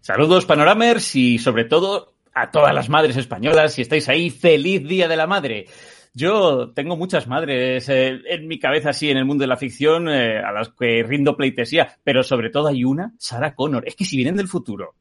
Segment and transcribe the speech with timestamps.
[0.00, 5.08] Saludos panoramers y sobre todo a todas las madres españolas, si estáis ahí, feliz Día
[5.08, 5.66] de la Madre.
[6.14, 10.08] Yo tengo muchas madres eh, en mi cabeza, así, en el mundo de la ficción,
[10.08, 13.86] eh, a las que rindo pleitesía, pero sobre todo hay una, Sarah Connor.
[13.86, 14.94] Es que si vienen del futuro,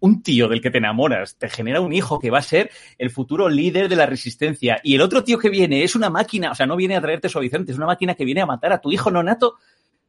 [0.00, 3.10] un tío del que te enamoras te genera un hijo que va a ser el
[3.10, 6.54] futuro líder de la resistencia y el otro tío que viene es una máquina, o
[6.54, 8.92] sea, no viene a traerte suavizante, es una máquina que viene a matar a tu
[8.92, 9.56] hijo nonato,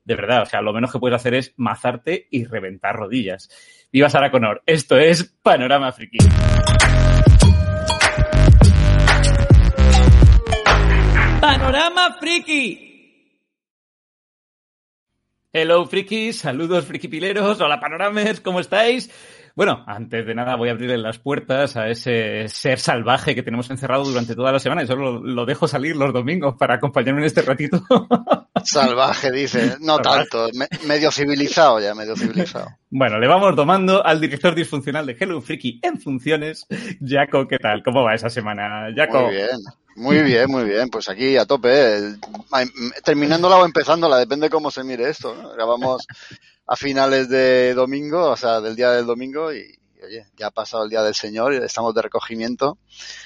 [0.04, 3.50] de verdad, o sea, lo menos que puedes hacer es mazarte y reventar rodillas.
[3.92, 6.20] Viva Sarah Connor, esto es Panorama Friki.
[11.42, 12.90] Panorama Friki.
[15.52, 19.10] Hello frikis, saludos frikipileros, hola panorames, ¿cómo estáis?
[19.56, 23.72] Bueno, antes de nada voy a abrirle las puertas a ese ser salvaje que tenemos
[23.72, 27.26] encerrado durante toda la semana y solo lo dejo salir los domingos para acompañarme en
[27.26, 27.82] este ratito.
[28.64, 29.78] Salvaje, dice.
[29.80, 30.50] No tanto,
[30.86, 32.68] medio civilizado ya, medio civilizado.
[32.90, 36.66] Bueno, le vamos tomando al director disfuncional de Hello Freaky en funciones.
[37.06, 37.84] Jaco, ¿qué tal?
[37.84, 39.22] ¿Cómo va esa semana, Jaco?
[39.22, 39.60] Muy bien,
[39.96, 40.90] muy bien, muy bien.
[40.90, 42.16] Pues aquí a tope,
[43.04, 45.36] terminándola o empezándola, depende cómo se mire esto.
[45.36, 45.52] ¿no?
[45.52, 46.06] Grabamos
[46.68, 50.84] a finales de domingo, o sea, del día del domingo y, oye, ya ha pasado
[50.84, 52.78] el día del Señor, estamos de recogimiento.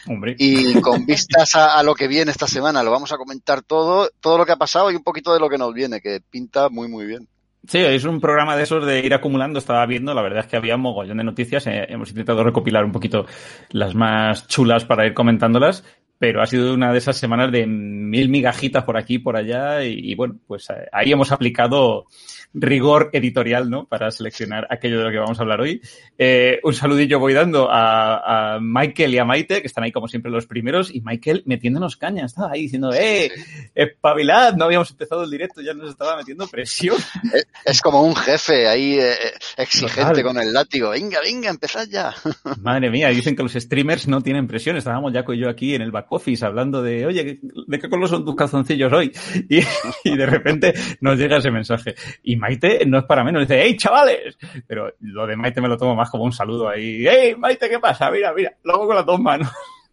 [0.07, 0.35] Hombre.
[0.37, 4.09] Y con vistas a, a, lo que viene esta semana, lo vamos a comentar todo,
[4.19, 6.69] todo lo que ha pasado y un poquito de lo que nos viene, que pinta
[6.69, 7.27] muy, muy bien.
[7.65, 10.57] Sí, es un programa de esos de ir acumulando, estaba viendo, la verdad es que
[10.57, 13.25] había un mogollón de noticias, eh, hemos intentado recopilar un poquito
[13.69, 15.85] las más chulas para ir comentándolas,
[16.19, 19.81] pero ha sido una de esas semanas de mil migajitas por aquí y por allá
[19.85, 22.07] y, y bueno, pues eh, ahí hemos aplicado
[22.53, 23.85] rigor editorial, ¿no?
[23.85, 25.81] Para seleccionar aquello de lo que vamos a hablar hoy.
[26.17, 30.07] Eh, un saludillo voy dando a, a, Michael y a Maite, que están ahí como
[30.07, 33.31] siempre los primeros, y Michael metiéndonos caña, estaba ahí diciendo, ¡eh!
[33.73, 36.97] Espabilad, no habíamos empezado el directo, ya nos estaba metiendo presión.
[37.33, 39.15] Es, es como un jefe ahí eh,
[39.57, 40.23] exigente Total.
[40.23, 40.89] con el látigo.
[40.89, 42.13] Venga, venga, empezad ya.
[42.61, 44.77] Madre mía, dicen que los streamers no tienen presión.
[44.77, 48.09] Estábamos Jaco y yo aquí en el back office hablando de, oye, ¿de qué color
[48.09, 49.11] son tus calzoncillos hoy?
[49.49, 49.59] Y,
[50.03, 51.95] y de repente nos llega ese mensaje.
[52.23, 54.37] Y Maite no es para menos, dice, ¡hey, chavales!
[54.67, 57.05] Pero lo de Maite me lo tomo más como un saludo ahí.
[57.07, 58.11] ¡hey, Maite, qué pasa!
[58.11, 59.49] Mira, mira, lo hago con las dos manos.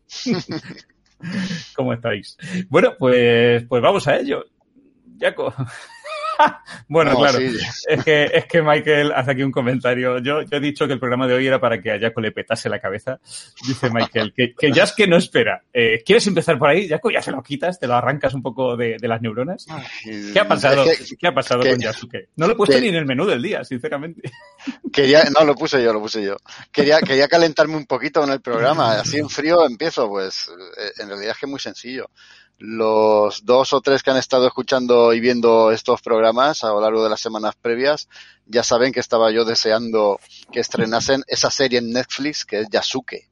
[1.77, 2.37] ¿Cómo estáis?
[2.69, 4.45] Bueno, pues, pues vamos a ello.
[5.21, 5.55] Jaco.
[6.89, 7.39] bueno, no, claro.
[7.39, 7.59] Sí.
[7.89, 10.19] Es, que, es que Michael hace aquí un comentario.
[10.19, 12.33] Yo, yo, he dicho que el programa de hoy era para que a Jaco le
[12.33, 13.21] petase la cabeza.
[13.67, 15.63] Dice Michael, que, que ya es que no espera.
[15.73, 17.11] Eh, ¿Quieres empezar por ahí, Jaco?
[17.11, 19.67] Ya se lo quitas, te lo arrancas un poco de, de las neuronas.
[20.05, 22.29] ¿Qué ha pasado, es que, ¿qué ha pasado que, con Yasuke?
[22.37, 24.23] No lo he puesto que, ni en el menú del día, sinceramente.
[24.93, 26.37] Quería, no, lo puse yo, lo puse yo.
[26.73, 29.01] Quería, quería calentarme un poquito en el programa.
[29.01, 32.11] Así en frío empiezo, pues eh, en realidad es que es muy sencillo
[32.61, 37.03] los dos o tres que han estado escuchando y viendo estos programas a lo largo
[37.03, 38.07] de las semanas previas
[38.45, 40.21] ya saben que estaba yo deseando
[40.53, 43.31] que estrenasen esa serie en Netflix que es Yasuke,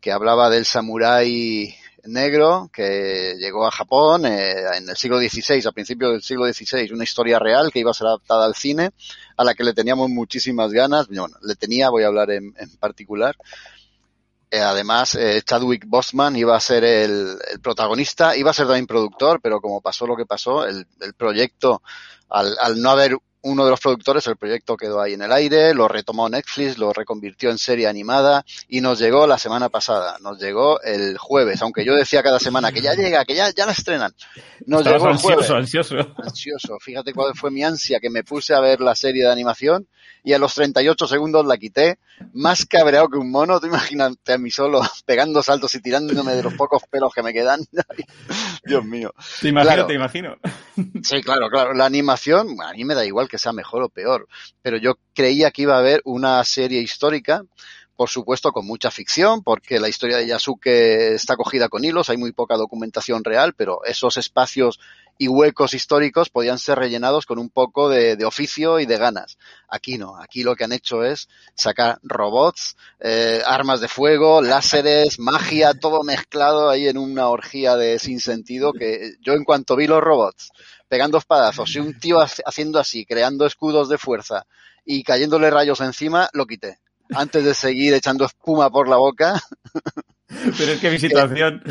[0.00, 1.74] que hablaba del samurái
[2.06, 6.90] negro que llegó a Japón eh, en el siglo XVI, a principios del siglo XVI,
[6.92, 8.90] una historia real que iba a ser adaptada al cine,
[9.36, 12.76] a la que le teníamos muchísimas ganas, bueno, le tenía, voy a hablar en, en
[12.76, 13.36] particular,
[14.60, 19.40] además, eh, Chadwick Boseman iba a ser el, el, protagonista, iba a ser también productor,
[19.40, 21.82] pero como pasó lo que pasó, el, el proyecto,
[22.28, 25.74] al, al, no haber uno de los productores, el proyecto quedó ahí en el aire,
[25.74, 30.40] lo retomó Netflix, lo reconvirtió en serie animada y nos llegó la semana pasada, nos
[30.40, 33.72] llegó el jueves, aunque yo decía cada semana que ya llega, que ya, ya la
[33.72, 34.14] estrenan.
[34.66, 35.50] Nos Estabas llegó el ansioso, jueves.
[35.50, 35.96] ansioso.
[36.16, 36.78] Ansioso.
[36.80, 39.88] Fíjate cuál fue mi ansia, que me puse a ver la serie de animación
[40.24, 41.98] y a los 38 segundos la quité,
[42.32, 46.42] más cabreado que un mono, tú imagínate a mí solo pegando saltos y tirándome de
[46.42, 47.60] los pocos pelos que me quedan.
[48.64, 49.12] Dios mío.
[49.42, 49.86] Te imagino, claro.
[49.86, 50.36] te imagino.
[51.04, 51.74] Sí, claro, claro.
[51.74, 54.26] La animación, a mí me da igual que sea mejor o peor,
[54.62, 57.44] pero yo creía que iba a haber una serie histórica
[57.96, 62.16] por supuesto con mucha ficción, porque la historia de Yasuke está cogida con hilos, hay
[62.16, 64.80] muy poca documentación real, pero esos espacios
[65.16, 69.38] y huecos históricos podían ser rellenados con un poco de, oficio y de ganas.
[69.68, 75.20] Aquí no, aquí lo que han hecho es sacar robots, eh, armas de fuego, láseres,
[75.20, 79.86] magia, todo mezclado ahí en una orgía de sin sentido que yo en cuanto vi
[79.86, 80.50] los robots
[80.88, 84.46] pegando espadazos y un tío haciendo así, creando escudos de fuerza
[84.84, 86.78] y cayéndole rayos encima, lo quité
[87.10, 89.40] antes de seguir echando espuma por la boca.
[90.28, 91.62] Pero es que mi situación,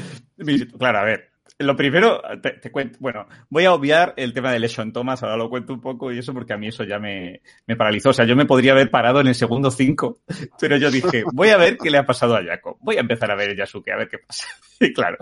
[0.77, 4.91] claro, a ver, lo primero, te, cuento, bueno, voy a obviar el tema de Leshon
[4.91, 7.75] Thomas, ahora lo cuento un poco y eso porque a mí eso ya me, me
[7.75, 8.09] paralizó.
[8.09, 10.19] O sea, yo me podría haber parado en el segundo cinco,
[10.59, 12.77] pero yo dije, voy a ver qué le ha pasado a Jaco.
[12.81, 14.47] Voy a empezar a ver Yasuke, a ver qué pasa.
[14.79, 15.17] Y claro,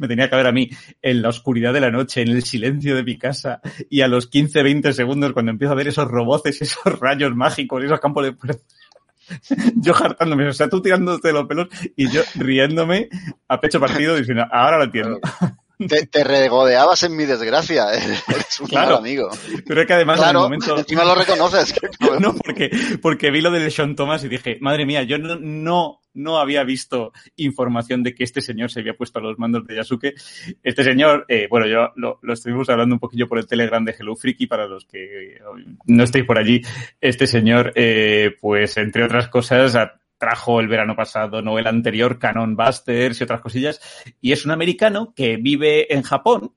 [0.00, 0.70] me tenía que ver a mí
[1.02, 3.60] en la oscuridad de la noche, en el silencio de mi casa
[3.90, 7.84] y a los 15, 20 segundos cuando empiezo a ver esos roboces, esos rayos mágicos,
[7.84, 8.32] esos campos de
[9.76, 13.08] yo hartándome, o sea, tú tirándote los pelos y yo riéndome
[13.48, 15.20] a pecho partido diciendo, ahora lo entiendo.
[15.88, 19.30] Te, regodeabas en mi desgracia, eres un claro, amigo.
[19.66, 20.78] Pero es que además claro, en el momento...
[20.78, 21.74] encima lo reconoces.
[22.20, 22.70] no, porque,
[23.00, 26.64] porque vi lo de Sean Thomas y dije, madre mía, yo no, no, no había
[26.64, 30.14] visto información de que este señor se había puesto a los mandos de Yasuke.
[30.62, 33.94] Este señor, eh, bueno, yo lo, lo, estuvimos hablando un poquillo por el Telegram de
[33.98, 35.40] Hello Freaky para los que
[35.86, 36.62] no estéis por allí.
[37.00, 39.76] Este señor, eh, pues entre otras cosas,
[40.22, 43.80] trajo el verano pasado, no el anterior, Canon Busters y otras cosillas.
[44.20, 46.54] Y es un americano que vive en Japón,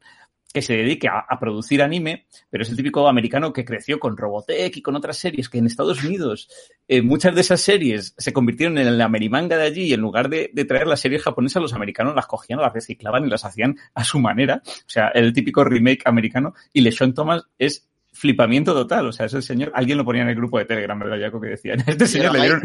[0.54, 4.78] que se dedica a, producir anime, pero es el típico americano que creció con Robotech
[4.78, 6.48] y con otras series que en Estados Unidos
[6.88, 10.30] eh, muchas de esas series se convirtieron en el amerimanga de allí y en lugar
[10.30, 13.78] de, de, traer las series japonesas, los americanos las cogían, las reciclaban y las hacían
[13.96, 14.62] a su manera.
[14.64, 16.54] O sea, el típico remake americano.
[16.72, 17.90] Y LeSean Thomas es
[18.26, 19.08] flipamiento total.
[19.08, 21.40] O sea, ese señor, alguien lo ponía en el grupo de Telegram, ¿verdad, Jaco?
[21.40, 22.62] Que decían, este señor le dieron,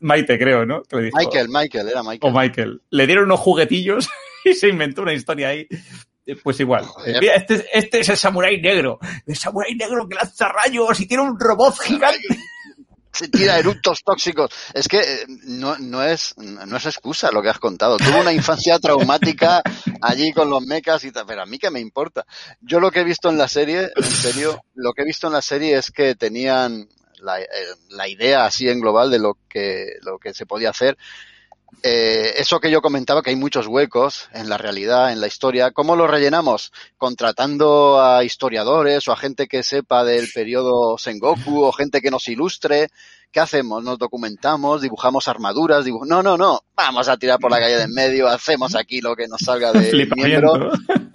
[0.00, 0.82] Maite, creo, ¿no?
[0.82, 2.20] Que le dijo, Michael, Michael, era Michael.
[2.22, 2.82] O Michael.
[2.90, 4.08] Le dieron unos juguetillos
[4.44, 5.66] y se inventó una historia ahí.
[6.42, 6.84] Pues igual.
[7.06, 8.98] Mira, este, este es el samurái negro.
[9.26, 12.18] El samurái negro que lanza rayos y tiene un robot gigante
[13.26, 14.50] tira eructos tóxicos.
[14.72, 17.96] Es que eh, no, no, es, no es excusa lo que has contado.
[17.96, 19.62] Tuvo una infancia traumática
[20.00, 22.24] allí con los mecas y tal, pero a mí que me importa.
[22.60, 25.32] Yo lo que he visto en la serie, en serio, lo que he visto en
[25.32, 26.88] la serie es que tenían
[27.20, 27.46] la, eh,
[27.90, 30.96] la idea así en global de lo que, lo que se podía hacer
[31.82, 35.70] eh, eso que yo comentaba, que hay muchos huecos en la realidad, en la historia,
[35.70, 36.72] ¿cómo lo rellenamos?
[36.96, 42.28] Contratando a historiadores o a gente que sepa del periodo Sengoku o gente que nos
[42.28, 42.88] ilustre.
[43.30, 43.84] ¿Qué hacemos?
[43.84, 44.80] ¿Nos documentamos?
[44.80, 45.84] ¿Dibujamos armaduras?
[46.06, 46.62] No, no, no.
[46.74, 49.70] Vamos a tirar por la calle de en medio, hacemos aquí lo que nos salga
[49.72, 50.70] de miembro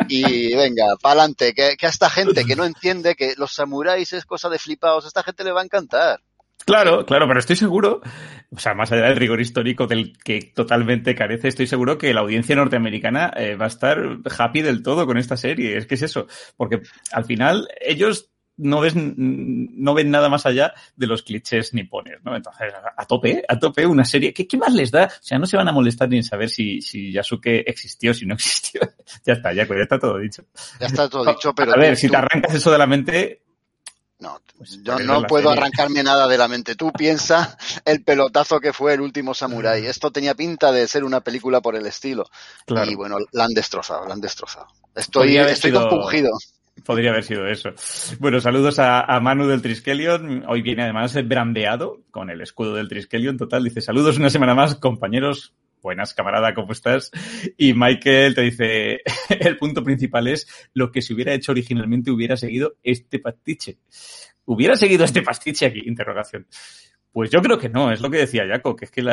[0.08, 1.54] y venga, pa'lante.
[1.54, 5.06] Que, que a esta gente que no entiende que los samuráis es cosa de flipados,
[5.06, 6.22] a esta gente le va a encantar.
[6.66, 8.02] Claro, claro, pero estoy seguro,
[8.50, 12.22] o sea, más allá del rigor histórico del que totalmente carece, estoy seguro que la
[12.22, 15.78] audiencia norteamericana eh, va a estar happy del todo con esta serie.
[15.78, 20.74] Es que es eso, porque al final ellos no ven, no ven nada más allá
[20.96, 22.36] de los clichés nipones, ¿no?
[22.36, 24.34] Entonces, a tope, a tope, una serie.
[24.34, 25.06] ¿Qué, ¿Qué, más les da?
[25.06, 28.26] O sea, no se van a molestar ni en saber si, si Yasuke existió, si
[28.26, 28.82] no existió.
[29.26, 30.46] ya está, ya, ya está todo dicho.
[30.80, 31.74] Ya está todo dicho, pero.
[31.74, 33.43] A ver, si te arrancas eso de la mente,
[34.24, 36.76] no, pues yo no puedo arrancarme nada de la mente.
[36.76, 39.86] Tú piensa el pelotazo que fue el último Samurai.
[39.86, 42.30] Esto tenía pinta de ser una película por el estilo.
[42.66, 42.90] Claro.
[42.90, 44.68] Y bueno, la han destrozado, la han destrozado.
[44.96, 45.90] Estoy, estoy sido...
[45.90, 46.32] compungido.
[46.86, 47.72] Podría haber sido eso.
[48.20, 50.46] Bueno, saludos a, a, Manu del Triskelion.
[50.48, 53.38] Hoy viene además brandeado con el escudo del Triskelion.
[53.38, 55.54] Total, dice saludos una semana más, compañeros.
[55.84, 57.12] Buenas, camarada, ¿cómo estás?
[57.58, 59.02] Y Michael te dice,
[59.42, 63.80] el punto principal es lo que se hubiera hecho originalmente hubiera seguido este pastiche.
[64.46, 65.82] ¿Hubiera seguido este pastiche aquí?
[65.86, 66.48] Interrogación.
[67.12, 69.04] Pues yo creo que no, es lo que decía Jaco, que es que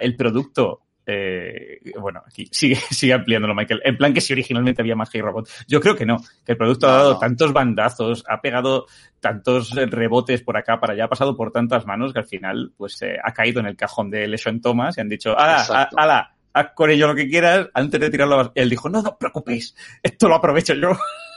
[0.00, 3.80] el producto eh, bueno, aquí sigue, sigue ampliándolo Michael.
[3.84, 5.48] En plan que si originalmente había más que Robot.
[5.66, 7.18] Yo creo que no, que el producto no, ha dado no.
[7.18, 8.86] tantos bandazos, ha pegado
[9.20, 13.00] tantos rebotes por acá para allá, ha pasado por tantas manos que al final pues
[13.02, 16.72] eh, ha caído en el cajón de Leshon Thomas y han dicho, ala, ala, haz
[16.74, 18.52] con ello lo que quieras antes de tirarlo.
[18.54, 20.90] Él dijo, no, no os preocupéis, esto lo aprovecho yo.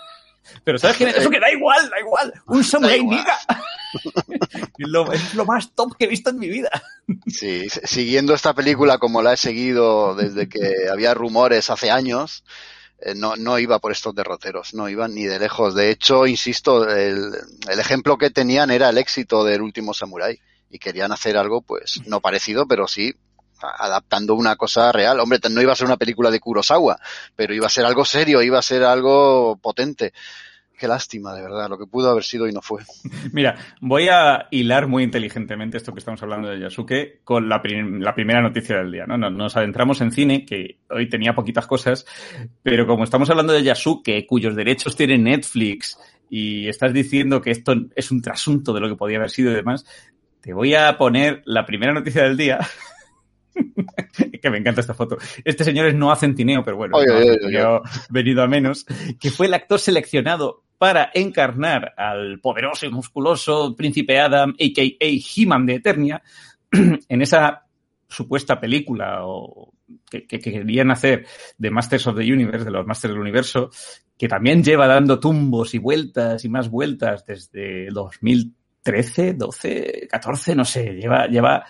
[0.63, 1.09] Pero ¿sabes qué?
[1.09, 2.33] Eso que da igual, da igual.
[2.47, 3.37] Un samurai niga.
[4.77, 6.69] lo, es lo más top que he visto en mi vida.
[7.27, 12.43] Sí, siguiendo esta película como la he seguido desde que había rumores hace años,
[12.99, 15.75] eh, no, no iba por estos derroteros, no iban ni de lejos.
[15.75, 17.31] De hecho, insisto, el,
[17.67, 20.39] el ejemplo que tenían era el éxito del último Samurai
[20.69, 23.13] y querían hacer algo, pues, no parecido, pero sí
[23.61, 25.19] adaptando una cosa real.
[25.19, 26.97] Hombre, no iba a ser una película de Kurosawa,
[27.35, 30.13] pero iba a ser algo serio, iba a ser algo potente.
[30.77, 32.81] Qué lástima, de verdad, lo que pudo haber sido y no fue.
[33.33, 37.99] Mira, voy a hilar muy inteligentemente esto que estamos hablando de Yasuke con la, prim
[37.99, 39.05] la primera noticia del día.
[39.05, 39.17] ¿no?
[39.17, 42.05] Nos adentramos en cine, que hoy tenía poquitas cosas,
[42.63, 45.99] pero como estamos hablando de Yasuke, cuyos derechos tiene Netflix,
[46.31, 49.55] y estás diciendo que esto es un trasunto de lo que podía haber sido y
[49.55, 49.85] demás,
[50.39, 52.59] te voy a poner la primera noticia del día,
[54.41, 55.17] que me encanta esta foto.
[55.43, 57.53] Este señor es Noah Centineo, pero bueno, oye, oye, oye.
[57.53, 58.85] yo venido a menos,
[59.19, 64.95] que fue el actor seleccionado para encarnar al poderoso y musculoso príncipe Adam, a.k.a.
[64.99, 66.23] He-Man de Eternia,
[66.71, 67.65] en esa
[68.07, 69.73] supuesta película o
[70.09, 71.25] que, que, que, querían hacer
[71.57, 73.69] de Masters of the Universe, de los Masters del Universo,
[74.17, 80.65] que también lleva dando tumbos y vueltas y más vueltas desde 2013, 12, 14, no
[80.65, 81.65] sé, lleva, lleva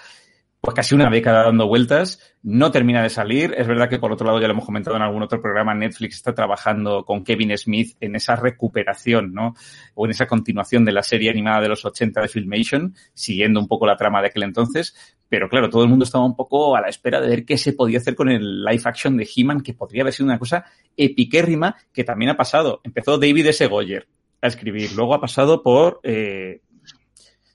[0.62, 3.56] pues casi una década dando vueltas, no termina de salir.
[3.58, 6.18] Es verdad que por otro lado, ya lo hemos comentado en algún otro programa, Netflix
[6.18, 9.56] está trabajando con Kevin Smith en esa recuperación, ¿no?
[9.96, 13.68] O en esa continuación de la serie animada de los 80 de Filmation, siguiendo un
[13.68, 15.18] poco la trama de aquel entonces.
[15.28, 17.74] Pero claro, todo el mundo estaba un poco a la espera de ver qué se
[17.74, 20.66] podía hacer con el live action de He-Man, que podría haber sido una cosa
[20.96, 22.82] epiquérrima, que también ha pasado.
[22.84, 23.66] Empezó David S.
[23.66, 24.08] Goyer
[24.40, 26.62] a escribir, luego ha pasado por, eh,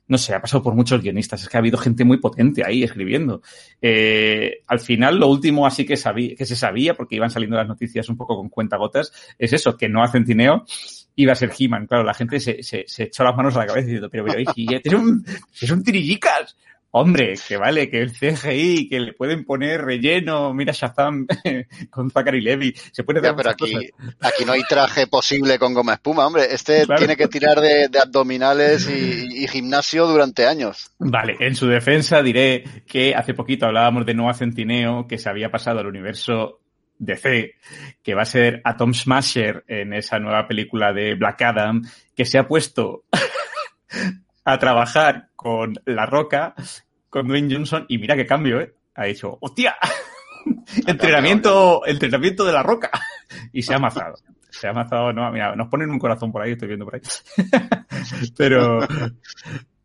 [0.08, 1.42] no sé, ha pasado por muchos guionistas.
[1.42, 3.42] Es que ha habido gente muy potente ahí escribiendo.
[3.82, 5.94] Eh, al final, lo último así que,
[6.36, 9.88] que se sabía, porque iban saliendo las noticias un poco con cuentagotas, es eso, que
[9.88, 10.64] no hacen Centineo
[11.16, 11.86] iba a ser He-Man.
[11.86, 14.38] Claro, la gente se, se, se, echó las manos a la cabeza diciendo, pero, pero,
[14.38, 15.24] es un,
[15.60, 16.56] es un tirillicas.
[16.98, 21.26] Hombre, que vale, que el CGI, que le pueden poner relleno, mira Shazam
[21.90, 23.74] con Zachary Levy, se puede ya, pero aquí,
[24.18, 26.46] aquí no hay traje posible con goma espuma, hombre.
[26.50, 27.00] Este claro.
[27.00, 30.90] tiene que tirar de, de abdominales y, y, gimnasio durante años.
[30.98, 35.50] Vale, en su defensa diré que hace poquito hablábamos de Noah Centineo, que se había
[35.50, 36.62] pasado al universo
[36.98, 37.56] DC,
[38.02, 41.82] que va a ser Atom Smasher en esa nueva película de Black Adam,
[42.14, 43.04] que se ha puesto
[44.46, 46.54] a trabajar con La Roca,
[47.08, 48.74] con Dwayne Johnson, y mira qué cambio, ¿eh?
[48.94, 49.76] Ha dicho, ¡hostia!
[50.86, 52.90] entrenamiento, entrenamiento de La Roca.
[53.52, 54.14] y se ha amazado.
[54.50, 57.02] Se ha amazado, no, mira, nos ponen un corazón por ahí, estoy viendo por ahí.
[58.36, 58.78] pero,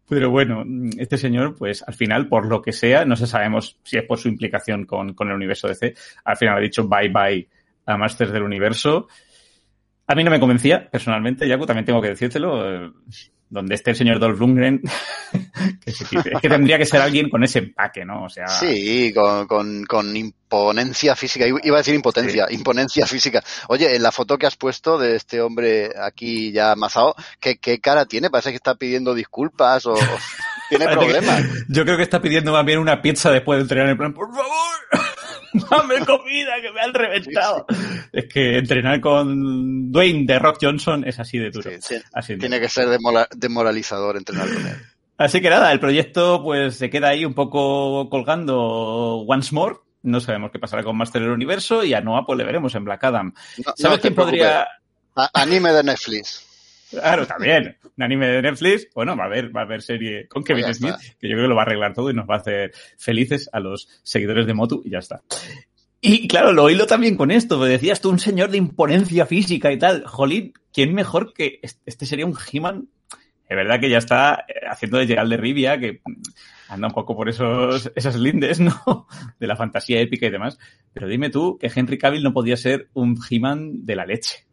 [0.07, 0.63] pero bueno,
[0.97, 4.17] este señor, pues al final, por lo que sea, no sé sabemos si es por
[4.17, 7.49] su implicación con, con el universo DC, al final ha dicho bye bye
[7.85, 9.07] a Masters del Universo.
[10.07, 12.93] A mí no me convencía, personalmente, Yaku, también tengo que decírtelo
[13.51, 14.81] donde esté el señor Dolph Lundgren,
[15.85, 16.33] que se quite.
[16.33, 18.23] Es que tendría que ser alguien con ese empaque, ¿no?
[18.23, 18.47] O sea.
[18.47, 21.45] Sí, con, con, con imponencia física.
[21.45, 22.55] Iba a decir impotencia, sí.
[22.55, 23.43] imponencia física.
[23.67, 27.79] Oye, en la foto que has puesto de este hombre aquí ya amasado, ¿qué, qué
[27.79, 28.29] cara tiene?
[28.29, 29.95] Parece que está pidiendo disculpas o
[30.69, 31.43] tiene problemas.
[31.67, 34.33] Yo creo que está pidiendo más bien una pizza después de entrenar en plan, por
[34.33, 35.11] favor.
[35.69, 37.65] dame comida que me han reventado.
[37.69, 37.99] Sí, sí.
[38.13, 41.69] Es que entrenar con Dwayne de Rock Johnson es así de duro.
[41.81, 42.87] Sí, así Tiene que ser
[43.35, 44.77] demoralizador entrenar con él.
[45.17, 48.57] Así que nada, el proyecto pues se queda ahí un poco colgando
[49.27, 49.75] once more.
[50.03, 52.85] No sabemos qué pasará con Master del Universo y a Noah pues le veremos en
[52.85, 53.33] Black Adam.
[53.63, 54.67] No, ¿Sabes no quién podría...?
[55.15, 56.50] A anime de Netflix.
[56.91, 57.77] Claro, también.
[57.97, 60.77] Un anime de Netflix, bueno, va a haber, va a haber serie con Kevin pues
[60.77, 62.71] Smith, que yo creo que lo va a arreglar todo y nos va a hacer
[62.97, 65.21] felices a los seguidores de Motu y ya está.
[66.01, 69.71] Y claro, lo hilo también con esto, me decías tú, un señor de imponencia física
[69.71, 70.03] y tal.
[70.05, 72.89] Jolín, ¿quién mejor que este sería un He-Man?
[73.47, 76.01] Es verdad que ya está eh, haciendo de Gerald de Rivia, que
[76.69, 79.07] anda un poco por esos, esas lindes, ¿no?
[79.39, 80.57] De la fantasía épica y demás.
[80.91, 84.47] Pero dime tú que Henry Cavill no podía ser un He-Man de la leche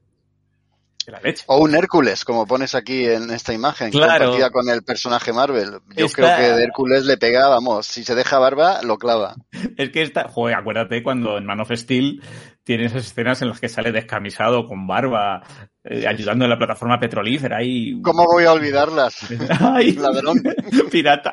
[1.10, 1.44] la leche.
[1.46, 4.26] O un Hércules, como pones aquí en esta imagen, claro.
[4.26, 5.80] compartida con el personaje Marvel.
[5.96, 9.36] Yo creo que de Hércules le pega, vamos, si se deja barba, lo clava.
[9.76, 12.20] Es que está, joder, acuérdate cuando en Man of Steel
[12.64, 15.42] tienes esas escenas en las que sale descamisado, con barba,
[15.84, 18.02] eh, ayudando en la plataforma petrolífera y...
[18.02, 19.26] ¿Cómo voy a olvidarlas?
[19.60, 20.42] Ay, Ladrón.
[20.90, 21.32] Pirata.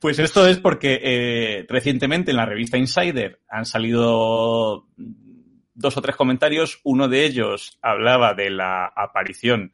[0.00, 4.88] pues esto es porque eh, recientemente en la revista Insider han salido
[5.76, 6.80] dos o tres comentarios.
[6.82, 9.72] Uno de ellos hablaba de la aparición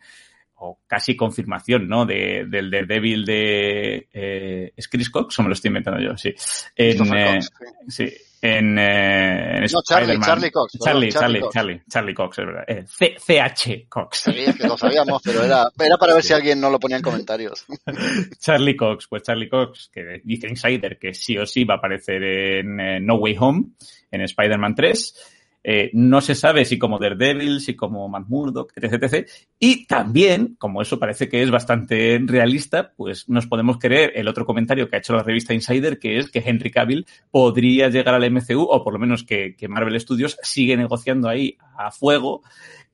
[0.56, 2.06] o casi confirmación, ¿no?
[2.06, 6.16] De, del Daredevil de eh, ¿es Chris Cox o me lo estoy inventando yo?
[6.16, 6.34] Sí.
[6.76, 7.50] En, eh, Cox,
[7.88, 8.08] sí.
[8.08, 8.16] sí.
[8.44, 10.78] En, eh, en no, Charlie, Charlie Cox.
[10.82, 12.64] Charlie, Charlie, Charlie, Charlie, Charlie Cox, es verdad.
[12.66, 14.18] Eh, C CH Cox.
[14.18, 16.28] Sí, es que lo sabíamos, pero era, era para ver sí.
[16.28, 17.64] si alguien no lo ponía en comentarios.
[18.40, 22.22] Charlie Cox, pues Charlie Cox, que dice Insider que sí o sí va a aparecer
[22.22, 23.62] en eh, No Way Home,
[24.10, 29.02] en Spider-Man 3 eh, no se sabe si como Daredevil, si como Matt Murdock, etc,
[29.02, 29.28] etc.
[29.58, 34.44] Y también, como eso parece que es bastante realista, pues nos podemos creer el otro
[34.44, 38.30] comentario que ha hecho la revista Insider, que es que Henry Cavill podría llegar al
[38.30, 42.42] MCU, o por lo menos que, Marvel Studios sigue negociando ahí a fuego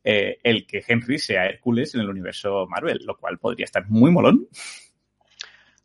[0.04, 4.10] eh, el que Henry sea Hércules en el universo Marvel, lo cual podría estar muy
[4.10, 4.46] molón.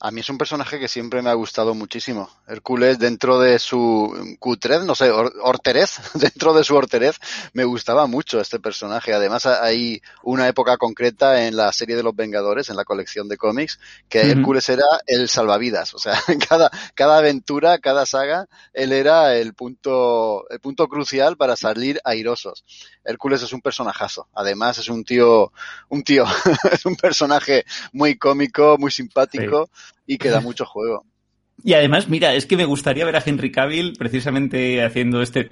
[0.05, 2.29] A mí es un personaje que siempre me ha gustado muchísimo.
[2.45, 7.15] Hércules, dentro de su cutrez, no sé, horterez, dentro de su horterez,
[7.53, 9.13] me gustaba mucho este personaje.
[9.13, 13.37] Además, hay una época concreta en la serie de los Vengadores, en la colección de
[13.37, 13.79] cómics,
[14.09, 14.31] que uh -huh.
[14.31, 15.93] Hércules era el salvavidas.
[15.93, 21.37] O sea, en cada, cada aventura, cada saga, él era el punto, el punto crucial
[21.37, 22.65] para salir airosos.
[23.05, 24.27] Hércules es un personajazo.
[24.33, 25.53] Además, es un tío,
[25.87, 26.25] un tío,
[26.73, 29.69] es un personaje muy cómico, muy simpático.
[29.73, 31.05] Sí y que da mucho juego.
[31.63, 35.51] Y además, mira, es que me gustaría ver a Henry Cavill precisamente haciendo este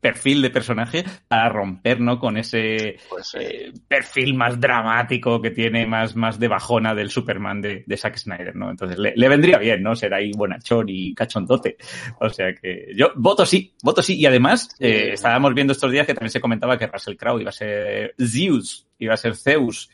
[0.00, 2.18] perfil de personaje para romper, ¿no?
[2.18, 7.60] Con ese Pues eh, perfil más dramático que tiene, más, más de bajona del Superman
[7.60, 8.70] de, de Zack Snyder, ¿no?
[8.70, 9.96] Entonces le, le vendría bien, ¿no?
[9.96, 11.76] Ser ahí bonachón y cachondote.
[12.20, 14.16] O sea que yo voto sí, voto sí.
[14.16, 17.50] Y además, eh, estábamos viendo estos días que también se comentaba que Russell Crowe iba
[17.50, 19.90] a ser Zeus, iba a ser Zeus.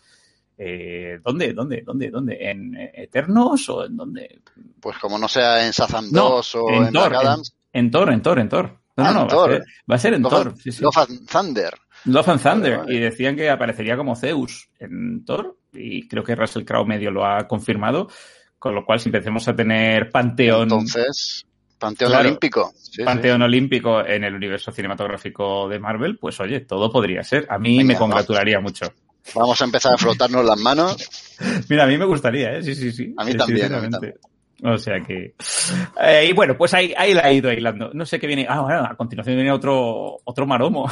[0.58, 2.38] Eh, ¿Dónde, dónde, dónde, dónde?
[2.50, 4.40] ¿En eh, Eternos o en dónde?
[4.80, 8.12] Pues como no sea en Shazam No, 2 o en en, Thor, Adams, En Thor,
[8.12, 8.78] en Thor, en Thor.
[8.96, 9.50] No, Ah, no, en no, Thor.
[9.50, 10.46] Va, a ser, va a ser en Love, Thor.
[10.48, 10.82] and- sí, sí.
[10.82, 11.74] Love and Thunder.
[12.04, 12.70] Love and Thunder.
[12.72, 12.94] Vale, vale.
[12.94, 15.56] Y decían que aparecería como Zeus en Thor.
[15.72, 18.08] Y creo que Russell Crowe medio lo ha confirmado.
[18.58, 21.46] Con lo cual, si empecemos a tener panteón, Entonces,
[21.78, 22.28] Panteón Claro.
[22.28, 22.72] Olímpico.
[22.76, 23.02] Sí, sí.
[23.02, 27.44] panteón olímpico en el universo cinematográfico de Marvel, pues oye, todo podría ser.
[27.50, 28.86] A mí Venga, me congratularía mucho.
[29.34, 30.96] Vamos a empezar a frotarnos las manos.
[31.68, 32.62] Mira, a mí me gustaría, ¿eh?
[32.62, 33.14] Sí, sí, sí.
[33.16, 34.14] A mí también, a mí sinceramente.
[34.64, 35.34] O sea que.
[36.00, 37.90] Eh, y bueno, pues ahí, ahí la he ido aislando.
[37.92, 38.46] No sé qué viene.
[38.48, 40.88] Ah, bueno, a continuación viene otro, otro maromo.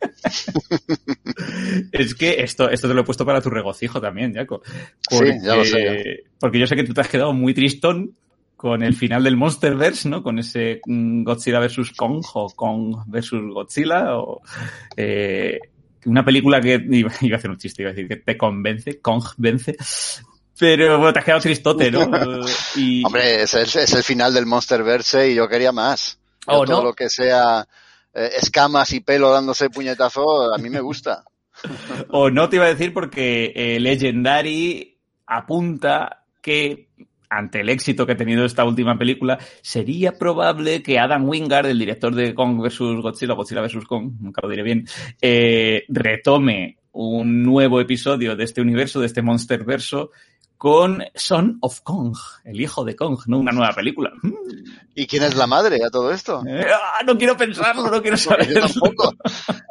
[1.92, 4.62] es que esto, esto te lo he puesto para tu regocijo también, Jaco.
[5.10, 8.14] Sí, ya lo sé, Porque yo sé que tú te has quedado muy tristón
[8.56, 10.22] con el final del Monsterverse, ¿no?
[10.22, 14.40] Con ese mm, Godzilla versus Kong o Kong versus Godzilla o
[14.96, 15.58] eh,
[16.06, 19.00] una película que iba, iba a hacer un chiste, iba a decir que te convence,
[19.00, 19.76] Kong vence.
[20.58, 22.10] Pero bueno, te has quedado tristote, ¿no?
[22.76, 26.18] Y, Hombre, es el, es el final del Monsterverse y yo quería más.
[26.46, 26.84] Yo Oh, todo ¿no?
[26.88, 27.66] lo que sea
[28.14, 31.24] eh, escamas y pelo dándose puñetazo, a mí me gusta.
[32.10, 36.88] O no te iba a decir porque eh, Legendary apunta que
[37.32, 41.78] ante el éxito que ha tenido esta última película, sería probable que Adam Wingard, el
[41.78, 42.78] director de Kong vs.
[43.02, 43.84] Godzilla, Godzilla vs.
[43.86, 44.86] Kong, nunca lo diré bien,
[45.20, 50.10] eh, retome un nuevo episodio de este universo, de este monster verso,
[50.62, 53.40] con Son of Kong, el hijo de Kong, ¿no?
[53.40, 54.12] Una nueva película.
[54.94, 56.40] ¿Y quién es la madre a todo esto?
[56.46, 58.60] Eh, ah, no quiero pensarlo, no quiero saberlo.
[58.60, 59.12] yo tampoco.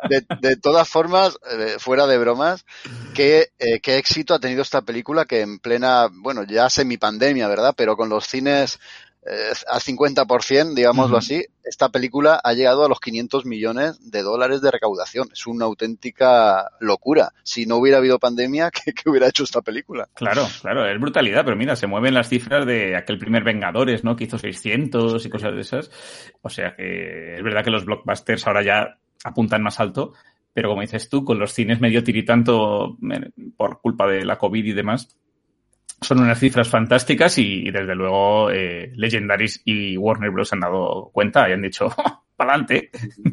[0.09, 2.65] De, de todas formas, eh, fuera de bromas,
[3.13, 7.73] ¿qué, eh, qué éxito ha tenido esta película que en plena, bueno, ya semi-pandemia, ¿verdad?
[7.77, 8.77] Pero con los cines
[9.23, 14.61] eh, al 50%, digámoslo así, esta película ha llegado a los 500 millones de dólares
[14.61, 15.29] de recaudación.
[15.31, 17.33] Es una auténtica locura.
[17.43, 20.09] Si no hubiera habido pandemia, ¿qué, qué hubiera hecho esta película?
[20.15, 24.15] Claro, claro, es brutalidad, pero mira, se mueven las cifras de aquel primer Vengadores, ¿no?
[24.15, 25.91] Que hizo 600 y cosas de esas.
[26.41, 30.13] O sea que es verdad que los blockbusters ahora ya apuntan más alto,
[30.53, 34.65] pero como dices tú, con los cines medio tiritanto eh, por culpa de la COVID
[34.65, 35.17] y demás,
[36.01, 40.51] son unas cifras fantásticas y, y desde luego eh, Legendaries y Warner Bros.
[40.53, 41.89] han dado cuenta y han dicho,
[42.35, 42.89] ¡pa'lante!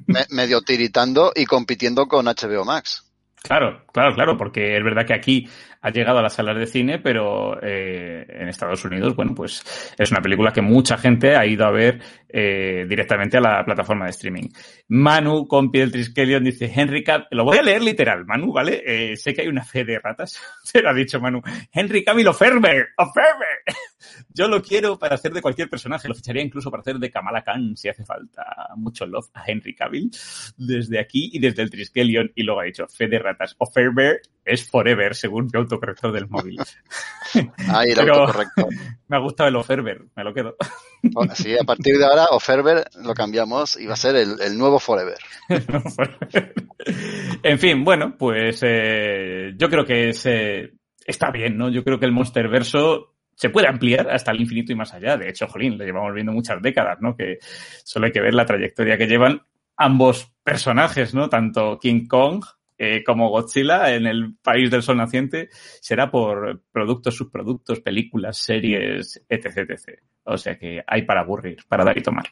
[0.06, 3.04] Me- medio tiritando y compitiendo con HBO Max.
[3.42, 5.48] Claro, claro, claro, porque es verdad que aquí
[5.80, 9.62] ha llegado a las salas de cine, pero eh, en Estados Unidos, bueno, pues
[9.96, 14.04] es una película que mucha gente ha ido a ver eh, directamente a la plataforma
[14.06, 14.48] de streaming.
[14.88, 18.82] Manu, compi del Triskelion, dice Henry Cavill, lo voy a leer literal, Manu, ¿vale?
[18.84, 21.40] Eh, sé que hay una fe de ratas, se lo ha dicho Manu.
[21.72, 23.62] Henry Cavill Ferber, Ferber.
[24.34, 27.42] Yo lo quiero para hacer de cualquier personaje, lo ficharía incluso para hacer de Kamala
[27.42, 28.44] Khan si hace falta.
[28.76, 30.10] Mucho love a Henry Cavill
[30.56, 32.30] desde aquí y desde el Triskelion.
[32.34, 36.58] Y luego ha dicho, fe de ratas Ferber es forever, según mi autocorrector del móvil.
[37.68, 38.68] Ahí el Pero- autocorrecto.
[39.08, 40.54] Me ha gustado el Oferber, me lo quedo.
[41.02, 44.58] Bueno, Sí, a partir de ahora, Oferver lo cambiamos y va a ser el, el
[44.58, 45.16] nuevo Forever.
[47.42, 50.72] en fin, bueno, pues eh, yo creo que es, eh,
[51.06, 51.70] está bien, ¿no?
[51.70, 55.16] Yo creo que el Monsterverso se puede ampliar hasta el infinito y más allá.
[55.16, 57.16] De hecho, jolín, lo llevamos viendo muchas décadas, ¿no?
[57.16, 57.38] Que
[57.84, 59.42] solo hay que ver la trayectoria que llevan
[59.76, 61.28] ambos personajes, ¿no?
[61.28, 62.44] Tanto King Kong
[62.78, 65.48] eh, como Godzilla en el país del sol naciente
[65.80, 70.00] será por productos, subproductos, películas, series, etc, etc.
[70.24, 72.26] O sea que hay para aburrir, para dar y tomar.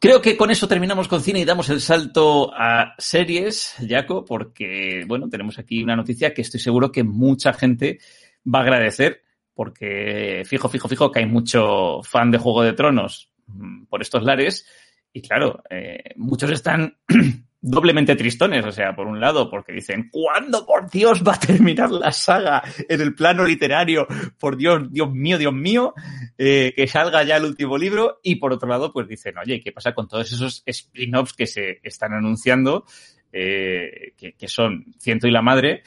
[0.00, 5.04] Creo que con eso terminamos con cine y damos el salto a series, Jaco, porque,
[5.06, 8.00] bueno, tenemos aquí una noticia que estoy seguro que mucha gente
[8.44, 9.22] va a agradecer,
[9.54, 14.24] porque fijo, fijo, fijo que hay mucho fan de Juego de Tronos mm, por estos
[14.24, 14.66] lares,
[15.12, 16.96] y claro, eh, muchos están
[17.62, 21.90] doblemente tristones, o sea, por un lado, porque dicen, ¿cuándo por Dios va a terminar
[21.92, 24.06] la saga en el plano literario?
[24.38, 25.94] Por Dios, Dios mío, Dios mío,
[26.36, 28.18] eh, que salga ya el último libro.
[28.22, 31.78] Y por otro lado, pues dicen, oye, ¿qué pasa con todos esos spin-offs que se
[31.84, 32.84] están anunciando,
[33.32, 35.84] eh, que, que son Ciento y la Madre?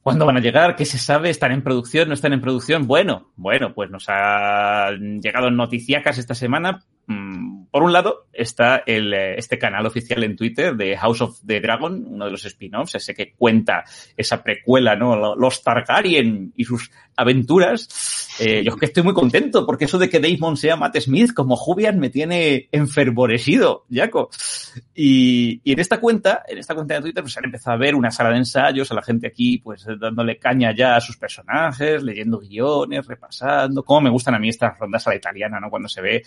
[0.00, 0.76] ¿Cuándo van a llegar?
[0.76, 1.30] ¿Qué se sabe?
[1.30, 2.08] ¿Están en producción?
[2.08, 2.86] ¿No están en producción?
[2.86, 6.84] Bueno, bueno, pues nos han llegado noticiacas esta semana.
[7.76, 11.60] Por un lado está el, eh, este canal oficial en Twitter de House of the
[11.60, 13.84] Dragon, uno de los spin-offs, ese que cuenta
[14.16, 15.36] esa precuela, ¿no?
[15.36, 18.25] Los Targaryen y sus aventuras.
[18.38, 21.32] Eh, yo es que estoy muy contento porque eso de que Damon sea Matt Smith
[21.32, 24.30] como Jubian me tiene enfervorecido, Jaco.
[24.94, 28.10] Y, en esta cuenta, en esta cuenta de Twitter, pues han empezado a ver una
[28.10, 32.38] sala de ensayos, a la gente aquí, pues dándole caña ya a sus personajes, leyendo
[32.38, 33.82] guiones, repasando.
[33.82, 35.70] Cómo me gustan a mí estas rondas a la italiana, ¿no?
[35.70, 36.22] Cuando se ve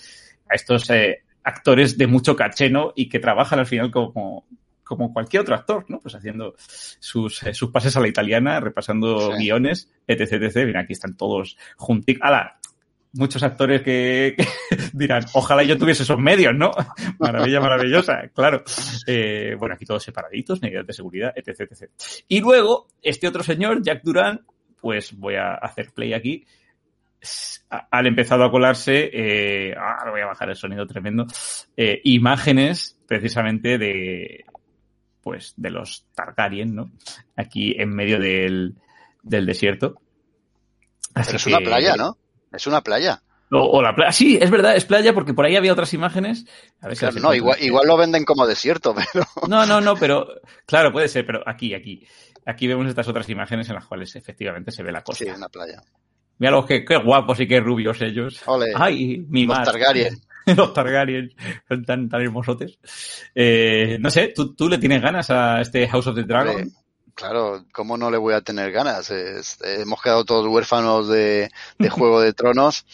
[0.49, 4.45] a estos eh, actores de mucho cacheno y que trabajan al final como,
[4.89, 5.99] como cualquier otro actor, ¿no?
[5.99, 9.43] Pues haciendo sus, eh, sus pases a la italiana, repasando Sí.
[9.43, 10.65] guiones, etc, etc.
[10.65, 12.15] Mira, aquí están todos juntos.
[12.21, 12.57] ¡Hala!
[13.13, 14.45] Muchos actores que, que
[14.93, 16.71] dirán, ojalá yo tuviese esos medios, ¿no?
[17.19, 18.63] Maravilla, maravillosa, claro.
[19.05, 21.91] Eh, bueno, aquí todos separaditos, medidas de seguridad, etc, etc.
[22.27, 24.41] Y luego, este otro señor, Jack Duran,
[24.81, 26.45] pues voy a hacer play aquí.
[27.91, 31.27] Han empezado a colarse, eh, ahora voy a bajar el sonido tremendo,
[31.77, 34.45] eh, imágenes precisamente de,
[35.21, 36.91] pues, de los Targaryen, ¿no?
[37.35, 38.75] Aquí en medio del,
[39.23, 40.01] del desierto.
[41.13, 42.17] Así Pero es una playa, ¿no?
[42.51, 43.21] Es una playa.
[43.51, 44.11] O, o la playa.
[44.11, 46.45] Sí, es verdad, es playa porque por ahí había otras imágenes.
[46.81, 49.81] A ver si Claro, las no, igual, igual lo venden como desierto, pero No, no,
[49.81, 50.27] no, pero
[50.65, 52.05] claro, puede ser, pero aquí, aquí.
[52.45, 55.25] Aquí vemos estas otras imágenes en las cuales efectivamente se ve la costa.
[55.25, 55.81] sí, una playa.
[56.37, 58.41] Mira los que qué guapos y qué rubios ellos.
[58.45, 59.61] Ole, Ay, mi los.
[59.63, 60.15] Targaryen.
[60.57, 61.31] los Targaryen
[61.67, 62.79] son tan, tan hermosotes.
[63.35, 66.71] Eh, no sé, ¿tú, ¿tú le tienes ganas a este House of the Dragon?
[67.15, 69.11] Claro, ¿cómo no le voy a tener ganas?
[69.11, 72.85] Es- hemos quedado todos huérfanos de, de Juego de Tronos.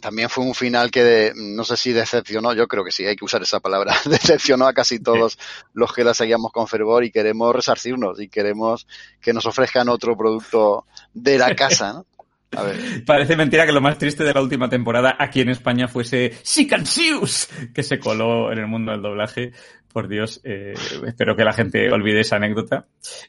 [0.00, 3.16] También fue un final que de- no sé si decepcionó, yo creo que sí, hay
[3.16, 5.38] que usar esa palabra, decepcionó a casi todos
[5.72, 8.86] los que la seguíamos con fervor y queremos resarcirnos y queremos
[9.20, 12.06] que nos ofrezcan otro producto de la casa, ¿no?
[13.06, 17.48] Parece mentira que lo más triste de la última temporada aquí en España fuese Sicansius,
[17.72, 19.52] que se coló en el mundo del doblaje.
[19.92, 20.74] Por Dios, eh,
[21.06, 22.86] espero que la gente olvide esa anécdota.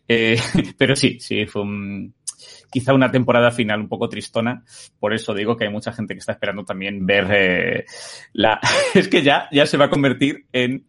[0.08, 0.40] Eh,
[0.78, 2.16] pero sí, sí, fue un,
[2.72, 4.64] quizá una temporada final un poco tristona.
[5.00, 7.86] Por eso digo que hay mucha gente que está esperando también ver eh,
[8.34, 8.60] la...
[8.96, 10.86] es que ya, ya se va a convertir en...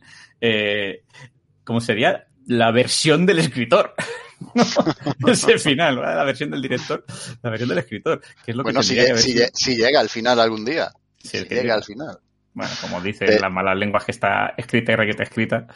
[1.65, 2.27] ¿Cómo sería?
[2.47, 3.95] La versión del escritor.
[4.41, 4.53] ¿No?
[5.33, 6.17] Ese final, ¿verdad?
[6.17, 7.05] la versión del director,
[7.43, 9.17] la versión del escritor, que es lo bueno, que
[9.55, 10.91] si, llega al final algún día,
[11.23, 11.75] si llega llega.
[11.75, 12.19] al final.
[12.55, 15.67] Bueno, como dicen Eh, las malas lenguas que está escrita y requete escrita,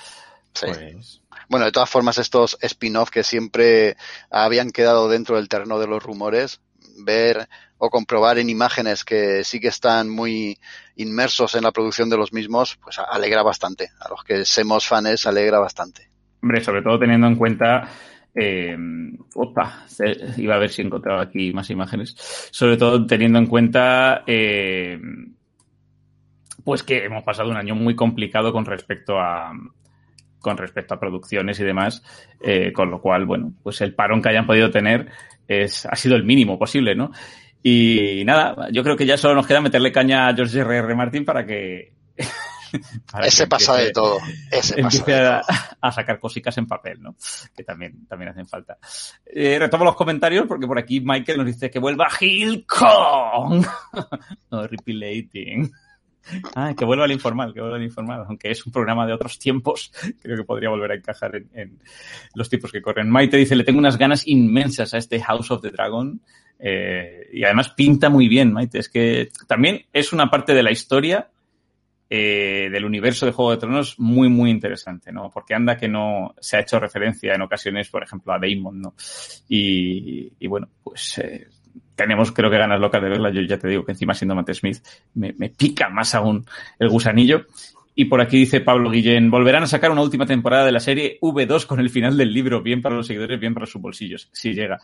[0.53, 0.67] Sí.
[0.67, 3.97] pues Bueno, de todas formas, estos spin-off que siempre
[4.31, 6.61] habían quedado dentro del terreno de los rumores,
[7.05, 10.59] ver o comprobar en imágenes que sí que están muy
[10.97, 13.91] inmersos en la producción de los mismos, pues alegra bastante.
[14.01, 16.11] A los que somos fans, alegra bastante.
[16.43, 17.89] Hombre, sobre todo teniendo en cuenta.
[18.35, 18.77] Eh,
[19.35, 19.85] opa,
[20.37, 22.15] iba a ver si he encontrado aquí más imágenes.
[22.51, 24.23] Sobre todo teniendo en cuenta.
[24.27, 24.99] eh,
[26.65, 29.53] pues que hemos pasado un año muy complicado con respecto a.
[30.41, 32.03] con respecto a producciones y demás.
[32.43, 35.09] eh, con lo cual, bueno, pues el parón que hayan podido tener
[35.49, 37.11] es, ha sido el mínimo posible, ¿no?
[37.63, 40.77] Y nada, yo creo que ya solo nos queda meterle caña a George R.
[40.79, 40.95] R.
[40.95, 41.93] Martin para que.
[43.23, 44.19] Ese pasa de todo.
[44.51, 45.43] Ese empiece a,
[45.81, 47.17] a sacar cositas en papel, ¿no?
[47.55, 48.79] Que también, también hacen falta.
[49.27, 53.65] Eh, retomo los comentarios porque por aquí Michael nos dice que vuelva Gil Kong.
[54.51, 55.71] no, repilating.
[56.55, 58.25] Ah, que vuelva al informal, que vuelva al informal.
[58.29, 61.79] Aunque es un programa de otros tiempos, creo que podría volver a encajar en, en
[62.35, 63.11] los tiempos que corren.
[63.11, 66.21] Maite dice, le tengo unas ganas inmensas a este House of the Dragon.
[66.59, 68.79] Eh, y además pinta muy bien, Maite.
[68.79, 71.31] Es que también es una parte de la historia
[72.13, 75.31] eh, del universo de Juego de Tronos muy, muy interesante, ¿no?
[75.31, 78.95] Porque anda que no se ha hecho referencia en ocasiones, por ejemplo, a Daemon, ¿no?
[79.49, 81.47] Y, y bueno, pues eh,
[81.95, 83.31] tenemos creo que ganas locas de verla.
[83.31, 84.79] Yo ya te digo que encima siendo Matt Smith
[85.15, 86.45] me, me pica más aún
[86.81, 87.47] el gusanillo.
[87.95, 91.19] Y por aquí dice Pablo Guillén, volverán a sacar una última temporada de la serie
[91.21, 94.53] V2 con el final del libro, bien para los seguidores, bien para sus bolsillos, si
[94.53, 94.79] llega.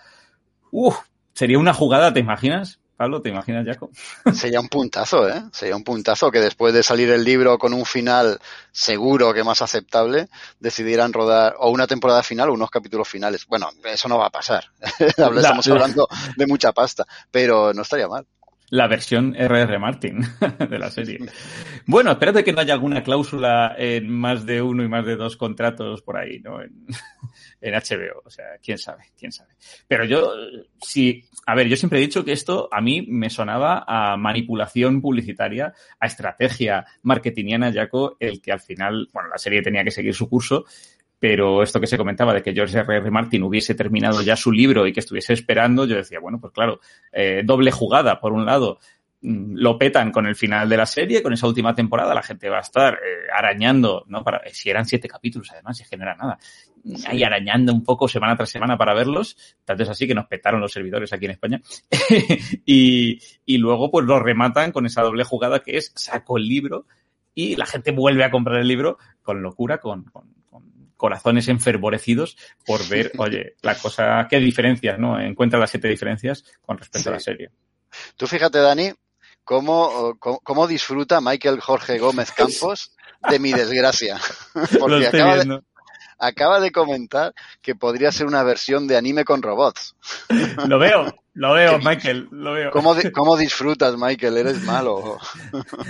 [0.71, 0.97] Uf,
[1.33, 2.81] sería una jugada, ¿te imaginas?
[2.97, 3.91] Pablo, ¿te imaginas, Jaco?
[4.33, 5.43] Sería un puntazo, ¿eh?
[5.53, 8.39] Sería un puntazo que después de salir el libro con un final
[8.73, 10.29] seguro que más aceptable,
[10.61, 13.47] decidieran rodar o una temporada final o unos capítulos finales.
[13.47, 14.65] Bueno, eso no va a pasar.
[14.99, 18.27] Estamos La- la- hablando de mucha pasta, pero no estaría mal.
[18.71, 19.79] La versión R.R.
[19.79, 20.19] Martin
[20.69, 21.19] de la serie.
[21.87, 25.37] Bueno, espérate que no haya alguna cláusula en más de uno y más de dos
[25.37, 26.61] contratos por ahí, ¿no?
[26.61, 26.85] En,
[27.61, 28.23] en HBO.
[28.25, 29.51] O sea, quién sabe, quién sabe.
[29.87, 30.33] Pero yo,
[30.83, 35.01] sí, a ver, yo siempre he dicho que esto a mí me sonaba a manipulación
[35.01, 40.13] publicitaria, a estrategia marketingiana, Jaco, el que al final, bueno, la serie tenía que seguir
[40.13, 40.65] su curso,
[41.21, 42.97] pero esto que se comentaba de que George R.
[42.97, 43.11] R.
[43.11, 46.81] Martin hubiese terminado ya su libro y que estuviese esperando, yo decía, bueno, pues claro,
[47.13, 48.21] eh, doble jugada.
[48.21, 48.79] Por un lado,
[49.27, 52.59] lo petan con el final de la serie, con esa última temporada, la gente va
[52.59, 54.23] a estar eh, arañando, ¿no?
[54.23, 56.39] Para, si eran siete capítulos, además, si genera nada.
[57.09, 59.37] Ahí arañando un poco semana tras semana para verlos.
[59.65, 61.61] Tanto es así que nos petaron los servidores aquí en España.
[62.65, 66.87] y, y luego, pues lo rematan con esa doble jugada que es saco el libro
[67.35, 72.37] y la gente vuelve a comprar el libro con locura, con, con, con corazones enfervorecidos
[72.65, 75.19] por ver, oye, la cosa, qué diferencias, ¿no?
[75.19, 77.09] Encuentra las siete diferencias con respecto sí.
[77.09, 77.51] a la serie.
[78.17, 78.93] Tú fíjate, Dani,
[79.47, 82.93] cómo, cómo, cómo, disfruta Michael Jorge Gómez Campos
[83.31, 84.19] de mi desgracia.
[84.79, 85.61] Porque acaba de,
[86.19, 87.33] acaba de, comentar
[87.63, 89.95] que podría ser una versión de anime con robots.
[90.69, 92.71] Lo veo, lo veo, Michael, lo veo.
[92.71, 94.39] ¿Cómo, ¿Cómo, disfrutas, Michael?
[94.39, 95.19] Eres malo.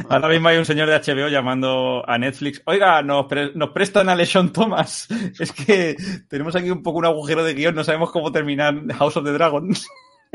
[0.09, 2.61] Ahora mismo hay un señor de HBO llamando a Netflix.
[2.65, 5.07] Oiga, nos, pre nos prestan a Leshon Thomas.
[5.39, 5.95] Es que
[6.29, 9.33] tenemos aquí un poco un agujero de guion, no sabemos cómo terminar House of the
[9.33, 9.87] Dragons.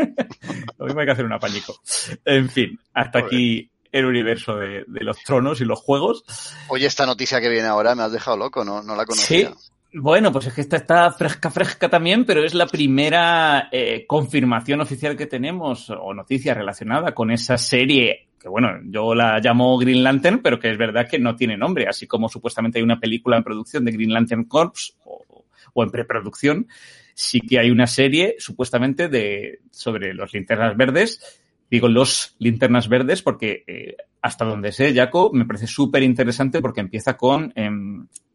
[0.78, 1.80] Lo mismo hay que hacer un apañico.
[2.26, 6.24] En fin, hasta aquí el universo de, de, los tronos y los juegos.
[6.70, 9.50] Oye, esta noticia que viene ahora me has dejado loco, no, no la conocía.
[9.50, 9.72] Sí.
[9.94, 14.80] Bueno, pues es que esta está fresca, fresca también, pero es la primera eh, confirmación
[14.80, 20.04] oficial que tenemos o noticia relacionada con esa serie que bueno, yo la llamo Green
[20.04, 23.38] Lantern, pero que es verdad que no tiene nombre, así como supuestamente hay una película
[23.38, 26.68] en producción de Green Lantern Corps o, o en preproducción,
[27.13, 31.39] sí que hay una serie supuestamente de sobre los linternas verdes.
[31.69, 36.82] Digo los linternas verdes porque eh, hasta donde sé, Jaco, me parece súper interesante porque
[36.82, 37.69] empieza con, eh,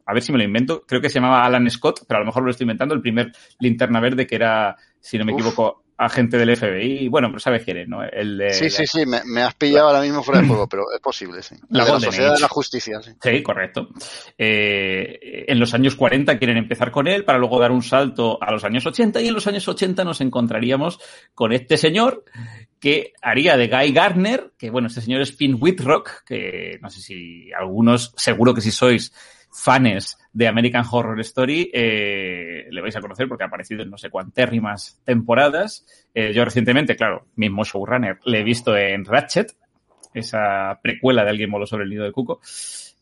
[0.05, 2.25] a ver si me lo invento, creo que se llamaba Alan Scott, pero a lo
[2.25, 5.39] mejor lo estoy inventando, el primer linterna verde que era, si no me Uf.
[5.39, 7.07] equivoco, agente del FBI.
[7.07, 8.03] Bueno, pero sabes quién es, ¿no?
[8.03, 8.69] El de, sí, la...
[8.69, 11.55] sí, sí, me, me, has pillado ahora mismo fuera de juego, pero es posible, sí.
[11.69, 12.35] La, de la Sociedad Age.
[12.35, 13.11] de la Justicia, sí.
[13.21, 13.89] Sí, correcto.
[14.37, 18.51] Eh, en los años 40 quieren empezar con él para luego dar un salto a
[18.51, 20.99] los años 80 y en los años 80 nos encontraríamos
[21.33, 22.23] con este señor
[22.79, 27.01] que haría de Guy Gardner, que bueno, este señor es Finn Whitrock, que no sé
[27.01, 29.11] si algunos, seguro que si sois
[29.51, 33.97] fans de American Horror Story eh, le vais a conocer porque ha aparecido en no
[33.97, 35.83] sé cuantérrimas temporadas.
[36.13, 39.57] Eh, yo recientemente, claro, mismo showrunner, le he visto en Ratchet,
[40.13, 42.39] esa precuela de Alguien voló sobre el nido de Cuco,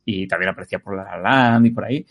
[0.05, 2.05] y también aparecía por La Land y por ahí.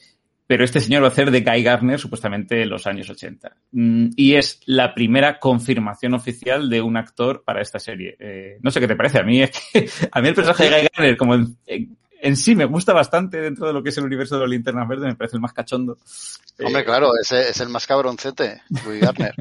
[0.47, 3.57] Pero este señor va a hacer de Guy Gardner supuestamente en los años 80.
[3.73, 8.15] Mm, y es la primera confirmación oficial de un actor para esta serie.
[8.21, 9.21] Eh, no sé qué te parece.
[9.21, 12.57] A mí es que, a mí el personaje de Guy Gardner, como en, en sí
[12.57, 15.15] me gusta bastante dentro de lo que es el universo de los linternas verdes, me
[15.15, 15.99] parece el más cachondo.
[16.59, 19.35] Hombre, eh, claro, ese es el más cabroncete, Guy Gardner.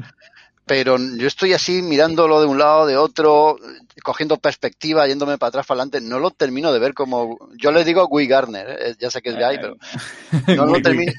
[0.66, 3.58] Pero yo estoy así mirándolo de un lado, de otro,
[4.02, 6.02] cogiendo perspectiva, yéndome para atrás, para adelante.
[6.02, 7.38] No lo termino de ver como.
[7.56, 8.96] Yo le digo Guy Gardner, ¿eh?
[8.98, 9.76] ya sé que es Guy, pero.
[10.54, 11.12] No lo, termino,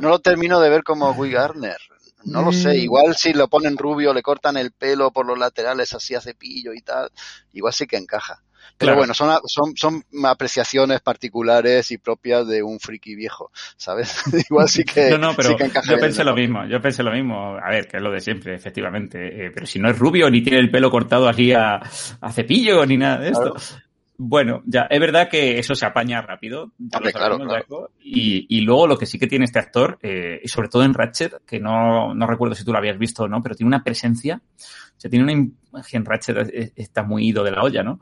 [0.00, 1.78] no lo termino de ver como Guy Gardner.
[2.24, 5.94] No lo sé, igual si lo ponen rubio, le cortan el pelo por los laterales
[5.94, 7.10] así a cepillo y tal,
[7.52, 8.42] igual sí que encaja.
[8.76, 8.98] Pero claro.
[8.98, 14.22] bueno, son, son, son apreciaciones particulares y propias de un friki viejo, ¿sabes?
[14.50, 15.10] Igual sí que.
[15.10, 17.56] No, no, pero sí que yo pensé lo mismo, yo pensé lo mismo.
[17.56, 19.46] A ver, que es lo de siempre, efectivamente.
[19.46, 21.80] Eh, pero si no es rubio, ni tiene el pelo cortado así a,
[22.20, 23.54] a cepillo, ni nada de esto.
[23.54, 23.87] Claro.
[24.20, 26.72] Bueno, ya, es verdad que eso se apaña rápido.
[26.92, 27.90] Hombre, claro, claro.
[28.00, 30.92] Y, y, luego lo que sí que tiene este actor, eh, y sobre todo en
[30.92, 33.84] Ratchet, que no, no recuerdo si tú lo habías visto o no, pero tiene una
[33.84, 35.32] presencia, o sea, tiene una
[35.72, 38.00] imagen Ratchet está muy ido de la olla, ¿no?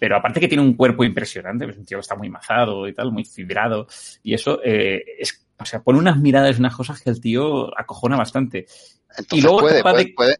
[0.00, 2.94] Pero aparte que tiene un cuerpo impresionante, pues un tío que está muy mazado y
[2.94, 3.86] tal, muy fibrado,
[4.22, 8.16] y eso eh, es, o sea, pone unas miradas, unas cosas que el tío acojona
[8.16, 8.64] bastante.
[9.10, 10.36] Entonces y luego puede, puede, de, puede,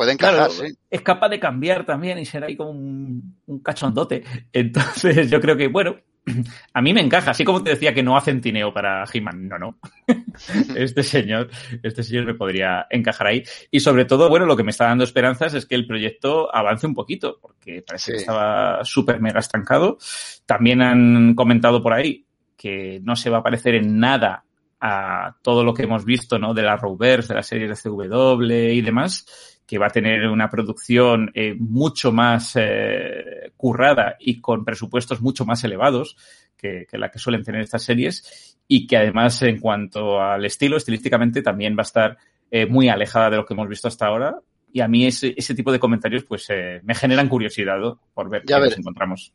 [0.00, 0.74] puede encajar, claro, sí.
[0.88, 4.24] Es capaz de cambiar también y ser ahí como un, un cachondote.
[4.50, 5.94] Entonces, yo creo que, bueno,
[6.72, 9.58] a mí me encaja, así como te decía que no hacen tineo para He-Man, no,
[9.58, 9.78] no.
[10.74, 11.50] este señor,
[11.82, 13.42] este señor me podría encajar ahí.
[13.70, 16.86] Y sobre todo, bueno, lo que me está dando esperanzas es que el proyecto avance
[16.86, 18.12] un poquito, porque parece sí.
[18.12, 19.98] que estaba súper mega estancado.
[20.46, 22.24] También han comentado por ahí
[22.56, 24.46] que no se va a parecer en nada
[24.80, 26.54] a todo lo que hemos visto, ¿no?
[26.54, 30.50] De la Rovers, de la serie de CW y demás que va a tener una
[30.50, 36.16] producción eh, mucho más eh, currada y con presupuestos mucho más elevados
[36.56, 40.76] que, que, la que suelen tener estas series y que además en cuanto al estilo,
[40.76, 42.18] estilísticamente también va a estar
[42.50, 44.40] eh, muy alejada de lo que hemos visto hasta ahora
[44.72, 48.00] y a mí ese, ese tipo de comentarios pues eh, me generan curiosidad ¿no?
[48.12, 48.70] por ver ya qué ver.
[48.70, 49.32] nos encontramos.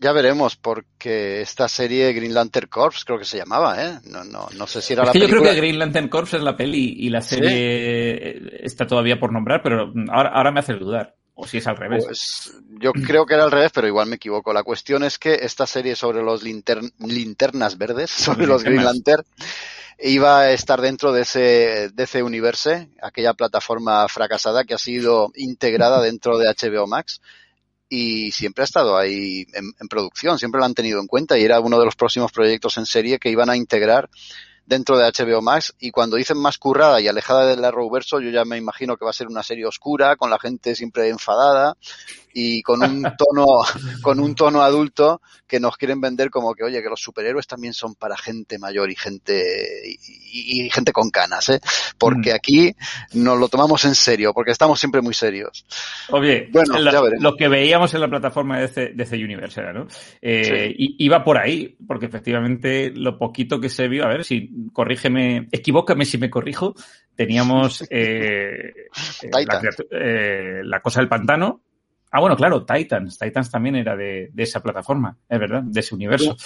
[0.00, 3.98] Ya veremos, porque esta serie Green Lantern Corps creo que se llamaba, ¿eh?
[4.04, 5.38] No, no, no sé si era es la que película.
[5.38, 8.48] Yo creo que Green Lantern Corps es la peli y la serie ¿Sí?
[8.60, 11.16] está todavía por nombrar, pero ahora, ahora me hace dudar.
[11.40, 12.04] O si es al revés.
[12.04, 14.52] Pues yo creo que era al revés, pero igual me equivoco.
[14.52, 19.22] La cuestión es que esta serie sobre los linter linternas verdes, sobre los Green Lantern,
[20.00, 26.00] iba a estar dentro de ese DC Universe, aquella plataforma fracasada que ha sido integrada
[26.00, 27.20] dentro de HBO Max
[27.88, 31.44] y siempre ha estado ahí en, en, producción, siempre lo han tenido en cuenta y
[31.44, 34.08] era uno de los próximos proyectos en serie que iban a integrar
[34.68, 35.74] dentro de HBO Max.
[35.80, 39.10] Y cuando dicen más currada y alejada del Arrowverso yo ya me imagino que va
[39.10, 41.76] a ser una serie oscura con la gente siempre enfadada
[42.32, 43.46] y con un tono
[44.02, 47.72] con un tono adulto que nos quieren vender como que oye que los superhéroes también
[47.72, 49.96] son para gente mayor y gente
[50.32, 51.60] y, y gente con canas ¿eh?
[51.98, 52.34] porque mm.
[52.34, 52.76] aquí
[53.14, 55.64] nos lo tomamos en serio porque estamos siempre muy serios
[56.10, 59.86] oye bueno lo, lo que veíamos en la plataforma de DC, DC Universe era, ¿no?
[60.20, 60.96] Eh, sí.
[60.98, 66.04] iba por ahí porque efectivamente lo poquito que se vio a ver si corrígeme equivócame
[66.04, 66.74] si me corrijo
[67.14, 68.88] teníamos eh,
[69.30, 69.60] la,
[69.90, 71.62] eh, la cosa del pantano
[72.10, 73.18] Ah, bueno, claro, Titans.
[73.18, 76.36] Titans también era de, de esa plataforma, es verdad, de ese universo.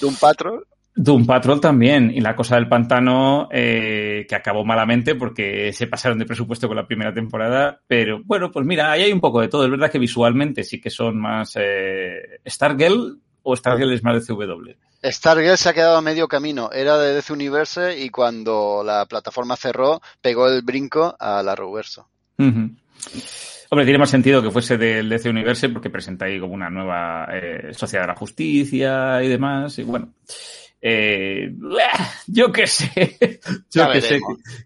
[0.00, 0.66] Doom Patrol.
[0.94, 2.10] Doom Patrol también.
[2.14, 6.76] Y la cosa del pantano, eh, que acabó malamente porque se pasaron de presupuesto con
[6.76, 7.80] la primera temporada.
[7.86, 9.64] Pero bueno, pues mira, ahí hay un poco de todo.
[9.64, 14.34] Es verdad que visualmente sí que son más eh, Stargirl o Stargirl es más de
[14.34, 14.70] CW.
[15.04, 16.70] Stargirl se ha quedado a medio camino.
[16.72, 22.08] Era de DC Universe y cuando la plataforma cerró, pegó el brinco a la Reverso.
[22.38, 22.76] Uh -huh.
[23.72, 27.26] Hombre, tiene más sentido que fuese del DC Universe porque presenta ahí como una nueva
[27.32, 29.78] eh, Sociedad de la Justicia y demás.
[29.78, 30.12] Y bueno,
[30.78, 31.50] eh,
[32.26, 33.18] yo qué sé,
[33.72, 34.20] yo qué sé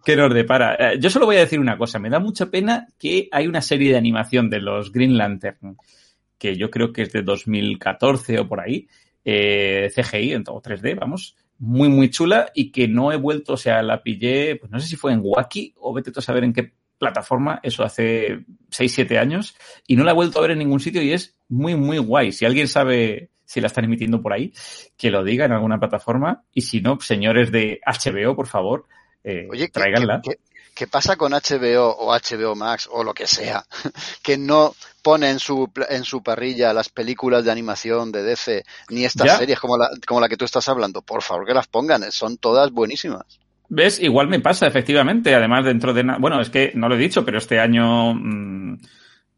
[0.04, 0.74] qué nos depara.
[0.74, 3.62] Eh, yo solo voy a decir una cosa, me da mucha pena que hay una
[3.62, 5.76] serie de animación de los Green Lantern,
[6.36, 8.88] que yo creo que es de 2014 o por ahí,
[9.24, 13.84] eh, CGI o 3D, vamos, muy, muy chula y que no he vuelto, o sea,
[13.84, 16.52] la pillé, pues no sé si fue en Wacky o vete tú a saber en
[16.52, 19.54] qué plataforma, eso hace 6, 7 años,
[19.86, 22.32] y no la he vuelto a ver en ningún sitio y es muy, muy guay.
[22.32, 24.52] Si alguien sabe si la están emitiendo por ahí,
[24.96, 28.86] que lo diga en alguna plataforma, y si no, señores de HBO, por favor,
[29.22, 30.20] eh, Oye, tráiganla.
[30.22, 30.40] ¿qué, qué,
[30.74, 33.64] qué pasa con HBO o HBO Max o lo que sea?
[34.22, 39.04] Que no pone en su, en su parrilla las películas de animación de DC, ni
[39.04, 39.38] estas ¿Ya?
[39.38, 41.02] series como la, como la que tú estás hablando.
[41.02, 43.38] Por favor, que las pongan, son todas buenísimas.
[43.68, 44.00] ¿Ves?
[44.00, 45.34] Igual me pasa, efectivamente.
[45.34, 46.02] Además, dentro de...
[46.18, 48.78] Bueno, es que no lo he dicho, pero este año mmm,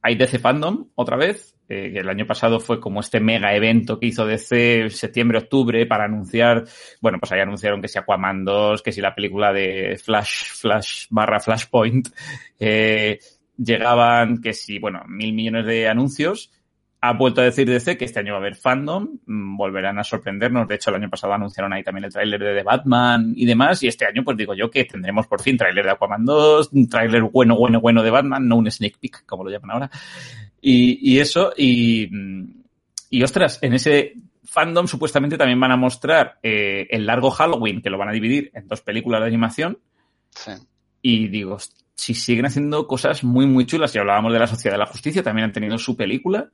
[0.03, 1.55] hay DC Fandom otra vez.
[1.69, 6.65] Eh, el año pasado fue como este mega evento que hizo DC septiembre-octubre para anunciar...
[7.01, 11.07] Bueno, pues ahí anunciaron que si Aquaman 2, que si la película de Flash, Flash
[11.11, 12.09] barra Flashpoint,
[12.59, 13.19] eh,
[13.57, 16.53] llegaban que si, bueno, mil millones de anuncios
[17.01, 20.05] ha vuelto a decir DC que este año va a haber fandom, mm, volverán a
[20.05, 20.67] sorprendernos.
[20.67, 23.83] De hecho, el año pasado anunciaron ahí también el tráiler de The Batman y demás.
[23.83, 26.89] Y este año, pues digo yo que tendremos por fin tráiler de Aquaman 2, un
[26.89, 29.91] tráiler bueno, bueno, bueno de Batman, no un sneak peek, como lo llaman ahora.
[30.61, 32.11] Y, y eso, y,
[33.11, 37.91] y ostras, en ese fandom supuestamente también van a mostrar eh, el largo Halloween, que
[37.91, 39.79] lo van a dividir en dos películas de animación.
[40.31, 40.53] Sí.
[41.01, 41.59] Y digo,
[41.95, 45.23] si siguen haciendo cosas muy, muy chulas, y hablábamos de la Sociedad de la Justicia,
[45.23, 46.51] también han tenido su película.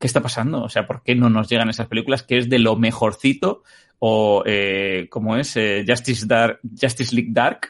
[0.00, 0.62] ¿Qué está pasando?
[0.62, 3.62] O sea, ¿por qué no nos llegan esas películas que es de lo mejorcito?
[3.98, 7.68] O, eh, como es, eh, Justice, Dark, Justice League Dark,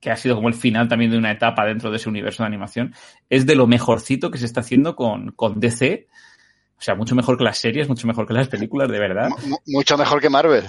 [0.00, 2.46] que ha sido como el final también de una etapa dentro de ese universo de
[2.46, 2.94] animación,
[3.28, 6.08] es de lo mejorcito que se está haciendo con, con DC.
[6.78, 9.28] O sea, mucho mejor que las series, mucho mejor que las películas, de verdad.
[9.44, 10.64] M mucho mejor que Marvel.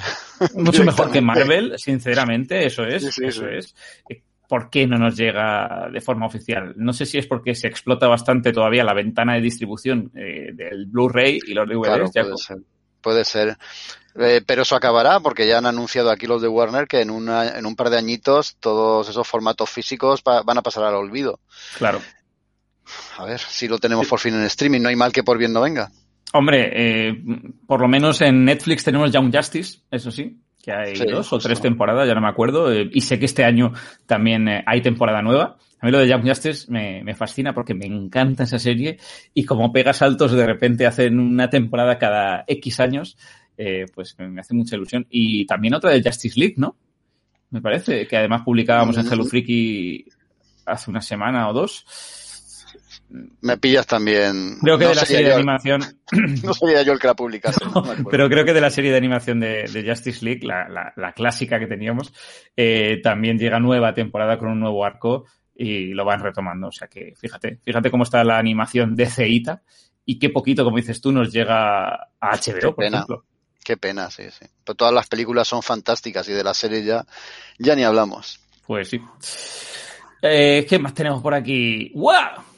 [0.56, 3.56] Mucho mejor que Marvel, sinceramente, eso es, sí, sí, eso sí.
[3.56, 3.76] es.
[4.50, 6.74] ¿Por qué no nos llega de forma oficial?
[6.76, 10.88] No sé si es porque se explota bastante todavía la ventana de distribución eh, del
[10.88, 11.84] Blu-ray y los DVDs.
[11.84, 12.58] Claro, puede, ser,
[13.00, 13.58] puede ser.
[14.16, 17.58] Eh, pero eso acabará porque ya han anunciado aquí los de Warner que en, una,
[17.60, 21.40] en un par de añitos todos esos formatos físicos pa van a pasar al olvido.
[21.78, 22.02] Claro.
[23.20, 24.82] A ver si lo tenemos por fin en streaming.
[24.82, 25.92] No hay mal que por bien no venga.
[26.34, 27.24] Hombre, eh,
[27.68, 31.40] por lo menos en Netflix tenemos Young Justice, eso sí, que hay sí, dos o
[31.40, 31.64] tres sí.
[31.64, 33.74] temporadas, ya no me acuerdo, eh, y sé que este año
[34.06, 35.58] también eh, hay temporada nueva.
[35.82, 38.98] A mí lo de Young Justice me, me, fascina porque me encanta esa serie
[39.34, 43.18] y como pega saltos de repente hacen una temporada cada X años,
[43.58, 45.06] eh, pues me hace mucha ilusión.
[45.10, 46.76] Y también otra de Justice League, ¿no?
[47.52, 50.06] Me parece, que además publicábamos en Hello Freaky
[50.66, 51.86] hace una semana o dos
[53.10, 54.58] me pillas también.
[54.62, 55.82] Creo que no de la serie de animación.
[56.44, 57.66] no sería yo el que la publicase.
[57.66, 60.94] No, pero creo que de la serie de animación de, de Justice League, la, la,
[60.96, 62.14] la, clásica que teníamos,
[62.56, 66.68] eh, también llega nueva temporada con un nuevo arco y lo van retomando.
[66.68, 69.64] O sea que fíjate, fíjate cómo está la animación de Ceita
[70.06, 72.98] y qué poquito, como dices tú, nos llega a HBO, qué por pena.
[72.98, 73.26] ejemplo.
[73.64, 74.46] Qué pena, sí, sí.
[74.64, 77.06] Pero todas las películas son fantásticas y de la serie ya,
[77.58, 78.40] ya ni hablamos.
[78.66, 79.02] Pues sí.
[80.22, 81.92] Eh, ¿Qué más tenemos por aquí?
[81.94, 82.49] ¡Wow!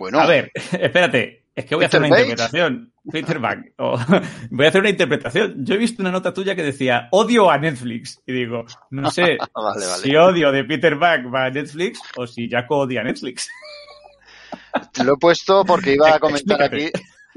[0.00, 0.18] Bueno.
[0.18, 2.30] A ver, espérate, es que voy Peter a hacer una Bates.
[2.30, 2.92] interpretación.
[3.12, 3.38] Peter.
[3.76, 3.98] Oh,
[4.50, 5.54] voy a hacer una interpretación.
[5.58, 8.18] Yo he visto una nota tuya que decía odio a Netflix.
[8.26, 10.02] Y digo, no sé vale, vale.
[10.02, 13.50] si odio de Peter Bag va a Netflix o si Jaco odia a Netflix.
[15.04, 16.90] Lo he puesto porque iba a comentar aquí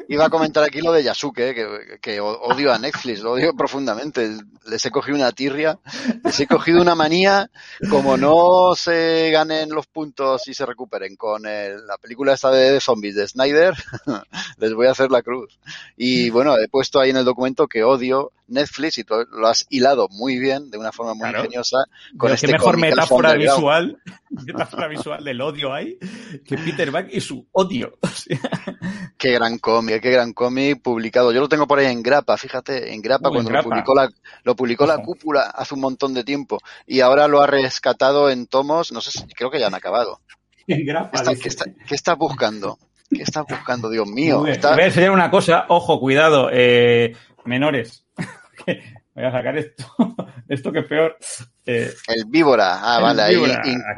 [0.08, 4.38] iba a comentar aquí lo de Yasuke, que, que odio a Netflix, lo odio profundamente.
[4.66, 5.80] Les he cogido una tirria,
[6.24, 7.50] les he cogido una manía,
[7.90, 13.16] como no se ganen los puntos y se recuperen con la película esta de zombies
[13.16, 13.74] de Snyder,
[14.58, 15.60] les voy a hacer la cruz.
[15.98, 19.66] Y bueno, he puesto ahí en el documento que odio Netflix y tú lo has
[19.70, 21.78] hilado muy bien, de una forma muy ingeniosa.
[22.18, 23.98] Con este mejor metáfora visual,
[24.30, 25.98] metáfora visual del odio hay
[26.46, 27.98] que Peter Buck y su odio.
[29.18, 31.32] qué gran cómic, qué gran cómic publicado.
[31.32, 34.10] Yo lo tengo por ahí en grapa, fíjate, en grapa, cuando lo publicó la,
[34.44, 36.60] lo publicó la cúpula hace un montón de tiempo.
[36.86, 40.20] Y ahora lo ha rescatado en tomos, no sé si, creo que ya han acabado.
[40.66, 41.22] En grapa.
[41.42, 42.78] ¿Qué, estás buscando?
[43.10, 44.40] ¿Qué estás buscando, Dios mío?
[44.40, 47.14] Voy a enseñar una cosa, ojo, cuidado, eh,
[47.44, 48.06] menores.
[49.16, 49.86] Voy a sacar esto,
[50.48, 51.18] esto que es peor.
[51.66, 53.36] Eh, el víbora, ah, vale, ahí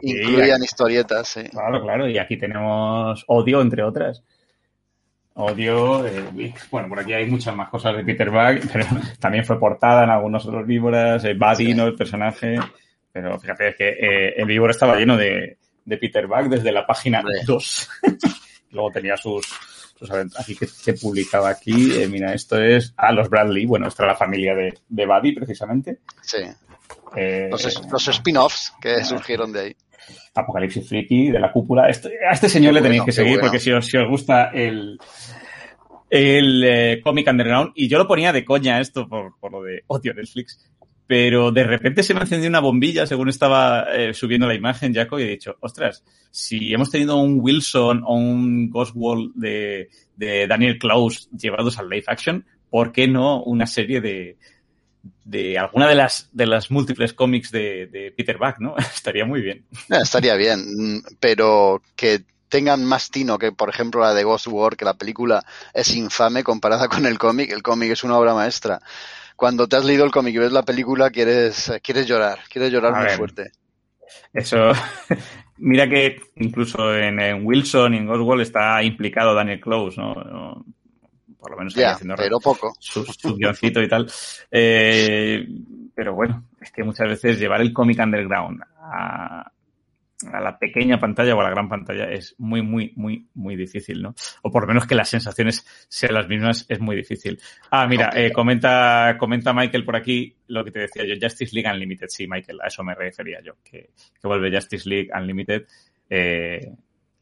[0.01, 1.43] incluían historietas, sí.
[1.49, 4.23] Claro, claro, y aquí tenemos odio, entre otras.
[5.37, 8.85] Odio, eh, bueno, por aquí hay muchas más cosas de Peter Bug, pero
[9.19, 11.87] también fue portada en algunos otros víboras, eh, Buddy, ¿no?
[11.87, 12.57] El personaje.
[13.11, 16.85] Pero fíjate, es que eh, el víbora estaba lleno de, de Peter Bug desde la
[16.85, 17.89] página 2.
[18.71, 19.45] Luego tenía sus,
[20.37, 21.93] Así que se publicaba aquí.
[22.01, 22.93] Eh, mira, esto es.
[22.97, 23.65] a los Bradley.
[23.65, 25.99] Bueno, esta es la familia de, de Buddy, precisamente.
[26.21, 26.39] Sí.
[27.15, 29.75] Eh, los, spin-offs que surgieron de ahí.
[30.33, 31.89] Apocalipsis Freaky, de la cúpula.
[31.89, 34.99] Este, a este señor le tenéis que seguir porque si os, si os gusta el,
[36.09, 39.83] el eh, cómic underground, y yo lo ponía de coña esto por, por lo de
[39.87, 40.59] odio Netflix,
[41.07, 45.19] pero de repente se me encendió una bombilla según estaba eh, subiendo la imagen, Jaco,
[45.19, 50.47] y he dicho, ostras, si hemos tenido un Wilson o un Ghost World de, de
[50.47, 54.37] Daniel Klaus llevados al live action, ¿por qué no una serie de,
[55.23, 58.75] de alguna de las, de las múltiples cómics de, de Peter Buck, ¿no?
[58.95, 59.65] estaría muy bien.
[59.89, 64.77] Eh, estaría bien, pero que tengan más tino que, por ejemplo, la de Ghost World,
[64.77, 65.43] que la película
[65.73, 67.51] es infame comparada con el cómic.
[67.51, 68.79] El cómic es una obra maestra
[69.35, 72.95] cuando te has leído el cómic y ves la película, quieres, quieres llorar, quieres llorar
[72.95, 73.51] muy fuerte.
[74.33, 74.71] Eso,
[75.57, 80.65] mira que incluso en, Wilson y en Goswell está implicado Daniel Close, ¿no?
[81.45, 82.73] Por lo menos está haciendo pero poco.
[82.79, 84.07] Su, su guioncito y tal.
[84.49, 85.47] Eh,
[85.93, 89.51] pero bueno, es que muchas veces llevar el cómic underground a,
[90.33, 94.01] a la pequeña pantalla o a la gran pantalla es muy, muy, muy, muy difícil,
[94.01, 94.15] ¿no?
[94.41, 97.39] O por lo menos que las sensaciones sean las mismas es muy difícil.
[97.69, 101.71] Ah, mira, eh, comenta, comenta Michael por aquí lo que te decía yo, Justice League
[101.71, 105.67] Unlimited, sí, Michael, a eso me refería yo, que, que vuelve Justice League Unlimited
[106.09, 106.71] eh,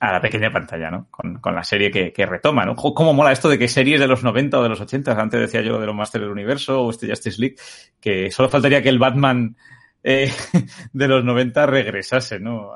[0.04, 1.08] a la pequeña pantalla, ¿no?
[1.10, 2.76] Con, con la serie que, que, retoma, ¿no?
[2.76, 5.62] ¿Cómo mola esto de que series de los 90 o de los 80, antes decía
[5.62, 7.56] yo de los Master del Universo o este Justice League,
[8.02, 9.56] que solo faltaría que el Batman
[10.04, 10.30] eh,
[10.94, 12.72] de los 90 regresase, ¿no?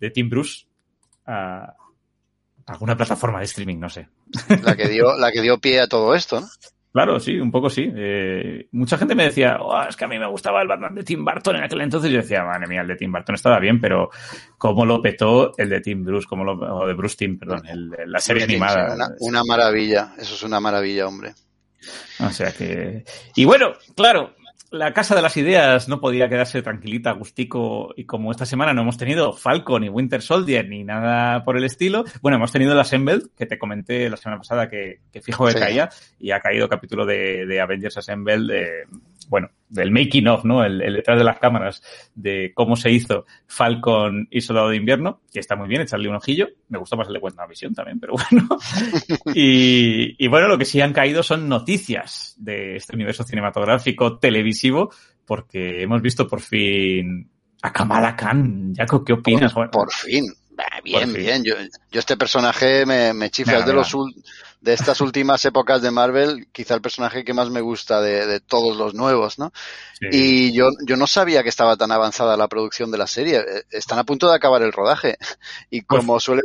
[0.00, 0.66] De Tim Bruce
[1.26, 1.76] a
[2.66, 4.08] alguna plataforma de streaming, no sé.
[4.64, 6.48] La que dio, la que dio pie a todo esto, ¿no?
[6.92, 7.90] Claro, sí, un poco sí.
[7.96, 11.02] Eh, mucha gente me decía, oh, es que a mí me gustaba el Batman de
[11.02, 12.10] Tim Burton en aquel entonces.
[12.10, 14.10] Yo decía, madre mía, el de Tim Burton estaba bien, pero
[14.58, 17.90] cómo lo petó el de Tim Bruce, como lo, o de Bruce Tim, perdón, el,
[18.06, 18.94] la serie animada.
[18.94, 21.34] Una, una, maravilla, eso es una maravilla, hombre.
[22.20, 23.04] O sea que.
[23.36, 24.34] Y bueno, claro,
[24.72, 28.82] la Casa de las Ideas no podía quedarse tranquilita, gustico, y como esta semana no
[28.82, 32.80] hemos tenido Falcon ni Winter Soldier ni nada por el estilo, bueno, hemos tenido el
[32.80, 36.68] Assembled, que te comenté la semana pasada que, que fijo que caía, y ha caído
[36.68, 38.86] capítulo de, de Avengers Assembled, de,
[39.32, 40.62] bueno, del making of, ¿no?
[40.62, 41.82] El, el, detrás de las cámaras
[42.14, 46.16] de cómo se hizo Falcon y Soldado de Invierno, que está muy bien, echarle un
[46.16, 46.48] ojillo.
[46.68, 48.46] Me gustó más el de visión también, pero bueno.
[49.34, 54.92] y, y, bueno, lo que sí han caído son noticias de este universo cinematográfico televisivo,
[55.24, 57.30] porque hemos visto por fin
[57.62, 58.74] a Kamala Khan.
[58.76, 59.54] Jaco, ¿qué opinas?
[59.54, 60.24] Por, por fin.
[60.84, 61.42] Bien, bien.
[61.42, 61.54] Yo,
[61.90, 63.60] yo este personaje me, me chifla.
[63.60, 63.94] es de los
[64.62, 68.38] de estas últimas épocas de Marvel, quizá el personaje que más me gusta de, de
[68.38, 69.52] todos los nuevos, ¿no?
[69.98, 70.06] Sí.
[70.12, 73.38] Y yo, yo no sabía que estaba tan avanzada la producción de la serie.
[73.38, 75.16] Eh, están a punto de acabar el rodaje.
[75.68, 76.42] Y pues como pues, suele.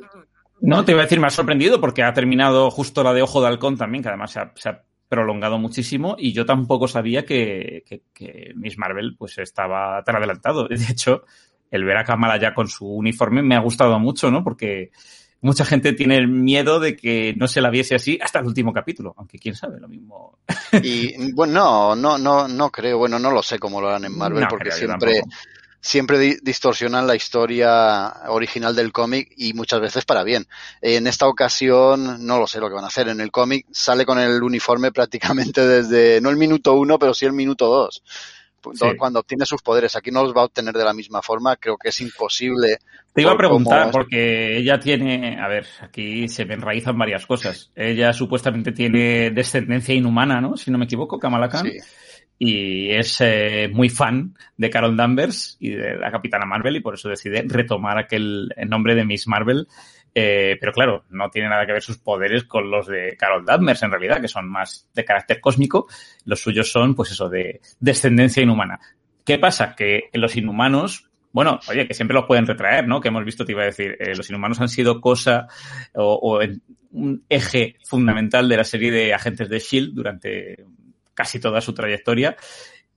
[0.61, 3.39] No, te iba a decir, me ha sorprendido porque ha terminado justo la de Ojo
[3.39, 7.23] de Halcón también, que además se ha, se ha prolongado muchísimo y yo tampoco sabía
[7.23, 10.67] que, que, que Miss Marvel pues estaba tan adelantado.
[10.67, 11.23] De hecho,
[11.69, 14.43] el ver a Kamala ya con su uniforme me ha gustado mucho, ¿no?
[14.43, 14.89] Porque
[15.41, 18.73] mucha gente tiene el miedo de que no se la viese así hasta el último
[18.73, 20.39] capítulo, aunque quién sabe, lo mismo.
[20.83, 24.17] Y bueno, no, no, no, no creo, bueno, no lo sé cómo lo harán en
[24.17, 25.21] Marvel, no porque siempre,
[25.79, 30.45] siempre distorsionan la historia original del cómic y muchas veces para bien.
[30.81, 33.07] En esta ocasión no lo sé lo que van a hacer.
[33.07, 37.25] En el cómic sale con el uniforme prácticamente desde, no el minuto uno, pero sí
[37.25, 38.03] el minuto dos
[38.97, 39.95] cuando obtiene sus poderes.
[39.95, 42.77] Aquí no los va a obtener de la misma forma, creo que es imposible.
[43.13, 47.71] Te iba a preguntar, porque ella tiene, a ver, aquí se enraizan varias cosas.
[47.75, 50.55] Ella supuestamente tiene descendencia inhumana, ¿no?
[50.55, 51.65] Si no me equivoco, Kamala Khan.
[51.65, 51.79] Sí
[52.39, 56.93] y es eh, muy fan de Carol Danvers y de la Capitana Marvel y por
[56.93, 59.67] eso decide retomar aquel nombre de Miss Marvel.
[60.19, 63.83] Eh, pero claro, no tiene nada que ver sus poderes con los de Carol Danvers
[63.83, 65.85] en realidad, que son más de carácter cósmico.
[66.25, 68.79] Los suyos son, pues eso, de descendencia inhumana.
[69.23, 69.75] ¿Qué pasa?
[69.75, 72.99] Que los inhumanos, bueno, oye, que siempre los pueden retraer, ¿no?
[72.99, 75.45] Que hemos visto, te iba a decir, eh, los inhumanos han sido cosa
[75.93, 76.43] o, o
[76.93, 80.65] un eje fundamental de la serie de agentes de Shield durante
[81.13, 82.35] casi toda su trayectoria.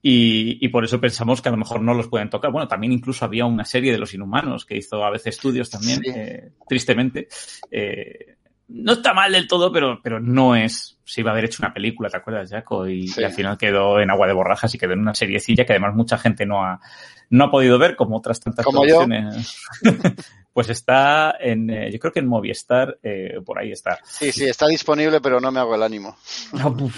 [0.03, 2.51] Y, por eso pensamos que a lo mejor no los pueden tocar.
[2.51, 6.01] Bueno, también incluso había una serie de los inhumanos que hizo a veces estudios también,
[6.07, 7.29] eh, tristemente.
[7.71, 8.37] Eh,
[8.69, 10.99] no está mal del todo, pero, pero no es.
[11.05, 12.89] Se iba a haber hecho una película, ¿te acuerdas, Jaco?
[12.89, 15.95] Y, al final quedó en agua de borrajas y quedó en una seriecilla que además
[15.95, 16.81] mucha gente no ha,
[17.29, 18.83] no ha podido ver, como otras tantas como
[20.53, 23.99] pues está en, eh, yo creo que en Movistar, eh, por ahí está.
[24.05, 26.17] Sí, sí, está disponible, pero no me hago el ánimo.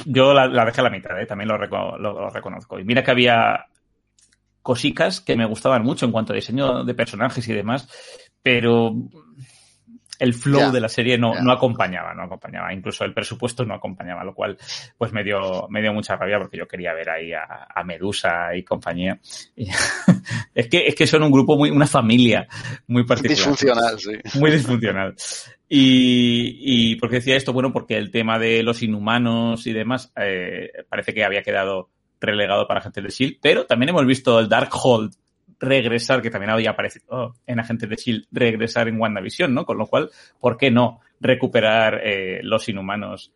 [0.06, 1.58] yo la, dejé a la mitad, eh, también lo,
[1.98, 2.78] lo, reconozco.
[2.78, 3.66] Y mira que había
[4.62, 7.88] cositas que me gustaban mucho en cuanto a diseño de personajes y demás,
[8.42, 8.94] pero
[10.22, 12.72] el flow de la serie no, no acompañaba, no acompañaba.
[12.72, 14.56] Incluso el presupuesto no acompañaba, lo cual
[14.96, 18.62] pues me dio, me dio mucha rabia porque yo quería ver ahí a, Medusa y
[18.62, 19.18] compañía.
[20.54, 22.46] es que, es que son un grupo muy, una familia
[22.86, 23.36] muy particular.
[23.36, 24.38] Disfuncional, sí.
[24.38, 25.16] Muy disfuncional.
[25.68, 30.70] Y, y porque decía esto, bueno, porque el tema de los inhumanos y demás eh,
[30.88, 35.14] parece que había quedado relegado para gente de S.H.I.E.L.D., pero también hemos visto el Darkhold
[35.62, 39.64] regresar, que también había aparecido en Agentes de Shield, regresar en WandaVision, ¿no?
[39.64, 40.10] Con lo cual,
[40.40, 43.32] ¿por qué no recuperar eh, los inhumanos?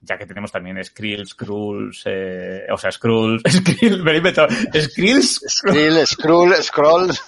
[0.00, 4.48] Ya que tenemos también Skrills, Skrulls, eh, o sea, Skrulls, Skrills, me lo
[4.80, 7.22] Skrills, Skrill, Skrull, Scrolls.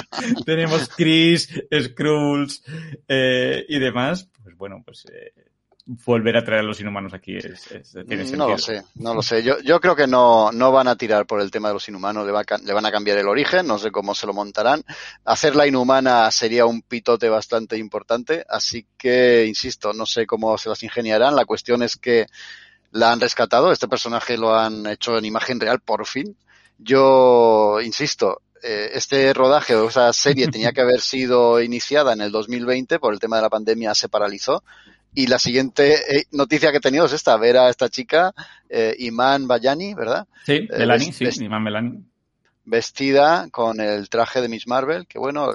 [0.46, 2.64] tenemos Chris, Skrulls,
[3.06, 4.28] eh, y demás.
[4.42, 5.51] Pues bueno, pues eh,
[5.84, 7.68] volver a traer a los inhumanos aquí es,
[8.06, 9.42] tiene No lo sé, no lo sé.
[9.42, 12.26] Yo, yo creo que no, no van a tirar por el tema de los inhumanos,
[12.26, 14.84] le, le van a cambiar el origen, no sé cómo se lo montarán.
[15.24, 20.82] Hacerla inhumana sería un pitote bastante importante, así que, insisto, no sé cómo se las
[20.82, 21.34] ingeniarán.
[21.34, 22.26] La cuestión es que
[22.92, 26.36] la han rescatado, este personaje lo han hecho en imagen real por fin.
[26.78, 32.30] Yo, insisto, eh, este rodaje o esa serie tenía que haber sido iniciada en el
[32.30, 34.62] 2020, por el tema de la pandemia se paralizó
[35.14, 38.32] y la siguiente eh, noticia que he tenido es esta, ver a esta chica,
[38.68, 40.26] eh, Iman Bayani, ¿verdad?
[40.44, 42.04] Sí, eh, Belani, sí, Iman Belani.
[42.64, 45.52] Vestida con el traje de Miss Marvel, que bueno,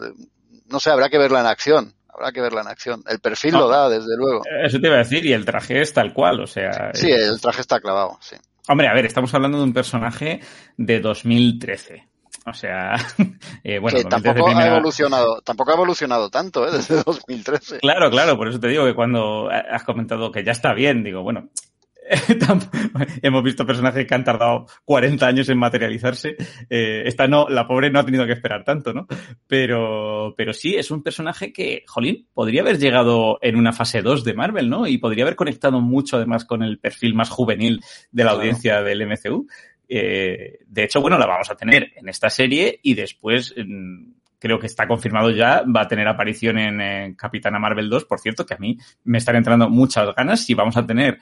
[0.70, 1.94] no sé, habrá que verla en acción.
[2.10, 3.04] Habrá que verla en acción.
[3.08, 4.42] El perfil lo da, desde luego.
[4.64, 6.92] Eso te iba a decir, y el traje es tal cual, o sea.
[6.94, 8.36] Sí, el traje está clavado, sí.
[8.68, 10.42] Hombre, a ver, estamos hablando de un personaje
[10.76, 12.08] de 2013.
[12.48, 12.96] O sea,
[13.64, 16.72] eh, bueno, que tampoco ha evolucionado, tampoco ha evolucionado tanto, ¿eh?
[16.78, 17.80] Desde 2013.
[17.80, 21.24] Claro, claro, por eso te digo que cuando has comentado que ya está bien, digo,
[21.24, 21.50] bueno,
[23.22, 26.38] hemos visto personajes que han tardado 40 años en materializarse.
[26.70, 29.08] Eh, esta no, la pobre no ha tenido que esperar tanto, ¿no?
[29.48, 34.24] Pero, pero sí, es un personaje que, jolín, podría haber llegado en una fase 2
[34.24, 34.88] de Marvel, ¿no?
[34.88, 37.82] Y podría haber conectado mucho además con el perfil más juvenil
[38.12, 39.48] de la audiencia del MCU.
[39.88, 43.54] Eh, de hecho, bueno, la vamos a tener en esta serie y después
[44.40, 48.46] creo que está confirmado ya, va a tener aparición en, Capitana Marvel 2, por cierto,
[48.46, 51.20] que a mí me están entrando muchas ganas y vamos a tener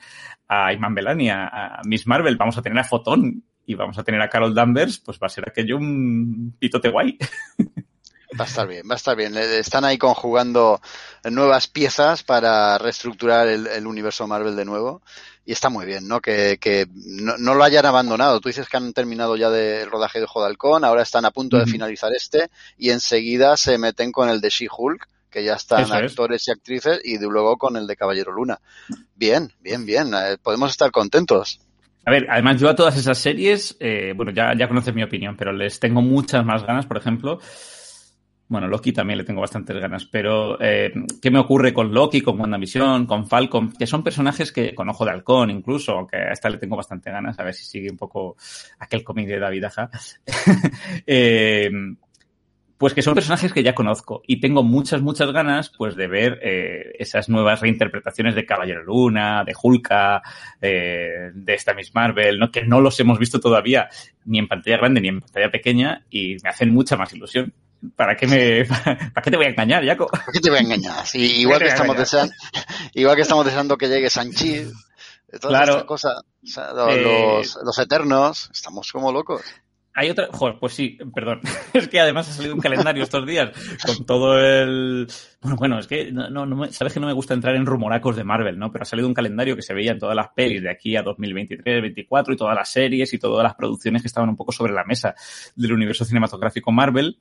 [0.48, 4.20] a Iman Belani, a, Miss Marvel, vamos a tener a Photon y vamos a tener
[4.20, 7.18] a Carol Danvers, pues va a ser aquello un pitote guay.
[8.38, 9.36] Va a estar bien, va a estar bien.
[9.36, 10.80] Están ahí conjugando
[11.24, 15.00] nuevas piezas para reestructurar el universo Marvel de nuevo
[15.46, 16.20] y está muy bien, ¿no?
[16.20, 18.40] Que, que no, no, lo hayan abandonado.
[18.40, 21.30] Tú dices que han terminado ya del rodaje de Ojo de Halcón, ahora están a
[21.30, 25.90] punto de finalizar este y enseguida se meten con el de She-Hulk, que ya están
[25.92, 28.58] actores y actrices, y luego con el de Caballero Luna.
[29.14, 30.12] Bien, bien, bien.
[30.14, 31.60] Eh, podemos estar contentos.
[32.04, 35.36] A ver, además yo a todas esas series, eh, bueno, ya, ya conoces mi opinión,
[35.36, 37.38] pero les tengo muchas más ganas, por ejemplo,
[38.48, 42.40] bueno, Loki también le tengo bastantes ganas, pero eh, ¿qué me ocurre con Loki, con
[42.40, 43.72] WandaVision, con Falcon?
[43.72, 47.10] Que son personajes que, con Ojo de Halcón incluso, aunque a esta le tengo bastante
[47.10, 48.36] ganas, a ver si sigue un poco
[48.78, 49.90] aquel cómic de David Aja.
[51.06, 51.70] eh,
[52.78, 56.38] pues que son personajes que ya conozco y tengo muchas, muchas ganas pues de ver
[56.42, 60.22] eh, esas nuevas reinterpretaciones de Caballero Luna, de Hulka,
[60.60, 62.50] eh, de esta Miss Marvel, ¿no?
[62.50, 63.88] que no los hemos visto todavía
[64.24, 67.52] ni en pantalla grande ni en pantalla pequeña y me hacen mucha más ilusión.
[67.94, 68.64] ¿Para qué me,
[69.14, 70.06] para qué te voy a engañar, Jaco?
[70.06, 71.04] ¿Para qué te voy a engañar?
[71.14, 72.34] igual que estamos deseando,
[72.94, 74.66] igual que estamos deseando que llegue Sanchi,
[75.40, 75.72] todas claro.
[75.72, 79.42] estas cosas, eh, los, los, eternos, estamos como locos.
[79.94, 81.40] hay otra, joder, pues sí, perdón.
[81.72, 83.50] Es que además ha salido un calendario estos días
[83.84, 85.06] con todo el.
[85.42, 86.72] Bueno, bueno, es que no, no, me...
[86.72, 88.72] sabes que no me gusta entrar en rumoracos de Marvel, ¿no?
[88.72, 91.02] Pero ha salido un calendario que se veía en todas las pelis de aquí a
[91.02, 94.72] 2023, 2024 y todas las series y todas las producciones que estaban un poco sobre
[94.72, 95.14] la mesa
[95.54, 97.18] del universo cinematográfico Marvel.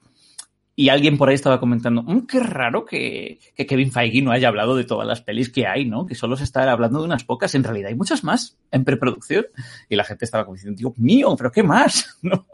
[0.77, 4.49] Y alguien por ahí estaba comentando, mmm, qué raro que, que, Kevin Feige no haya
[4.49, 6.05] hablado de todas las pelis que hay, ¿no?
[6.05, 7.55] Que solo se está hablando de unas pocas.
[7.55, 9.45] En realidad hay muchas más en preproducción.
[9.87, 12.17] Y la gente estaba como diciendo, Dios mío, pero ¿qué más?
[12.21, 12.45] ¿No?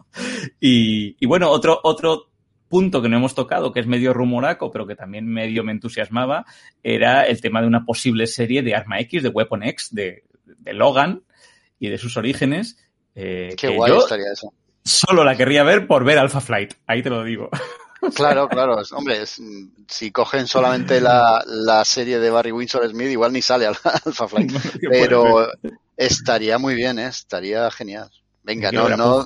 [0.60, 2.32] Y, y bueno, otro, otro
[2.72, 6.46] punto que no hemos tocado, que es medio rumoraco, pero que también medio me entusiasmaba,
[6.82, 10.74] era el tema de una posible serie de Arma X, de Weapon X, de, de
[10.74, 11.24] Logan
[11.80, 12.78] y de sus orígenes.
[13.14, 14.54] Eh, Qué guay estaría eso.
[14.84, 17.50] Solo la querría ver por ver Alpha Flight, ahí te lo digo.
[18.16, 18.78] Claro, claro.
[18.94, 23.76] Hombre, si cogen solamente la, la, serie de Barry Windsor Smith, igual ni sale al
[24.06, 24.52] Alpha Flight.
[24.90, 25.48] Pero
[25.96, 27.08] estaría muy bien, ¿eh?
[27.08, 28.10] estaría genial.
[28.44, 29.24] Venga, no, no,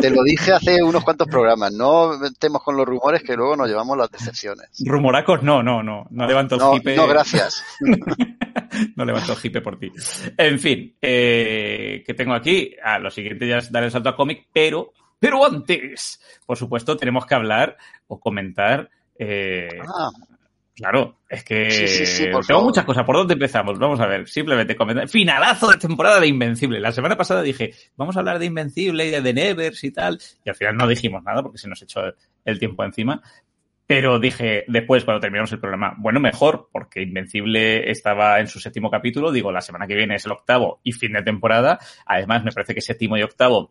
[0.00, 3.68] te lo dije hace unos cuantos programas, no metemos con los rumores que luego nos
[3.68, 4.68] llevamos las decepciones.
[4.86, 6.94] Rumoracos, no, no, no, no levanto no, hipe.
[6.94, 7.64] No, gracias.
[8.96, 9.90] no levanto hipe por ti.
[10.36, 14.16] En fin, eh, que tengo aquí, a lo siguiente ya es dar el salto a
[14.16, 14.92] cómic, pero
[15.22, 17.76] pero antes, por supuesto, tenemos que hablar
[18.08, 18.90] o comentar.
[19.16, 20.10] Eh, ah.
[20.74, 23.04] Claro, es que sí, sí, sí, tengo muchas cosas.
[23.04, 23.78] ¿Por dónde empezamos?
[23.78, 25.08] Vamos a ver, simplemente comentar.
[25.08, 26.80] Finalazo de temporada de Invencible.
[26.80, 30.18] La semana pasada dije, vamos a hablar de Invencible y de Nevers y tal.
[30.44, 32.00] Y al final no dijimos nada porque se nos echó
[32.44, 33.22] el tiempo encima.
[33.86, 38.90] Pero dije después, cuando terminamos el programa, bueno, mejor, porque Invencible estaba en su séptimo
[38.90, 39.30] capítulo.
[39.30, 41.78] Digo, la semana que viene es el octavo y fin de temporada.
[42.06, 43.70] Además, me parece que séptimo y octavo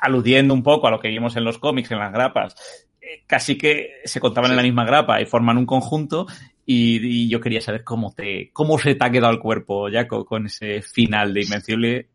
[0.00, 2.54] aludiendo un poco a lo que vimos en los cómics, en las grapas,
[3.00, 6.26] eh, casi que se contaban en la misma grapa y forman un conjunto.
[6.66, 10.46] Y, yo quería saber cómo te, cómo se te ha quedado el cuerpo, Jaco, con
[10.46, 12.08] ese final de Invencible.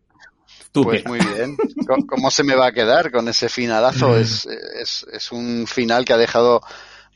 [0.71, 1.57] ¿Tú pues muy bien.
[2.07, 4.17] ¿Cómo se me va a quedar con ese finalazo?
[4.17, 4.45] Es,
[4.81, 6.61] es, es un final que ha dejado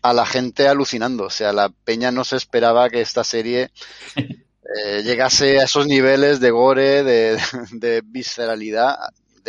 [0.02, 1.26] a la gente alucinando.
[1.26, 3.72] O sea, la peña no se esperaba que esta serie
[4.16, 7.40] eh, llegase a esos niveles de gore, de,
[7.72, 8.96] de visceralidad.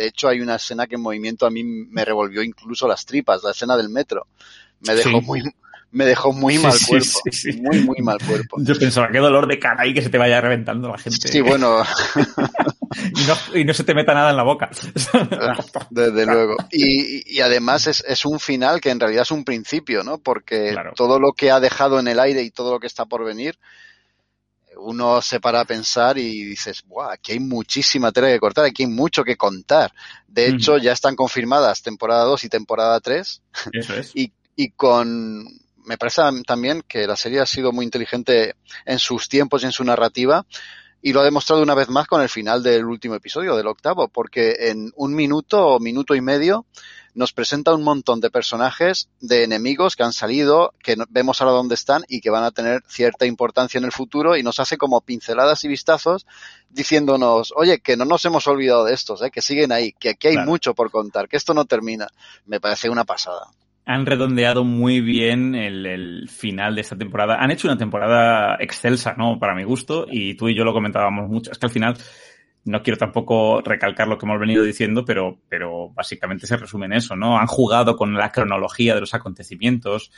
[0.01, 3.43] De hecho, hay una escena que en movimiento a mí me revolvió incluso las tripas,
[3.43, 4.25] la escena del metro.
[4.79, 5.43] Me dejó muy,
[5.91, 7.19] me dejó muy mal cuerpo.
[7.61, 8.57] muy, muy mal cuerpo.
[8.61, 11.27] Yo pensaba, qué dolor de cara ahí que se te vaya reventando la gente.
[11.27, 11.83] Sí, bueno.
[13.53, 14.71] y, no, se te meta nada en la boca.
[15.91, 16.55] Desde luego.
[16.71, 20.17] Y, y además es, es, un final que en realidad es un principio, ¿no?
[20.17, 23.23] Porque todo lo que ha dejado en el aire y todo lo que está por
[23.23, 23.59] venir
[24.81, 28.83] uno se para a pensar y dices, Buah, aquí hay muchísima tela que cortar, aquí
[28.83, 29.91] hay mucho que contar.
[30.27, 33.41] De hecho, ya están confirmadas temporada 2 y temporada 3.
[33.73, 34.11] Eso es.
[34.15, 35.45] y, y con,
[35.85, 38.55] me parece también que la serie ha sido muy inteligente
[38.85, 40.45] en sus tiempos y en su narrativa.
[41.03, 44.07] Y lo ha demostrado una vez más con el final del último episodio, del octavo,
[44.07, 46.67] porque en un minuto o minuto y medio
[47.13, 51.75] nos presenta un montón de personajes, de enemigos que han salido, que vemos ahora dónde
[51.75, 55.01] están y que van a tener cierta importancia en el futuro y nos hace como
[55.01, 56.25] pinceladas y vistazos
[56.69, 59.31] diciéndonos, oye, que no nos hemos olvidado de estos, ¿eh?
[59.31, 62.07] que siguen ahí, que aquí hay mucho por contar, que esto no termina.
[62.45, 63.47] Me parece una pasada
[63.83, 67.37] han redondeado muy bien el, el, final de esta temporada.
[67.39, 69.39] Han hecho una temporada excelsa, ¿no?
[69.39, 71.51] Para mi gusto, y tú y yo lo comentábamos mucho.
[71.51, 71.97] Es que al final
[72.65, 76.93] no quiero tampoco recalcar lo que hemos venido diciendo, pero, pero básicamente se resume en
[76.93, 77.37] eso, ¿no?
[77.37, 80.11] Han jugado con la cronología de los acontecimientos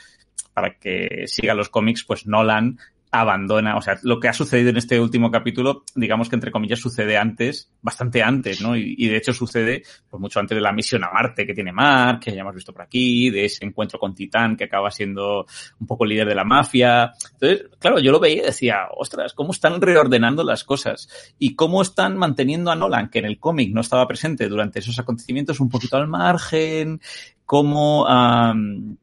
[0.52, 2.78] para que sigan los cómics, pues Nolan
[3.20, 6.80] abandona, o sea, lo que ha sucedido en este último capítulo, digamos que entre comillas
[6.80, 8.76] sucede antes, bastante antes, ¿no?
[8.76, 12.18] Y, de hecho sucede pues mucho antes de la misión a Marte que tiene Mark,
[12.18, 15.46] que ya hemos visto por aquí, de ese encuentro con Titán que acaba siendo
[15.78, 17.12] un poco líder de la mafia.
[17.34, 21.08] Entonces, claro, yo lo veía y decía, ostras, cómo están reordenando las cosas
[21.38, 24.98] y cómo están manteniendo a Nolan, que en el cómic no estaba presente durante esos
[24.98, 27.00] acontecimientos, un poquito al margen,
[27.46, 28.06] cómo,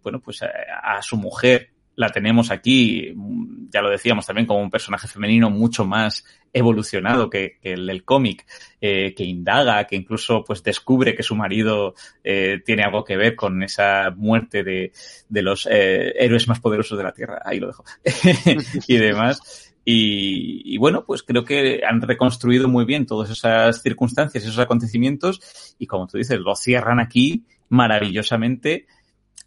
[0.03, 1.70] bueno, pues a su mujer
[2.02, 3.14] la tenemos aquí,
[3.70, 8.45] ya lo decíamos también, como un personaje femenino mucho más evolucionado que, el del cómic,
[8.82, 13.36] eh, que indaga, que incluso pues descubre que su marido eh, tiene algo que ver
[13.36, 14.91] con esa muerte de,
[15.30, 17.41] de los eh, héroes más poderosos de la Tierra.
[17.45, 17.86] Ahí lo dejo.
[18.88, 19.74] y demás.
[19.86, 25.76] Y, y, bueno, pues creo que han reconstruido muy bien todas esas circunstancias, esos acontecimientos,
[25.80, 28.86] y como tú dices, lo cierran aquí maravillosamente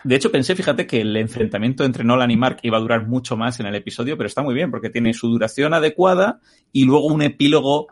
[0.04, 3.36] de hecho, pensé, fíjate, que el enfrentamiento entre Nolan y Mark iba a durar mucho
[3.36, 6.40] más en el episodio, pero está muy bien porque tiene su duración adecuada
[6.72, 7.88] y luego un epílogo,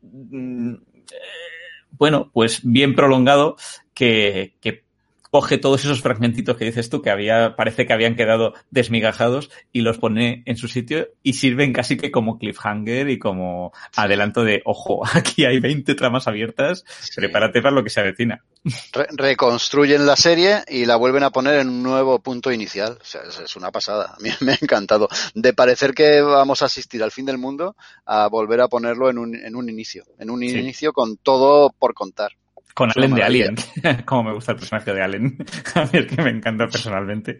[0.00, 0.74] mm,
[1.98, 3.56] bueno, pues bien prolongado
[3.92, 4.54] que
[5.32, 9.80] coge todos esos fragmentitos que dices tú que había, parece que habían quedado desmigajados y
[9.80, 14.60] los pone en su sitio y sirven casi que como cliffhanger y como adelanto de,
[14.66, 16.84] ojo, aquí hay 20 tramas abiertas,
[17.16, 18.44] prepárate para lo que se avecina.
[19.16, 22.98] reconstruyen la serie y la vuelven a poner en un nuevo punto inicial.
[23.00, 24.14] O sea, es, una pasada.
[24.14, 25.08] A mí me ha encantado.
[25.34, 27.74] De parecer que vamos a asistir al fin del mundo
[28.04, 30.04] a volver a ponerlo en un, en un inicio.
[30.18, 32.32] En un inicio con todo por contar.
[32.74, 33.56] Con Allen de Alien,
[34.06, 35.36] como me gusta el personaje de Allen,
[35.74, 37.36] a mí es que me encanta personalmente.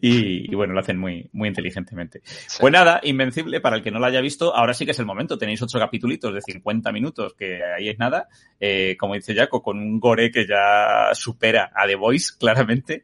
[0.00, 2.20] Y, bueno, lo hacen muy, muy inteligentemente.
[2.60, 5.06] Pues nada, Invencible, para el que no lo haya visto, ahora sí que es el
[5.06, 5.38] momento.
[5.38, 8.28] Tenéis ocho capítulos de 50 minutos, que ahí es nada.
[8.60, 13.02] Eh, como dice Jaco, con un gore que ya supera a The Voice, claramente.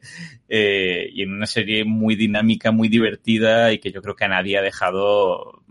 [0.48, 4.28] Eh, y en una serie muy dinámica, muy divertida y que yo creo que a
[4.28, 5.62] nadie ha dejado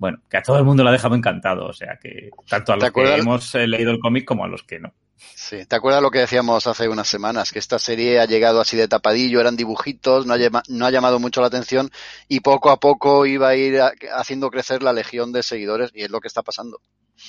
[0.00, 2.76] bueno, que a todo el mundo lo ha dejado encantado, o sea que tanto a
[2.76, 4.94] los que hemos eh, leído el cómic como a los que no.
[5.34, 7.52] Sí, ¿te acuerdas lo que decíamos hace unas semanas?
[7.52, 11.18] Que esta serie ha llegado así de tapadillo, eran dibujitos, no ha, no ha llamado
[11.18, 11.90] mucho la atención
[12.28, 13.80] y poco a poco iba a ir
[14.14, 16.80] haciendo crecer la legión de seguidores y es lo que está pasando.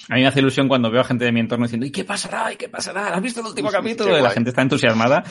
[0.10, 2.04] A mí me hace ilusión cuando veo a gente de mi entorno diciendo, ¿y qué
[2.04, 2.52] pasará?
[2.52, 3.14] ¿Y qué pasará?
[3.14, 4.18] ¿Has visto el último capítulo?
[4.18, 5.24] Y la gente está entusiasmada.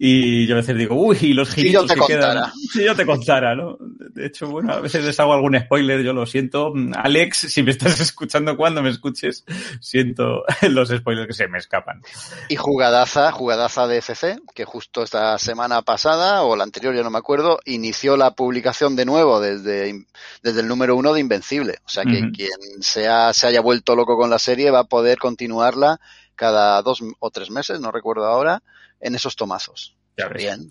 [0.00, 2.52] Y yo a veces digo, uy, y los giritos que quedan.
[2.72, 3.76] Si yo te contara, ¿no?
[3.80, 6.72] De hecho, bueno, a veces les hago algún spoiler, yo lo siento.
[6.94, 9.44] Alex, si me estás escuchando cuando me escuches,
[9.80, 12.00] siento los spoilers que se me escapan.
[12.48, 17.10] Y jugadaza, jugadaza de FC, que justo esta semana pasada, o la anterior, ya no
[17.10, 20.06] me acuerdo, inició la publicación de nuevo desde,
[20.44, 21.78] desde el número uno de Invencible.
[21.84, 25.18] O sea que quien sea, se haya vuelto loco con la serie va a poder
[25.18, 26.00] continuarla
[26.34, 28.62] cada dos o tres meses, no recuerdo ahora,
[29.00, 29.96] en esos tomazos.
[30.16, 30.68] Ya Bien,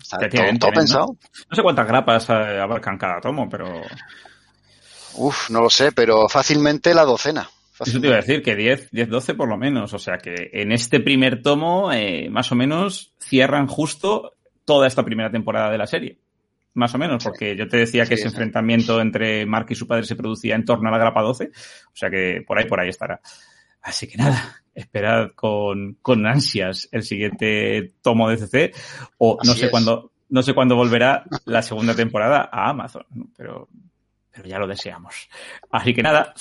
[0.58, 1.16] todo, pensado.
[1.48, 1.56] ¿no?
[1.56, 3.66] sé cuántas grapas eh, abarcan cada tomo, pero...
[5.14, 7.48] Uf, no lo sé, pero fácilmente la docena.
[7.80, 9.94] Eso te iba a decir, que 10, 10, 12 por lo menos.
[9.94, 14.34] O sea que en este primer tomo, eh, más o menos, cierran justo
[14.64, 16.18] toda esta primera temporada de la serie.
[16.74, 20.04] Más o menos, porque yo te decía que ese enfrentamiento entre Mark y su padre
[20.04, 21.50] se producía en torno a la grapa 12.
[21.86, 23.20] O sea que por ahí, por ahí estará.
[23.82, 28.72] Así que nada, esperad con, con ansias el siguiente tomo de CC
[29.18, 33.04] o no sé cuándo no sé cuándo volverá la segunda temporada a Amazon,
[33.36, 33.68] pero,
[34.30, 35.28] pero ya lo deseamos.
[35.70, 36.34] Así que nada,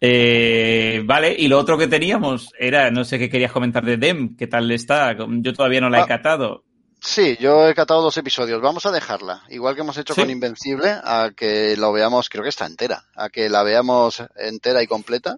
[0.00, 4.36] eh, vale, y lo otro que teníamos era, no sé qué querías comentar de Dem,
[4.36, 6.64] qué tal está, yo todavía no la he ah, catado.
[7.04, 10.90] Sí, yo he catado dos episodios, vamos a dejarla, igual que hemos hecho con Invencible,
[11.02, 15.36] a que lo veamos, creo que está entera, a que la veamos entera y completa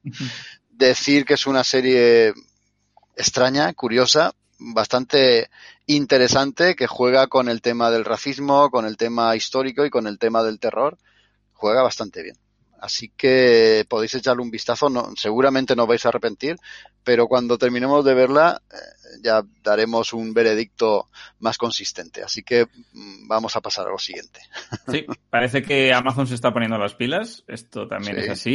[0.77, 2.35] decir que es una serie
[3.17, 5.49] extraña, curiosa, bastante
[5.87, 10.19] interesante, que juega con el tema del racismo, con el tema histórico y con el
[10.19, 10.99] tema del terror.
[11.55, 12.37] Juega bastante bien.
[12.85, 16.57] Así que podéis echarle un vistazo, no, seguramente no vais a arrepentir,
[17.03, 18.76] pero cuando terminemos de verla eh,
[19.22, 21.09] ya daremos un veredicto
[21.41, 22.22] más consistente.
[22.22, 24.41] Así que mm, vamos a pasar a lo siguiente.
[24.89, 28.53] Sí, parece que Amazon se está poniendo las pilas, esto también es así,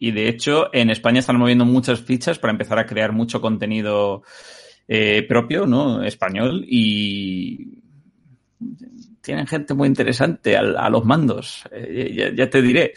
[0.00, 3.40] y, y, de hecho en España están moviendo muchas fichas para empezar a crear mucho
[3.40, 4.24] contenido
[4.88, 6.02] eh, propio, ¿no?
[6.02, 7.84] Español, y
[9.20, 12.94] tienen gente muy interesante a, los mandos, eh, ya, te diré.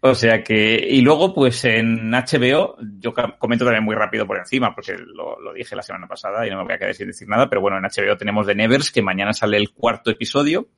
[0.00, 4.74] O sea que, y luego pues en HBO, yo comento también muy rápido por encima,
[4.74, 7.48] porque lo, dije la semana pasada y no me voy a quedar sin decir nada,
[7.48, 10.68] pero bueno, en HBO tenemos The Nevers, que mañana sale el cuarto episodio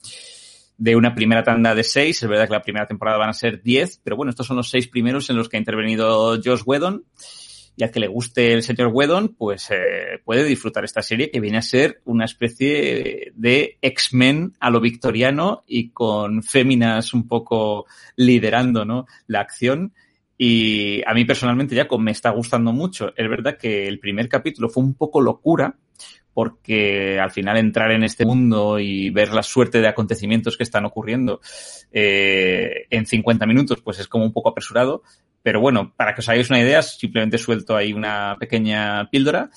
[0.76, 2.22] de una primera tanda de seis.
[2.22, 4.68] Es verdad que la primera temporada van a ser diez, pero bueno, estos son los
[4.68, 7.04] seis primeros en los que ha intervenido Josh Whedon
[7.76, 11.40] y al que le guste el señor Whedon, pues eh, puede disfrutar esta serie que
[11.40, 17.86] viene a ser una especie de X-Men a lo victoriano y con féminas un poco
[18.16, 19.06] liderando ¿no?
[19.26, 19.94] la acción.
[20.36, 23.12] Y a mí personalmente ya me está gustando mucho.
[23.16, 25.76] Es verdad que el primer capítulo fue un poco locura,
[26.34, 30.84] porque al final entrar en este mundo y ver la suerte de acontecimientos que están
[30.84, 31.40] ocurriendo
[31.92, 35.02] eh, en 50 minutos, pues es como un poco apresurado.
[35.42, 39.50] Pero bueno, para que os hagáis una idea, simplemente suelto ahí una pequeña píldora.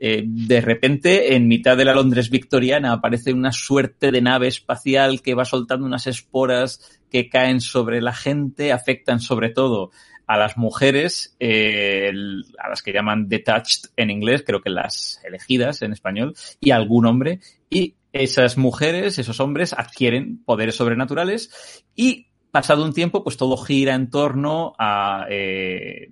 [0.00, 5.22] Eh, de repente, en mitad de la Londres victoriana, aparece una suerte de nave espacial
[5.22, 9.90] que va soltando unas esporas que caen sobre la gente, afectan sobre todo
[10.28, 12.12] a las mujeres, eh,
[12.58, 17.06] a las que llaman detached en inglés, creo que las elegidas en español, y algún
[17.06, 23.56] hombre, y esas mujeres, esos hombres adquieren poderes sobrenaturales y pasado un tiempo, pues todo
[23.56, 26.10] gira en torno a eh,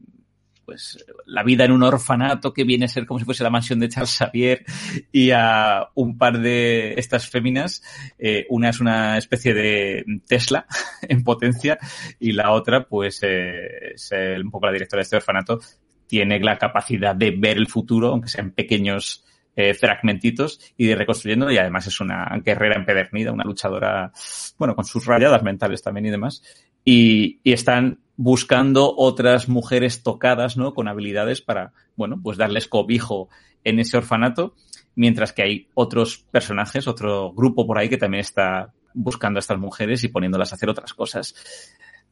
[0.64, 3.78] pues la vida en un orfanato que viene a ser como si fuese la mansión
[3.78, 4.64] de Charles Xavier
[5.12, 7.82] y a un par de estas féminas.
[8.18, 10.66] Eh, una es una especie de Tesla
[11.02, 11.78] en potencia
[12.18, 14.10] y la otra, pues, eh, es
[14.42, 15.60] un poco la directora de este orfanato,
[16.06, 19.25] tiene la capacidad de ver el futuro, aunque sean pequeños
[19.56, 24.12] eh, fragmentitos y de reconstruyendo y además es una guerrera empedernida, una luchadora,
[24.58, 26.42] bueno, con sus rayadas mentales también y demás.
[26.84, 30.74] Y, y están buscando otras mujeres tocadas, ¿no?
[30.74, 33.28] Con habilidades para, bueno, pues darles cobijo
[33.64, 34.54] en ese orfanato,
[34.94, 39.58] mientras que hay otros personajes, otro grupo por ahí que también está buscando a estas
[39.58, 41.34] mujeres y poniéndolas a hacer otras cosas.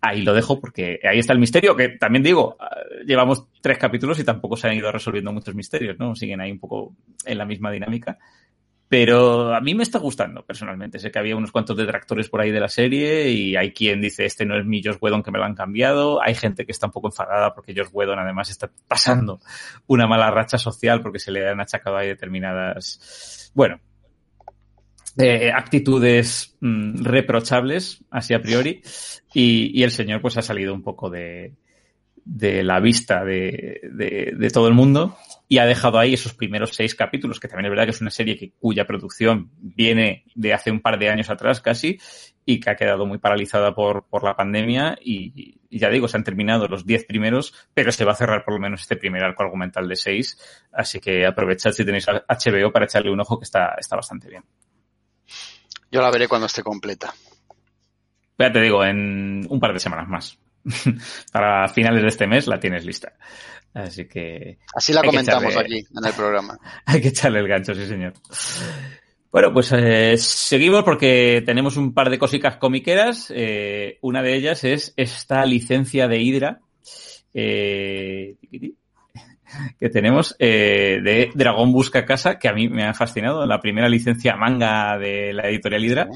[0.06, 2.76] Ahí lo dejo porque ahí está el misterio, que también digo, ah,
[3.06, 6.14] llevamos tres capítulos y tampoco se han ido resolviendo muchos misterios, ¿no?
[6.14, 6.94] Siguen ahí un poco
[7.24, 8.18] en la misma dinámica.
[8.86, 10.98] Pero a mí me está gustando, personalmente.
[10.98, 14.26] Sé que había unos cuantos detractores por ahí de la serie y hay quien dice,
[14.26, 16.22] este no es mi Josh Whedon que me lo han cambiado.
[16.22, 19.40] Hay gente que está un poco enfadada porque Josh Whedon además está pasando
[19.86, 23.80] una mala racha social porque se le han achacado ahí determinadas, bueno,
[25.18, 28.82] eh, actitudes mm, reprochables, así a priori.
[29.32, 31.54] Y, y, el señor pues ha salido un poco de,
[32.24, 35.16] de la vista de, de, de, todo el mundo
[35.48, 38.10] y ha dejado ahí esos primeros seis capítulos, que también es verdad que es una
[38.10, 41.98] serie que, cuya producción viene de hace un par de años atrás casi
[42.46, 46.16] y que ha quedado muy paralizada por, por la pandemia y, y, ya digo, se
[46.16, 49.22] han terminado los diez primeros, pero se va a cerrar por lo menos este primer
[49.22, 50.38] arco argumental de seis,
[50.72, 54.44] así que aprovechad si tenéis HBO para echarle un ojo que está, está bastante bien.
[55.94, 57.14] Yo la veré cuando esté completa.
[58.36, 60.36] Ya te digo, en un par de semanas más.
[61.32, 63.12] Para finales de este mes la tienes lista.
[63.72, 64.58] Así que.
[64.74, 66.58] Así la comentamos echarle, aquí en el programa.
[66.86, 68.12] Hay que echarle el gancho, sí, señor.
[69.30, 73.32] Bueno, pues eh, seguimos porque tenemos un par de cositas comiqueras.
[73.32, 76.60] Eh, una de ellas es esta licencia de Hydra
[77.32, 78.34] eh,
[79.78, 83.46] que tenemos eh, de Dragón Busca Casa, que a mí me ha fascinado.
[83.46, 86.08] La primera licencia manga de la editorial Hydra.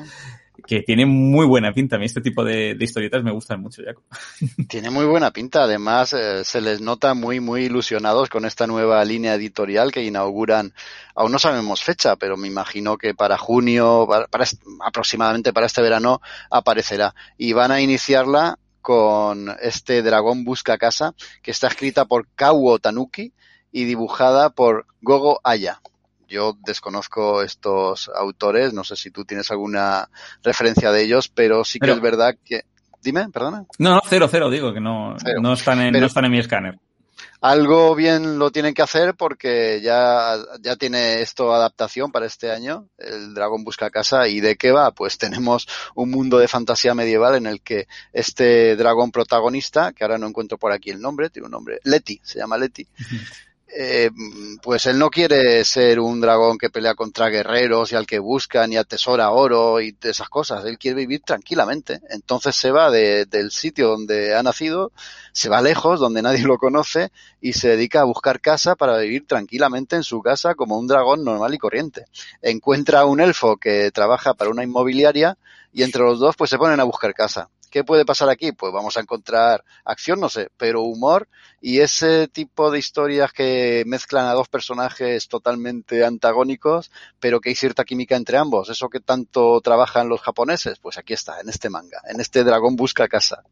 [0.67, 1.97] Que tiene muy buena pinta.
[1.97, 4.03] A mí este tipo de, de historietas me gustan mucho, Jaco.
[4.69, 5.63] Tiene muy buena pinta.
[5.63, 10.75] Además, eh, se les nota muy, muy ilusionados con esta nueva línea editorial que inauguran.
[11.15, 14.45] Aún no sabemos fecha, pero me imagino que para junio, para, para
[14.85, 16.21] aproximadamente para este verano,
[16.51, 17.15] aparecerá.
[17.39, 18.59] Y van a iniciarla
[18.89, 21.13] con este Dragón Busca Casa,
[21.43, 23.35] que está escrita por Kawo Tanuki
[23.71, 25.83] y dibujada por Gogo Aya
[26.27, 30.09] yo desconozco estos autores, no sé si tú tienes alguna
[30.43, 32.63] referencia de ellos, pero sí que pero, es verdad que...
[33.03, 33.65] Dime, perdona.
[33.79, 36.39] No, no, cero, cero, digo que no, no, están en, pero, no están en mi
[36.39, 36.79] escáner.
[37.41, 42.89] Algo bien lo tienen que hacer porque ya, ya tiene esto adaptación para este año,
[42.99, 44.27] el Dragón Busca Casa.
[44.27, 44.91] ¿Y de qué va?
[44.91, 50.19] Pues tenemos un mundo de fantasía medieval en el que este dragón protagonista, que ahora
[50.19, 52.87] no encuentro por aquí el nombre, tiene un nombre, Leti, se llama Leti,
[53.71, 54.11] eh,
[54.63, 58.73] pues él no quiere ser un dragón que pelea contra guerreros y al que buscan
[58.73, 60.65] y atesora oro y esas cosas.
[60.65, 62.01] Él quiere vivir tranquilamente.
[62.11, 64.93] Entonces se va de, del sitio donde ha nacido,
[65.33, 67.11] se va lejos, donde nadie lo conoce
[67.41, 71.25] y se dedica a buscar casa para vivir tranquilamente en su casa como un dragón
[71.25, 72.07] normal y corriente.
[72.41, 75.37] Encuentra a un elfo que trabaja para una inmobiliaria
[75.73, 77.51] y entre los dos pues se ponen a buscar casa.
[77.71, 78.53] ¿Qué puede pasar aquí?
[78.53, 81.29] Pues vamos a encontrar acción, no sé, pero humor
[81.61, 86.91] y ese tipo de historias que mezclan a dos personajes totalmente antagónicos,
[87.21, 88.71] pero que hay cierta química entre ambos.
[88.71, 92.77] Eso que tanto trabajan los japoneses, pues aquí está, en este manga, en este dragón
[92.77, 93.43] busca casa.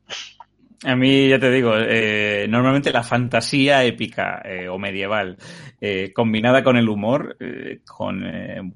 [0.85, 5.39] A mí, ya te digo, eh, normalmente la fantasía épica eh, o medieval,
[5.81, 8.23] eh, combinada con el humor, eh, con,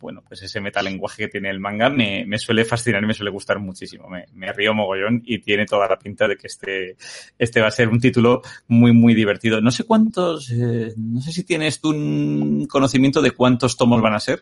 [0.01, 3.31] bueno, pues ese metalenguaje que tiene el manga, me, me suele fascinar y me suele
[3.31, 4.09] gustar muchísimo.
[4.09, 6.97] Me, me, río mogollón y tiene toda la pinta de que este,
[7.39, 9.61] este va a ser un título muy, muy divertido.
[9.61, 14.21] No sé cuántos, no sé si tienes tú un conocimiento de cuántos tomos van a
[14.21, 14.41] ser.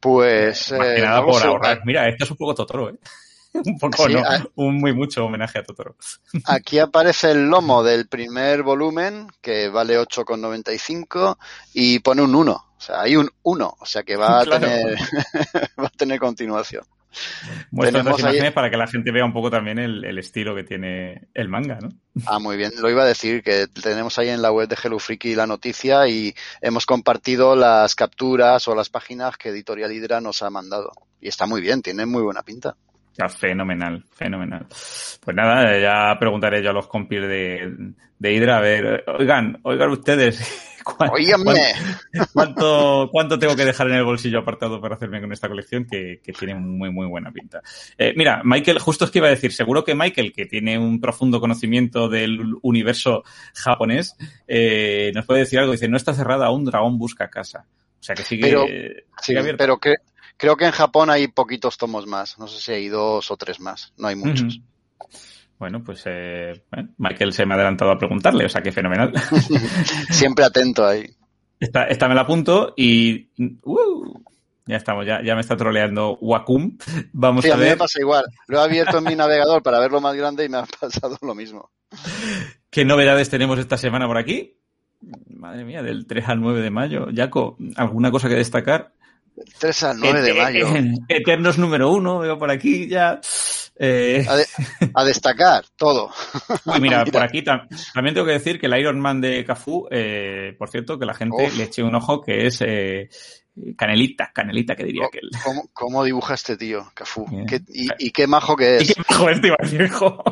[0.00, 1.80] Pues, Más que nada por ahorrar.
[1.86, 2.94] Mira, esto es un poco Totoro, ¿eh?
[3.64, 4.22] un poco, sí, ¿no?
[4.56, 5.96] Un muy mucho homenaje a Totoro.
[6.46, 11.36] Aquí aparece el lomo del primer volumen, que vale 8,95,
[11.74, 12.52] y pone un 1.
[12.52, 14.66] O sea, hay un 1, o sea que va a claro.
[14.66, 14.96] tener
[15.80, 16.84] va a tener continuación.
[17.70, 18.50] Muestra otras imágenes ahí...
[18.52, 21.78] para que la gente vea un poco también el, el, estilo que tiene el manga,
[21.80, 21.90] ¿no?
[22.26, 22.72] Ah, muy bien.
[22.80, 26.08] Lo iba a decir, que tenemos ahí en la web de Hello Freaky la noticia
[26.08, 30.90] y hemos compartido las capturas o las páginas que Editorial Hydra nos ha mandado.
[31.20, 32.76] Y está muy bien, tiene muy buena pinta.
[33.18, 34.66] Ya, fenomenal, fenomenal.
[35.20, 39.90] Pues nada, ya preguntaré yo a los compis de, de Hydra, a ver, oigan, oigan
[39.90, 40.40] ustedes,
[40.82, 41.14] ¿cuánto,
[42.32, 46.20] cuánto, cuánto, tengo que dejar en el bolsillo apartado para hacerme con esta colección que,
[46.24, 47.60] que tiene muy, muy buena pinta?
[47.98, 50.98] Eh, mira, Michael, justo es que iba a decir, seguro que Michael, que tiene un
[50.98, 54.16] profundo conocimiento del universo japonés,
[54.48, 57.66] eh, nos puede decir algo, dice, no está cerrada aún, dragón busca casa.
[58.00, 59.58] O sea que sigue, pero, sigue sí, abierto.
[59.58, 59.94] Pero que
[60.36, 62.38] Creo que en Japón hay poquitos tomos más.
[62.38, 63.92] No sé si hay dos o tres más.
[63.96, 64.60] No hay muchos.
[65.58, 66.64] Bueno, pues eh,
[66.98, 69.12] Michael se me ha adelantado a preguntarle, o sea que fenomenal.
[70.10, 71.06] Siempre atento ahí.
[71.60, 73.28] Esta, esta me la apunto y...
[73.62, 74.20] Uh,
[74.66, 76.76] ya estamos, ya, ya me está troleando Wacom.
[77.12, 78.24] Vamos Sí, a a mí me pasa igual.
[78.48, 81.34] Lo he abierto en mi navegador para verlo más grande y me ha pasado lo
[81.34, 81.70] mismo.
[82.70, 84.56] qué novedades tenemos esta semana por aquí.
[85.28, 87.06] Madre mía, del 3 al 9 de mayo.
[87.14, 88.92] Jaco, ¿alguna cosa que destacar?
[89.58, 90.68] 3 al 9 de mayo.
[91.08, 93.20] Eternos número uno, veo por aquí ya.
[93.78, 94.46] Eh, A, de-
[94.94, 96.10] a destacar todo.
[96.66, 97.12] uy, mira, Mira.
[97.12, 100.68] por aquí tam- también tengo que decir que el Iron Man de Cafú, eh, por
[100.68, 101.56] cierto, que la gente Uf.
[101.56, 103.08] le eche un ojo, que es eh,
[103.76, 105.30] canelita, canelita, que diría que él.
[105.42, 107.26] ¿Cómo, cómo dibuja este tío, Cafú?
[107.28, 107.46] Bien.
[107.46, 108.94] Qué- y, y qué majo que Y es.
[108.94, 110.22] qué majo este iba a decir, jo.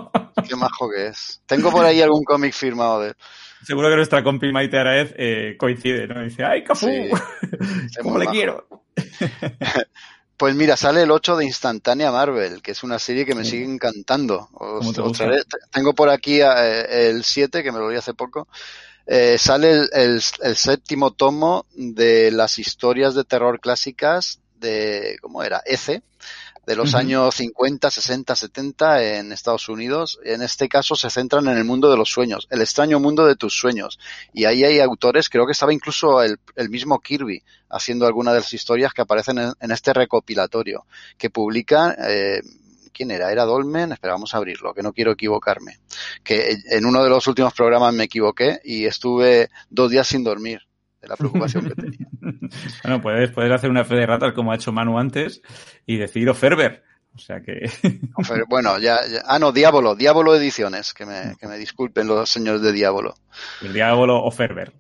[0.48, 1.40] Qué majo que es.
[1.46, 3.14] Tengo por ahí algún cómic firmado de él.
[3.64, 6.22] Seguro que nuestra compi Maite Araez eh, coincide, ¿no?
[6.22, 6.86] Dice, ¡ay, Cafú!
[6.86, 7.10] Sí,
[8.02, 8.34] ¿Cómo le majo.
[8.36, 8.68] quiero?
[10.36, 13.50] Pues mira, sale el 8 de Instantánea Marvel, que es una serie que me Sí.
[13.50, 14.48] sigue encantando.
[14.54, 15.24] Os- ¿Cómo te os gusta?
[15.26, 18.48] traeré- tengo por aquí eh, el 7, que me lo leí hace poco.
[19.06, 25.42] Eh, sale el, el- el séptimo tomo de las historias de terror clásicas de, ¿cómo
[25.42, 25.60] era?
[25.66, 26.02] ECE,
[26.70, 30.20] de los años 50, 60, 70 en Estados Unidos.
[30.22, 33.34] En este caso se centran en el mundo de los sueños, el extraño mundo de
[33.34, 33.98] tus sueños.
[34.32, 38.38] Y ahí hay autores, creo que estaba incluso el, el mismo Kirby haciendo alguna de
[38.38, 40.86] las historias que aparecen en, en este recopilatorio,
[41.18, 42.40] que publica, eh,
[42.92, 43.32] ¿quién era?
[43.32, 43.90] ¿Era Dolmen?
[43.90, 45.80] Espera, vamos a abrirlo, que no quiero equivocarme.
[46.22, 50.69] Que en uno de los últimos programas me equivoqué y estuve dos días sin dormir
[51.00, 52.06] de la preocupación que tenía.
[52.82, 55.40] Bueno, puedes, puedes hacer una fe de ratas como ha hecho Manu antes
[55.86, 56.82] y decir Oferber.
[57.14, 57.70] O sea que.
[58.48, 62.60] Bueno, ya, ya- ah, no, Diablo, Diablo Ediciones, que me, que me disculpen los señores
[62.62, 63.14] de Diablo.
[63.62, 64.72] El diablo Oferber.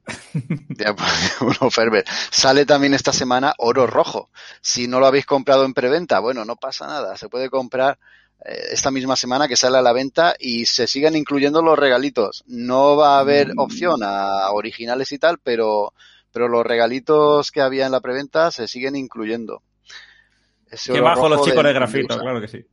[0.68, 1.04] Diablo
[1.70, 2.04] Ferber.
[2.30, 4.30] Sale también esta semana Oro Rojo.
[4.60, 7.16] Si no lo habéis comprado en preventa, bueno, no pasa nada.
[7.16, 7.98] Se puede comprar
[8.44, 12.42] esta misma semana que sale a la venta y se siguen incluyendo los regalitos.
[12.46, 13.58] No va a haber Mm.
[13.58, 15.92] opción a originales y tal, pero,
[16.32, 19.62] pero los regalitos que había en la preventa se siguen incluyendo.
[20.70, 22.20] Ese Qué bajo los chicos de, grafito, Medusa.
[22.20, 22.64] claro que sí.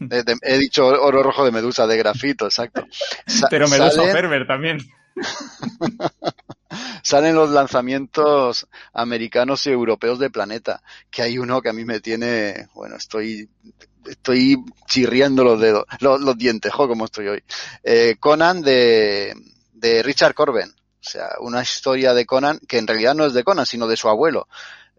[0.00, 2.86] De- de- he dicho oro rojo de Medusa, de grafito, exacto.
[3.26, 4.78] Sa- Pero Medusa salen- también.
[7.02, 12.00] salen los lanzamientos americanos y europeos de Planeta, que hay uno que a mí me
[12.00, 13.48] tiene, bueno, estoy,
[14.06, 17.42] estoy chirriando los dedos, los, los dientes, jo, como estoy hoy.
[17.82, 19.34] Eh, Conan de,
[19.72, 23.44] de Richard Corben, o sea, una historia de Conan que en realidad no es de
[23.44, 24.48] Conan, sino de su abuelo.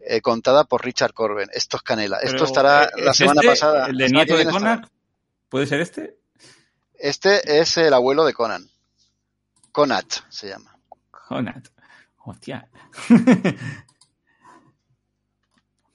[0.05, 1.49] eh, contada por Richard Corben.
[1.53, 2.17] Esto es canela.
[2.17, 3.87] Esto estará eh, la ¿es semana este, pasada.
[3.87, 4.59] ¿El de nieto de estará.
[4.59, 4.89] Conan?
[5.49, 6.17] ¿Puede ser este?
[6.95, 8.67] Este es el abuelo de Conan.
[9.71, 10.77] Conat se llama.
[11.09, 11.67] Conat.
[12.25, 12.67] Hostia.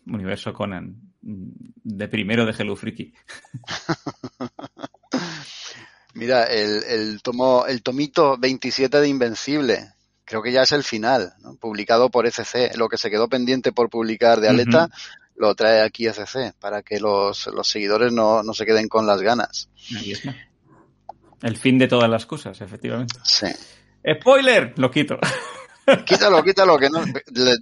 [0.06, 1.07] Universo Conan.
[1.30, 3.12] De primero de Hello Freaky.
[6.14, 9.92] Mira, el, el tomo, el tomito 27 de Invencible,
[10.24, 11.56] creo que ya es el final, ¿no?
[11.56, 12.74] publicado por ECC.
[12.76, 14.88] Lo que se quedó pendiente por publicar de Aleta,
[15.36, 19.20] lo trae aquí ECC, para que los, los seguidores no, no se queden con las
[19.20, 19.68] ganas.
[19.96, 20.34] Ahí está.
[21.42, 23.16] El fin de todas las cosas, efectivamente.
[23.22, 23.48] Sí.
[24.18, 24.72] ¡Spoiler!
[24.78, 25.18] Lo quito.
[26.04, 27.04] Quítalo, quítalo, que no,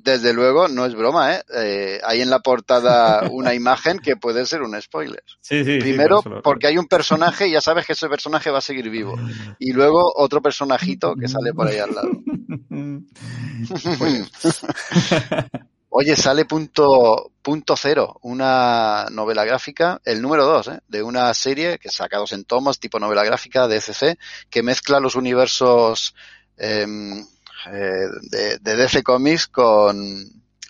[0.03, 1.43] desde luego no es broma, ¿eh?
[1.55, 5.23] Eh, Hay en la portada una imagen que puede ser un spoiler.
[5.41, 5.79] Sí, sí.
[5.79, 9.17] Primero, porque hay un personaje y ya sabes que ese personaje va a seguir vivo.
[9.59, 12.11] Y luego otro personajito que sale por ahí al lado.
[15.99, 20.81] Oye, sale punto, punto cero, una novela gráfica, el número dos, ¿eh?
[20.89, 24.19] de una serie que sacados en tomos, tipo novela gráfica de DC,
[24.51, 26.15] que mezcla los universos
[26.59, 27.25] em,
[27.73, 29.97] eh, de, de DC Comics con...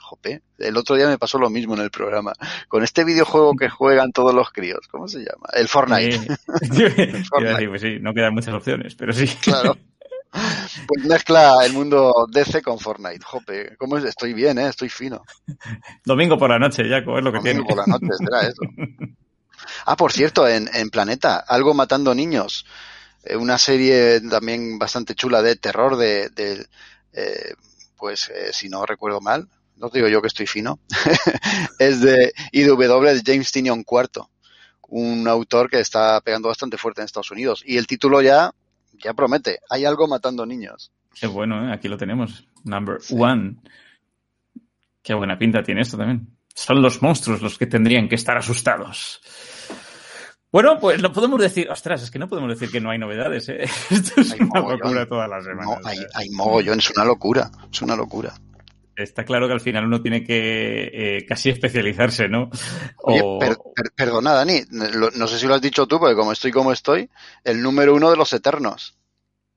[0.07, 2.33] Jope, el otro día me pasó lo mismo en el programa.
[2.69, 5.49] Con este videojuego que juegan todos los críos, ¿cómo se llama?
[5.53, 6.15] El Fortnite.
[6.15, 9.27] Eh, a decir, pues sí, no quedan muchas opciones, pero sí.
[9.41, 9.77] Claro.
[10.87, 13.25] Pues mezcla el mundo DC con Fortnite.
[13.25, 14.05] Jope, ¿cómo es?
[14.05, 14.69] Estoy bien, ¿eh?
[14.69, 15.23] Estoy fino.
[16.05, 17.67] Domingo por la noche, Jaco, es lo que Domingo tiene.
[17.67, 18.61] por la noche, será eso.
[19.87, 22.67] Ah, por cierto, en, en Planeta, Algo Matando Niños,
[23.39, 26.67] una serie también bastante chula de terror, de, de,
[27.13, 27.55] eh,
[27.97, 30.79] pues eh, si no recuerdo mal, no digo yo que estoy fino,
[31.79, 34.25] es de IW de James Tinion IV,
[34.89, 37.63] un autor que está pegando bastante fuerte en Estados Unidos.
[37.67, 38.53] Y el título ya,
[39.03, 40.93] ya promete, hay algo matando niños.
[41.19, 41.73] Qué bueno, ¿eh?
[41.73, 42.47] aquí lo tenemos.
[42.65, 43.15] Number Sí.
[43.19, 43.57] one.
[45.03, 46.29] Qué buena pinta tiene esto también.
[46.55, 49.21] Son los monstruos los que tendrían que estar asustados.
[50.57, 51.69] Bueno, pues lo podemos decir.
[51.71, 53.65] Ostras, es que no podemos decir que no hay novedades, ¿eh?
[53.91, 54.81] Esto es Hay una mogollón.
[54.81, 55.81] locura todas las No, semanas.
[55.85, 56.07] hay, ¿eh?
[56.15, 58.33] hay mogollón, es una locura, es una locura.
[58.97, 62.49] Está claro que al final uno tiene que eh, casi especializarse, ¿no?
[63.03, 66.17] Oye, O- per- per- perdona, Dani, lo- no sé si lo has dicho tú, porque
[66.17, 67.11] como estoy como estoy,
[67.45, 68.97] el número uno de los Eternos.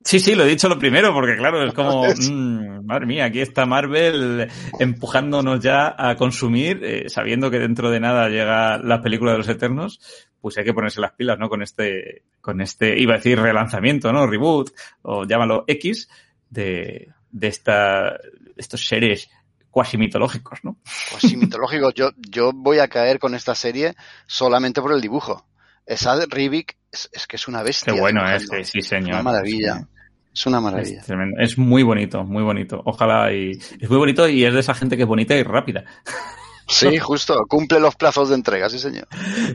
[0.04, 3.40] Sí, sí, lo he dicho lo primero, porque claro, es como, mmm, madre mía, aquí
[3.40, 4.48] está Marvel
[4.78, 9.48] empujándonos ya a consumir, eh, sabiendo que dentro de nada llega la película de los
[9.48, 10.00] Eternos,
[10.40, 11.48] pues hay que ponerse las pilas, ¿no?
[11.48, 14.26] Con este, con este, iba a decir relanzamiento, ¿no?
[14.26, 14.70] Reboot,
[15.02, 16.08] o llámalo X,
[16.48, 18.16] de, de esta,
[18.56, 19.28] estos seres
[19.70, 20.78] cuasi mitológicos, ¿no?
[21.10, 21.94] Cuasi mitológicos.
[21.94, 23.94] Yo, yo voy a caer con esta serie
[24.26, 25.46] solamente por el dibujo.
[25.86, 27.92] Esa Rivik es, es, que es una bestia.
[27.92, 29.14] Qué bueno es, este, sí, señor.
[29.14, 29.88] Una maravilla.
[30.32, 31.00] Es una maravilla.
[31.00, 32.80] Es, es, muy bonito, muy bonito.
[32.84, 35.84] Ojalá y es muy bonito y es de esa gente que es bonita y rápida.
[36.70, 39.06] Sí, justo, cumple los plazos de entrega, sí señor.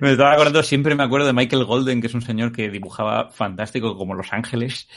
[0.01, 3.30] Me estaba acordando, siempre me acuerdo de Michael Golden, que es un señor que dibujaba
[3.30, 4.88] fantástico como Los Ángeles,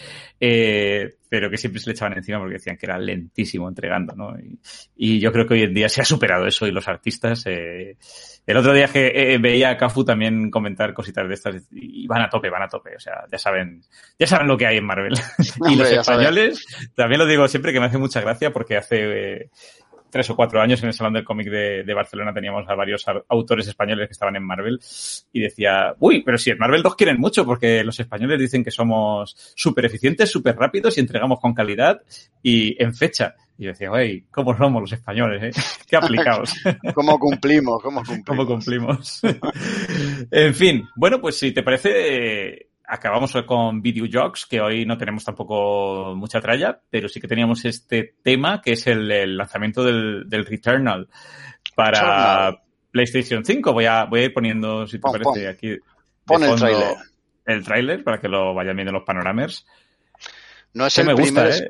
[0.40, 4.38] eh, pero que siempre se le echaban encima porque decían que era lentísimo entregando, ¿no?
[4.38, 4.58] Y,
[4.96, 7.96] y yo creo que hoy en día se ha superado eso y los artistas, eh,
[8.48, 12.22] el otro día que eh, veía a Cafu también comentar cositas de estas y van
[12.22, 13.82] a tope, van a tope, o sea, ya saben,
[14.18, 15.12] ya saben lo que hay en Marvel.
[15.68, 16.66] y los españoles,
[16.96, 19.50] también lo digo siempre que me hace mucha gracia porque hace,
[20.10, 23.04] tres o cuatro años en el Salón del Cómic de, de, Barcelona teníamos a varios
[23.28, 24.80] autores españoles que estaban en Marvel
[25.32, 28.70] y decía, uy, pero si en Marvel los quieren mucho porque los españoles dicen que
[28.70, 32.00] somos súper eficientes, súper rápidos y entregamos con calidad
[32.42, 33.34] y en fecha.
[33.58, 35.42] Y yo decía, uy, ¿cómo somos los españoles?
[35.56, 35.60] Eh?
[35.88, 36.54] ¿Qué aplicados?
[36.94, 37.82] ¿Cómo cumplimos?
[37.82, 38.26] ¿Cómo cumplimos?
[38.26, 39.20] ¿Cómo cumplimos?
[40.30, 46.14] en fin, bueno, pues si te parece, acabamos con Videojogs, que hoy no tenemos tampoco
[46.16, 50.46] mucha tralla, pero sí que teníamos este tema, que es el, el lanzamiento del, del,
[50.46, 51.08] Returnal
[51.76, 52.62] para Returnal.
[52.90, 53.72] PlayStation 5.
[53.72, 55.48] Voy a, voy a ir poniendo, si te pon, parece, pon.
[55.48, 55.76] aquí.
[56.24, 56.96] Pon el trailer.
[57.44, 59.66] El trailer para que lo vayan viendo los panoramers.
[60.72, 61.68] No es el me primer gusta, ¿eh?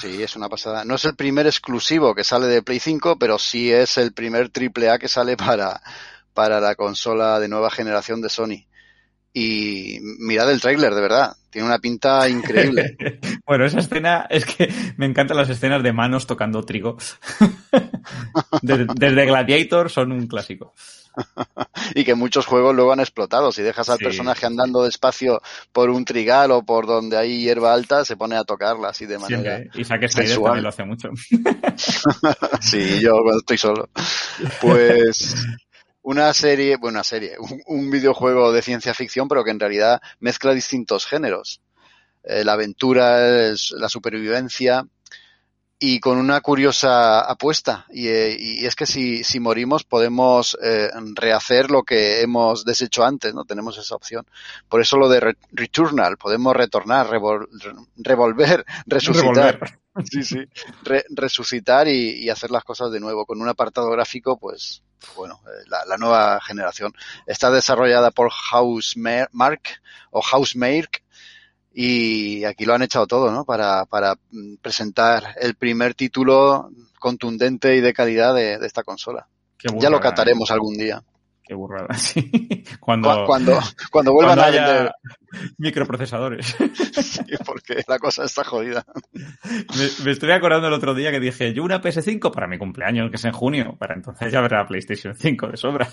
[0.00, 0.84] sí, es una pasada.
[0.84, 4.48] No es el primer exclusivo que sale de Play 5, pero sí es el primer
[4.50, 5.80] triple A que sale para,
[6.34, 8.68] para la consola de nueva generación de Sony
[9.38, 11.36] y mirad el tráiler, de verdad.
[11.50, 12.96] Tiene una pinta increíble.
[13.46, 16.96] bueno, esa escena es que me encantan las escenas de manos tocando trigo.
[18.62, 20.74] desde, desde, Gladiator son un clásico.
[21.94, 23.52] y que muchos juegos luego han explotado.
[23.52, 24.04] Si dejas al sí.
[24.04, 25.40] personaje andando despacio
[25.72, 29.18] por un trigal o por donde hay hierba alta, se pone a tocarla así de
[29.18, 29.58] manera.
[29.58, 29.80] Siempre.
[29.80, 31.10] Y Zack Snyder también lo hace mucho.
[32.60, 33.88] sí, yo cuando estoy solo.
[34.60, 35.36] Pues
[36.02, 40.00] una serie, bueno, una serie, un, un, videojuego de ciencia ficción, pero que en realidad
[40.20, 41.60] mezcla distintos géneros.
[42.24, 44.86] Eh, la aventura, es, la supervivencia
[45.78, 47.86] y con una curiosa apuesta.
[47.90, 53.04] Y, eh, y es que si, si, morimos podemos eh, rehacer lo que hemos deshecho
[53.04, 53.44] antes, ¿no?
[53.44, 54.26] Tenemos esa opción.
[54.68, 57.48] Por eso lo de re Returnal, podemos retornar, revol
[57.96, 59.54] revolver, resucitar.
[59.60, 59.78] Revolver.
[60.10, 60.38] Sí, sí.
[60.82, 63.24] Re resucitar y, y, hacer las cosas de nuevo.
[63.26, 64.82] Con un apartado gráfico, pues,
[65.16, 66.92] bueno, eh, la, la nueva generación.
[67.26, 69.80] Está desarrollada por Housemark
[70.10, 71.02] o Housemark
[71.72, 73.44] y aquí lo han echado todo, ¿no?
[73.44, 74.16] Para, para
[74.62, 79.28] presentar el primer título contundente y de calidad de, de esta consola.
[79.78, 80.52] Ya lo cataremos eh.
[80.52, 81.02] algún día.
[81.48, 82.62] Qué burrada, sí.
[82.78, 83.58] Cuando, cuando,
[83.90, 84.92] cuando vuelvan cuando a vender
[85.56, 86.54] microprocesadores.
[87.08, 88.84] Sí, porque la cosa está jodida.
[89.12, 93.10] Me, me, estoy acordando el otro día que dije, yo una PS5 para mi cumpleaños,
[93.10, 95.88] que es en junio, para entonces ya verá PlayStation 5 de sobra.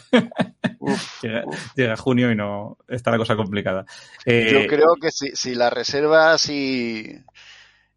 [0.79, 1.73] Uf, llega, uf.
[1.75, 3.85] llega, junio y no está la cosa complicada.
[4.25, 7.23] Eh, yo creo que si, si la reservas y,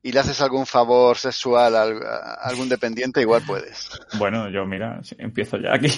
[0.03, 1.83] y le haces algún favor sexual a
[2.43, 3.89] algún dependiente, igual puedes.
[4.19, 5.91] Bueno, yo mira, empiezo ya aquí.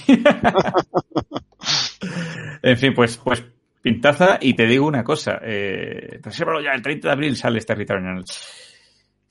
[2.62, 3.44] En fin, pues, pues
[3.82, 6.20] pintaza y te digo una cosa, eh,
[6.62, 8.24] ya, el 30 de abril sale este Returnal.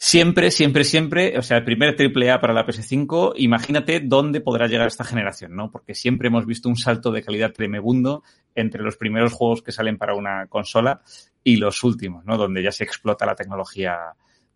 [0.01, 4.65] Siempre, siempre, siempre, o sea, el primer triple A para la PS5, imagínate dónde podrá
[4.65, 5.70] llegar esta generación, ¿no?
[5.70, 8.24] Porque siempre hemos visto un salto de calidad tremebundo
[8.55, 11.01] entre los primeros juegos que salen para una consola
[11.43, 12.38] y los últimos, ¿no?
[12.38, 13.97] Donde ya se explota la tecnología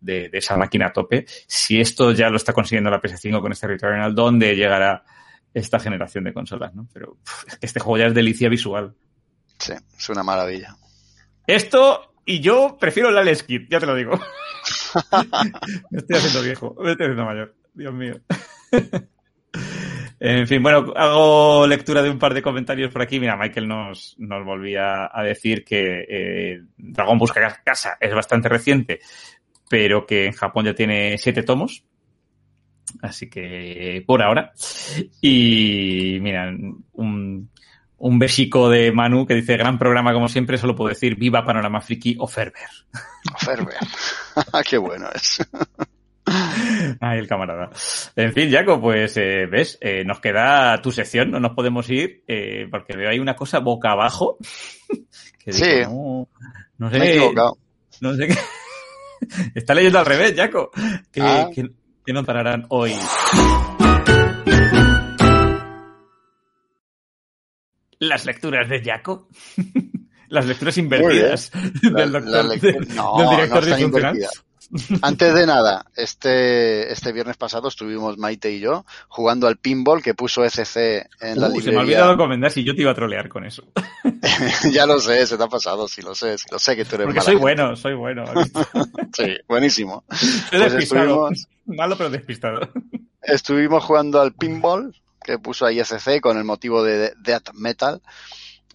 [0.00, 1.26] de, de esa máquina a tope.
[1.46, 5.04] Si esto ya lo está consiguiendo la PS5 con este Returnal, ¿dónde llegará
[5.54, 6.88] esta generación de consolas, no?
[6.92, 8.94] Pero pff, este juego ya es delicia visual.
[9.58, 10.76] Sí, es una maravilla.
[11.46, 14.12] Esto y yo prefiero el Alex Kid, ya te lo digo.
[15.90, 17.54] me estoy haciendo viejo, me estoy haciendo mayor.
[17.74, 18.20] Dios mío.
[20.20, 23.20] en fin, bueno, hago lectura de un par de comentarios por aquí.
[23.20, 29.00] Mira, Michael nos, nos volvía a decir que eh, Dragón Busca Casa es bastante reciente,
[29.68, 31.84] pero que en Japón ya tiene siete tomos.
[33.02, 34.52] Así que por ahora.
[35.20, 36.50] Y mira,
[36.92, 37.50] un,
[37.98, 41.80] un besico de Manu que dice, gran programa como siempre, solo puedo decir viva Panorama
[41.80, 42.68] Friki o Ferber.
[43.34, 43.76] O Ferber.
[44.68, 45.38] Qué bueno es.
[47.00, 47.70] Ay, el camarada.
[48.16, 52.24] En fin, Jaco, pues eh, ves, eh, nos queda tu sección, no nos podemos ir
[52.26, 54.38] eh, porque veo ahí una cosa boca abajo.
[55.44, 55.82] que digo, sí.
[55.84, 56.28] No,
[56.78, 56.98] no sé.
[56.98, 57.58] Me he equivocado.
[58.00, 58.34] No sé qué.
[59.54, 60.70] Está leyendo al revés, Jaco.
[61.12, 61.48] ¿Qué, Ah.
[62.04, 62.94] Qué nos pararán hoy?
[67.98, 69.28] Las lecturas de Jaco.
[70.28, 71.50] Las lecturas invertidas
[71.82, 74.30] La- del la doctor, lectura- de- no, del no director.
[75.02, 80.14] Antes de nada, este, este viernes pasado estuvimos Maite y yo jugando al pinball que
[80.14, 81.82] puso ECC en la Uh, se me ha librería.
[81.82, 83.62] olvidado comentar si yo te iba a trolear con eso.
[84.72, 86.96] ya lo sé, se te ha pasado, sí lo sé, sí lo sé que tú
[86.96, 87.42] eres Porque mala soy gente.
[87.42, 88.24] bueno, soy bueno.
[89.16, 90.04] Sí, buenísimo.
[90.50, 91.46] Pues estuvimos-
[91.78, 92.60] Malo pero despistado.
[93.22, 98.02] Estuvimos jugando al pinball que puso ahí ECC con el motivo de Death Metal.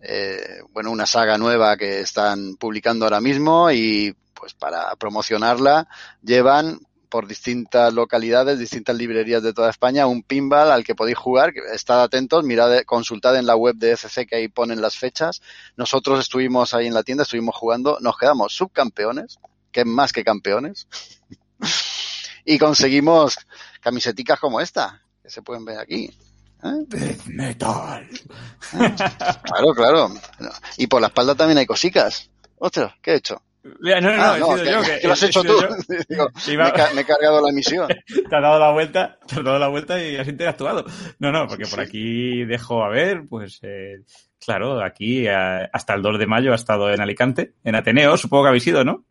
[0.01, 5.87] Eh, bueno, una saga nueva que están publicando ahora mismo y pues para promocionarla
[6.23, 6.79] llevan
[7.09, 11.53] por distintas localidades, distintas librerías de toda España, un pinball al que podéis jugar.
[11.73, 15.41] Estad atentos, mirad, consultad en la web de ECC que ahí ponen las fechas.
[15.75, 19.39] Nosotros estuvimos ahí en la tienda, estuvimos jugando, nos quedamos subcampeones,
[19.71, 20.87] que es más que campeones.
[22.53, 23.37] y conseguimos
[23.81, 26.05] camiseticas como esta, que se pueden ver aquí.
[26.63, 26.83] ¿eh?
[26.87, 28.07] Death metal.
[28.71, 30.09] Claro, claro.
[30.77, 32.29] Y por la espalda también hay cosicas.
[32.57, 33.41] Ostras, ¿qué he hecho?
[33.63, 34.81] No, no, no, Ah, he no, sido que, yo.
[34.81, 35.53] que Que, lo has he hecho tú.
[36.09, 36.67] Digo, Sí, me
[37.01, 37.87] he cargado la misión.
[38.07, 40.85] Te has dado la vuelta, te has dado la vuelta y has interactuado.
[41.19, 43.97] No, no, porque por aquí dejo a ver, pues, eh,
[44.39, 48.43] claro, aquí eh, hasta el 2 de mayo ha estado en Alicante, en Ateneo, supongo
[48.43, 49.05] que habéis ido, ¿no?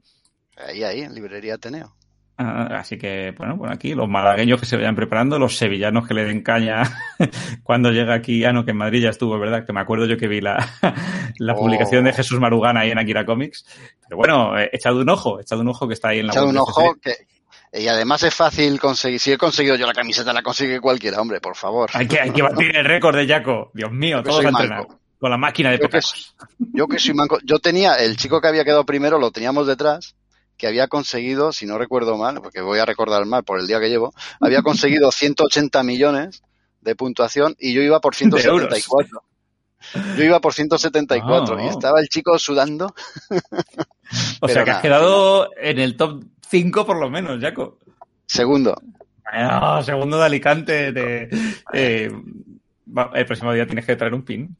[0.56, 1.94] Ahí, ahí, en librería Ateneo.
[2.40, 6.14] Ah, así que, bueno, bueno, aquí los malagueños que se vayan preparando, los sevillanos que
[6.14, 6.82] le den caña
[7.64, 8.44] cuando llega aquí.
[8.44, 9.66] Ah, no, que en Madrid ya estuvo, ¿verdad?
[9.66, 10.56] Que me acuerdo yo que vi la,
[11.38, 11.56] la Oh.
[11.56, 13.66] publicación de Jesús Marugana ahí en Akira Comics.
[14.06, 16.44] Pero bueno, eh, echad un ojo, echad un ojo que está ahí en la Echad
[16.46, 17.14] un ojo que...
[17.72, 19.18] Y además es fácil conseguir.
[19.20, 21.90] Si he conseguido yo la camiseta, la consigue cualquiera, hombre, por favor.
[21.92, 23.72] Hay que, hay que batir el récord de Jaco.
[23.74, 24.62] Dios mío, todos a manco.
[24.62, 24.86] entrenar.
[25.18, 26.00] Con la máquina de Yo que.
[26.72, 27.38] Yo que soy manco.
[27.44, 30.14] Yo tenía, el chico que había quedado primero lo teníamos detrás,
[30.58, 33.80] que había conseguido, si no recuerdo mal, porque voy a recordar mal por el día
[33.80, 36.42] que llevo, había conseguido 180 millones
[36.80, 39.22] de puntuación y yo iba por 174.
[40.16, 41.70] Yo iba por 174 Ah, y oh.
[41.70, 42.94] estaba el chico sudando.
[44.40, 47.78] O sea que has nada, quedado en el top 5 por lo menos, Jaco.
[48.24, 48.74] Segundo.
[49.30, 50.92] Bueno, segundo de Alicante.
[50.92, 51.28] De,
[51.74, 52.10] eh,
[53.14, 54.56] el próximo día tienes que traer un pin.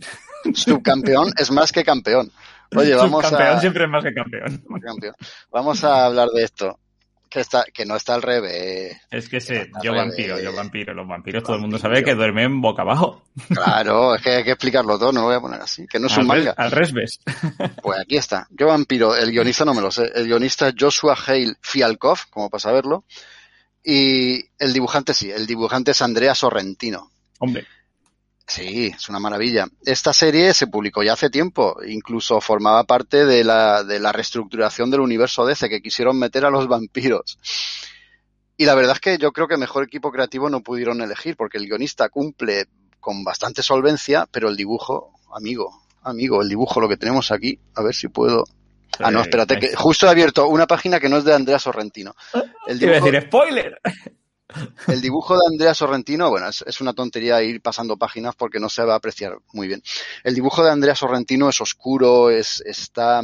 [0.53, 2.31] Subcampeón es más que campeón.
[2.77, 4.63] Oye, vamos campeón a, siempre es más que campeón.
[4.83, 5.15] campeón.
[5.51, 6.79] vamos a hablar de esto.
[7.31, 8.97] Que, está, que no está al revés.
[9.11, 10.07] Es que sé, yo revés.
[10.09, 10.95] vampiro, yo vampiro.
[10.95, 13.23] Los vampiros todo el mundo sabe que duermen boca abajo.
[13.49, 15.87] Claro, es que hay que explicarlo todo, no lo voy a poner así.
[15.87, 16.55] Que no es un al, res- manga.
[16.57, 17.21] al resves.
[17.83, 18.47] Pues aquí está.
[18.51, 20.11] Yo vampiro, el guionista no me lo sé.
[20.15, 23.05] El guionista es Joshua Hale Fialkov, como para saberlo.
[23.85, 27.11] Y el dibujante sí, el dibujante es Andrea Sorrentino.
[27.41, 27.67] Hombre,
[28.49, 29.67] Sí, es una maravilla.
[29.85, 34.91] Esta serie se publicó ya hace tiempo, incluso formaba parte de la, de la reestructuración
[34.91, 37.39] del universo DC que quisieron meter a los vampiros.
[38.57, 41.59] Y la verdad es que yo creo que mejor equipo creativo no pudieron elegir, porque
[41.59, 42.65] el guionista cumple
[42.99, 47.83] con bastante solvencia, pero el dibujo, amigo, amigo, el dibujo, lo que tenemos aquí, a
[47.83, 48.45] ver si puedo.
[48.99, 52.15] Ah, no, espérate, que justo he abierto una página que no es de Andrea Sorrentino.
[52.67, 53.81] El Te iba a dibujo, decir spoiler.
[54.87, 58.83] El dibujo de Andrea Sorrentino, bueno, es, una tontería ir pasando páginas porque no se
[58.83, 59.83] va a apreciar muy bien.
[60.25, 63.21] El dibujo de Andrea Sorrentino es oscuro, es, está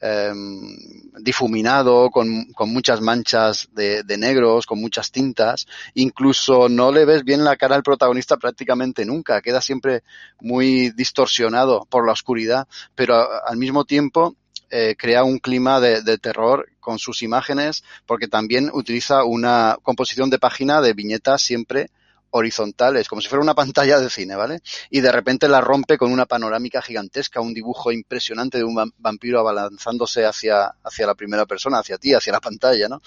[0.00, 0.76] em,
[1.20, 5.66] difuminado, con, con muchas manchas de, negros, con muchas tintas.
[5.94, 9.42] Incluso no le ves bien la cara al protagonista prácticamente nunca.
[9.42, 10.04] Queda siempre
[10.40, 14.36] muy distorsionado por la oscuridad, pero al mismo tiempo
[14.70, 20.38] eh, crea un clima de terror con sus imágenes, porque también utiliza una composición de
[20.38, 21.88] página de viñetas siempre
[22.30, 24.60] horizontales, como si fuera una pantalla de cine, ¿vale?
[24.90, 28.92] Y de repente la rompe con una panorámica gigantesca, un dibujo impresionante de un vam-
[28.98, 33.00] vampiro abalanzándose hacia, hacia la primera persona, hacia ti, hacia la pantalla, ¿no?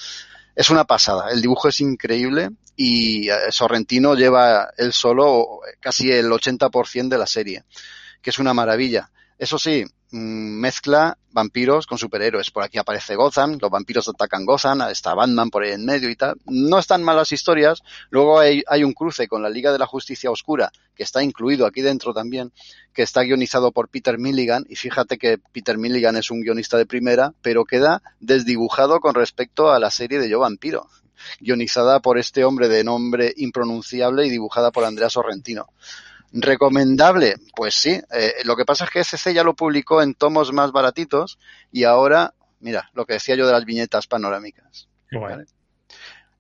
[0.56, 6.32] Es una pasada, el dibujo es increíble y eh, Sorrentino lleva él solo casi el
[6.32, 7.64] 80% de la serie,
[8.22, 9.12] que es una maravilla.
[9.38, 12.50] Eso sí, mm, mezcla vampiros con superhéroes.
[12.50, 16.16] Por aquí aparece Gotham, los vampiros atacan Gotham, está Batman por ahí en medio y
[16.16, 16.38] tal.
[16.46, 17.84] No están malas historias.
[18.10, 21.68] Luego hay, hay un cruce con la Liga de la Justicia Oscura, que está incluido
[21.68, 22.52] aquí dentro también,
[22.94, 24.66] que está guionizado por Peter Milligan.
[24.68, 29.72] Y fíjate que Peter Milligan es un guionista de primera, pero queda desdibujado con respecto
[29.72, 30.88] a la serie de Yo Vampiro,
[31.40, 35.68] guionizada por este hombre de nombre impronunciable y dibujada por Andrea Sorrentino.
[36.32, 37.36] ¿Recomendable?
[37.56, 38.00] Pues sí.
[38.12, 41.40] Eh, lo que pasa es que SC ya lo publicó en tomos más baratitos
[41.72, 44.88] y ahora, mira, lo que decía yo de las viñetas panorámicas.
[45.12, 45.46] Vale.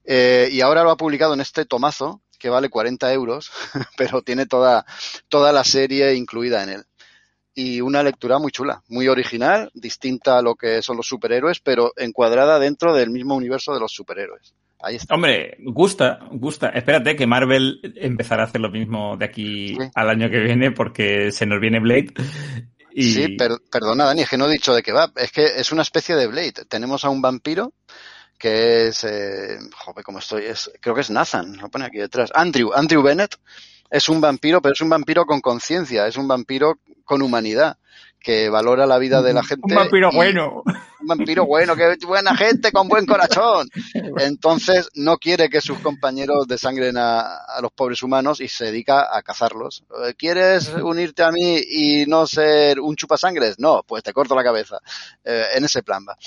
[0.03, 3.51] Eh, y ahora lo ha publicado en este tomazo que vale 40 euros,
[3.97, 4.85] pero tiene toda,
[5.27, 6.85] toda la serie incluida en él.
[7.53, 11.91] y una lectura muy chula, muy original, distinta a lo que son los superhéroes, pero
[11.97, 14.53] encuadrada dentro del mismo universo de los superhéroes.
[14.79, 15.15] Ahí está.
[15.15, 16.69] Hombre, gusta, gusta.
[16.69, 21.31] Espérate que Marvel empezará a hacer lo mismo de aquí al año que viene porque
[21.31, 22.13] se nos viene Blade.
[22.91, 23.11] Y...
[23.11, 23.37] Sí,
[23.71, 25.11] perdona Dani, es que no he dicho de qué va.
[25.15, 26.65] Es que es una especie de Blade.
[26.67, 27.73] Tenemos a un vampiro
[28.37, 32.31] que es, eh, joder, como estoy, es, creo que es Nathan, lo pone aquí detrás.
[32.33, 33.35] Andrew, Andrew Bennett
[33.89, 37.77] es un vampiro, pero es un vampiro con conciencia, es un vampiro con humanidad
[38.19, 39.61] que valora la vida de la gente.
[39.63, 40.63] Un vampiro bueno.
[41.07, 43.67] Vampiro bueno, que buena gente con buen corazón.
[44.19, 49.07] Entonces no quiere que sus compañeros desangren a, a los pobres humanos y se dedica
[49.11, 49.83] a cazarlos.
[50.17, 53.59] ¿Quieres unirte a mí y no ser un chupasangres?
[53.59, 54.77] No, pues te corto la cabeza.
[55.23, 56.17] Eh, en ese plan va.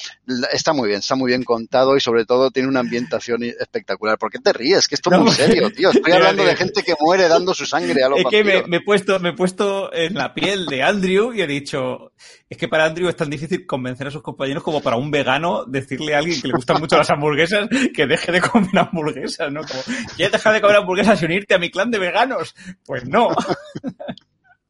[0.53, 4.19] Está muy bien, está muy bien contado y sobre todo tiene una ambientación espectacular.
[4.19, 4.89] ¿Por qué te ríes?
[4.89, 5.91] Que esto es muy serio, tío.
[5.91, 8.77] Estoy hablando de gente que muere dando su sangre a los Es que me, me,
[8.79, 12.13] he puesto, me he puesto en la piel de Andrew y he dicho,
[12.51, 15.65] es que para Andrew es tan difícil convencer a sus compañeros como para un vegano
[15.65, 19.61] decirle a alguien que le gustan mucho las hamburguesas que deje de comer hamburguesas, ¿no?
[19.63, 19.83] Como,
[20.17, 22.55] ¿quieres dejar de comer hamburguesas y unirte a mi clan de veganos?
[22.85, 23.31] Pues no.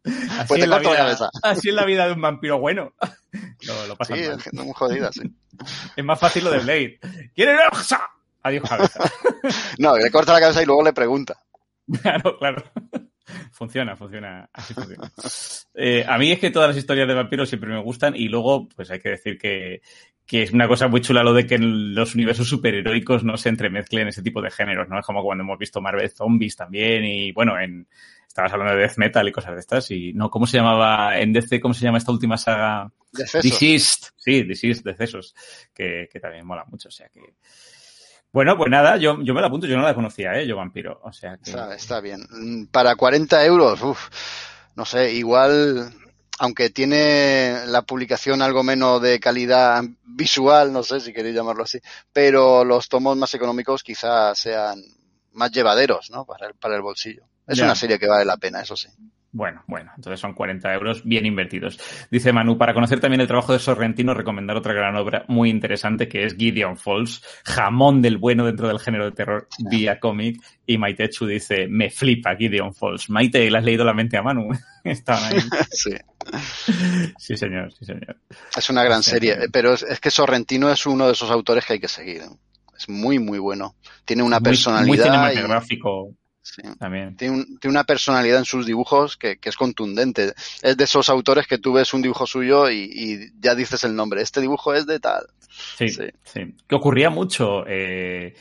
[0.02, 2.94] Así, pues es la vida, así es la vida de un vampiro bueno.
[3.66, 4.38] Lo, lo pasa sí, mal.
[4.38, 5.30] es muy jodida, sí.
[5.94, 6.98] Es más fácil lo de Blade.
[7.34, 7.58] ¿Quieres
[8.42, 9.04] Adiós cabeza.
[9.78, 11.36] no, le corta la cabeza y luego le pregunta.
[12.02, 12.62] Claro, claro.
[13.52, 15.10] Funciona, funciona, así funciona.
[15.74, 18.68] Eh, a mí es que todas las historias de vampiros siempre me gustan y luego,
[18.68, 19.82] pues hay que decir que,
[20.26, 23.48] que es una cosa muy chula lo de que en los universos superheroicos no se
[23.48, 24.98] entremezclen ese tipo de géneros, ¿no?
[24.98, 27.88] Es como cuando hemos visto Marvel Zombies también y, bueno, en,
[28.26, 31.32] estabas hablando de Death Metal y cosas de estas y, no, ¿cómo se llamaba en
[31.32, 32.90] DC, cómo se llama esta última saga?
[33.12, 34.12] Deceased.
[34.16, 35.34] Sí, Deceased, Decesos,
[35.74, 37.20] que, que también mola mucho, o sea que...
[38.32, 40.46] Bueno, pues nada, yo, yo me la apunto, yo no la conocía, ¿eh?
[40.46, 41.50] Yo vampiro, o sea que...
[41.50, 42.68] Está, está bien.
[42.70, 44.08] Para 40 euros, uff,
[44.76, 45.92] no sé, igual,
[46.38, 51.80] aunque tiene la publicación algo menos de calidad visual, no sé si queréis llamarlo así,
[52.12, 54.80] pero los tomos más económicos quizás sean
[55.32, 56.24] más llevaderos, ¿no?
[56.24, 57.24] Para el, para el bolsillo.
[57.48, 57.64] Es Ya.
[57.64, 58.88] una serie que vale la pena, eso sí.
[59.32, 61.78] Bueno, bueno, entonces son 40 euros bien invertidos.
[62.10, 66.08] Dice Manu, para conocer también el trabajo de Sorrentino, recomendar otra gran obra muy interesante
[66.08, 70.42] que es Gideon Falls, jamón del bueno dentro del género de terror vía cómic.
[70.66, 73.08] Y Maitechu dice, me flipa Gideon Falls.
[73.08, 74.48] Maite, ¿le has leído la mente a Manu?
[74.84, 75.40] Estaban ahí.
[75.70, 75.90] sí.
[77.18, 78.16] Sí, señor, sí, señor.
[78.56, 79.10] Es una gran Sí.
[79.10, 82.22] serie, pero es, es que Sorrentino es uno de esos autores que hay que seguir.
[82.76, 83.76] Es muy, muy bueno.
[84.04, 84.94] Tiene una Muy- Muy, personalidad.
[84.94, 85.02] y-
[85.36, 86.14] cinematográfico
[86.54, 86.62] sí.
[86.78, 87.16] también.
[87.16, 90.32] Tiene, un- tiene una personalidad en sus dibujos que, que es contundente.
[90.62, 93.94] Es de esos autores que tú ves un dibujo suyo y, y ya dices el
[93.96, 94.22] nombre.
[94.22, 95.26] Este dibujo es de tal.
[95.78, 96.04] Sí, Sí.
[96.24, 96.40] sí.
[96.68, 97.64] Que ocurría mucho.
[97.66, 98.34] eh,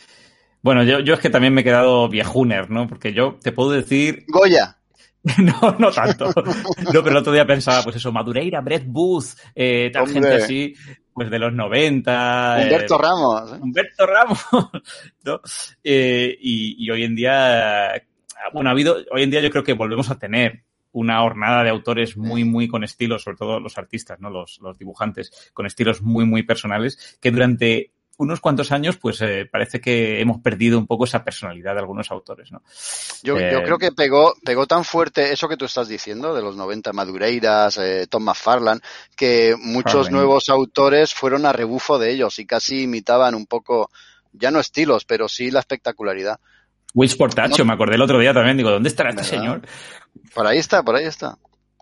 [0.61, 2.88] Bueno, yo, yo es que también me he quedado viejuner, ¿no?
[2.88, 4.76] Porque yo te puedo decir Goya.
[5.38, 6.27] No, no tanto.
[6.34, 10.22] No, pero el otro día pensaba, pues eso, Madureira, Brett Booth, eh, tal Hombre.
[10.22, 10.73] gente así,
[11.20, 12.62] pues de los 90.
[12.62, 13.52] eh, Humberto Ramos.
[13.52, 13.58] ¿eh?
[13.60, 14.40] Humberto Ramos,
[15.26, 15.41] ¿no?
[15.84, 18.02] Eh, y, y hoy en día,
[18.54, 20.64] bueno, ha habido, hoy en día yo creo que volvemos a tener
[20.94, 24.30] una hornada de autores muy, muy con estilos, sobre todo los artistas, ¿no?
[24.30, 29.48] Los, los dibujantes, con estilos muy, muy personales, que durante unos cuantos años, pues eh,
[29.50, 32.62] parece que hemos perdido un poco esa personalidad de algunos autores, ¿no?
[33.24, 36.41] Yo, Eh, yo creo que pegó, pegó tan fuerte eso que tú estás diciendo de
[36.41, 38.82] los 90 Madureiras, eh, Tom McFarlane,
[39.16, 43.90] que muchos nuevos autores fueron a rebufo de ellos y casi imitaban un poco,
[44.34, 46.40] ya no estilos, pero sí la espectacularidad.
[46.94, 49.62] Witch Portacho, me acordé el otro día también, digo, ¿dónde estará este señor?
[50.34, 51.38] Por ahí está, por ahí está.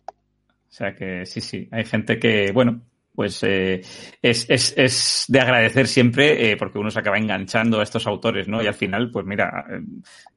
[0.06, 2.82] O sea que sí, sí, hay gente que, bueno,
[3.18, 3.82] pues eh,
[4.22, 8.48] es, es, es de agradecer siempre eh, porque uno se acaba enganchando a estos autores,
[8.48, 8.62] ¿no?
[8.62, 9.82] Y al final, pues mira, eh,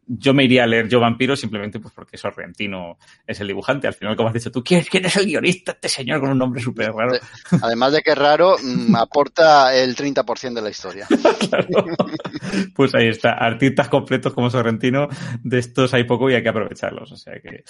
[0.07, 2.97] yo me iría a leer Yo Vampiro simplemente pues porque Sorrentino
[3.27, 3.87] es el dibujante.
[3.87, 5.73] Al final, como has dicho tú, ¿quién, quién es el guionista?
[5.73, 7.19] Este señor con un nombre súper raro.
[7.61, 11.07] Además de que es raro, mm, aporta el 30% de la historia.
[11.51, 11.85] Claro.
[12.75, 15.09] Pues ahí está, artistas completos como Sorrentino,
[15.43, 17.13] de estos hay poco y hay que aprovecharlos.
[17.13, 17.63] O sea que,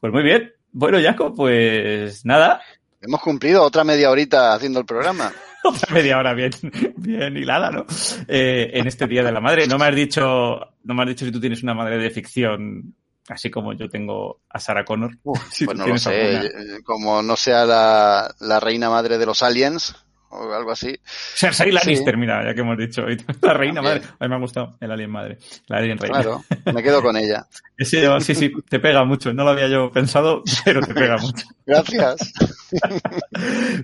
[0.00, 0.52] pues muy bien.
[0.72, 2.60] Bueno, Jaco, pues nada,
[3.00, 5.32] Hemos cumplido otra media horita haciendo el programa.
[5.64, 6.50] otra media hora bien,
[6.96, 7.86] bien hilada, ¿no?
[8.28, 9.66] Eh, en este Día de la Madre.
[9.66, 12.94] No me has dicho, no me has dicho si tú tienes una madre de ficción,
[13.28, 15.16] así como yo tengo a Sarah Connor.
[15.50, 16.76] Si Pues tú no lo tienes sé, alguna.
[16.76, 19.94] eh, como no sea la, la reina madre de los aliens
[20.30, 20.94] o algo así.
[21.04, 22.20] Cersei Lannister, Sí.
[22.20, 23.02] mira, ya que hemos dicho.
[23.42, 24.02] La reina También.
[24.02, 24.14] madre.
[24.18, 25.38] A mí me ha gustado el alien madre.
[25.68, 26.22] La alien reina.
[26.22, 26.44] Claro,
[26.74, 27.46] me quedo con ella.
[27.78, 29.34] Sí, sí, sí, te pega mucho.
[29.34, 31.44] No lo había yo pensado, pero te pega mucho.
[31.66, 32.32] Gracias.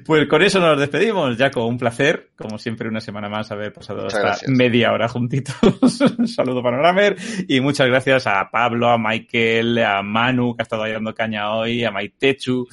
[0.06, 1.66] pues con eso nos despedimos, Jaco.
[1.66, 5.54] Un placer, como siempre, una semana más haber pasado hasta media hora juntitos.
[6.18, 7.16] un saludo para Ramer
[7.48, 11.52] y muchas gracias a Pablo, a Michael, a Manu, que ha estado ahí dando caña
[11.54, 12.66] hoy, a Maitechu,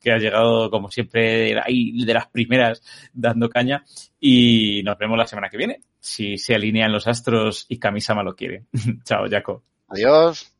[0.00, 2.82] que ha llegado, como siempre, ahí de las primeras
[3.12, 3.84] dando caña.
[4.20, 8.34] Y nos vemos la semana que viene, si se alinean los astros y Kamisama lo
[8.34, 8.64] quiere.
[9.04, 9.64] Chao, Jaco.
[9.88, 10.55] Adiós.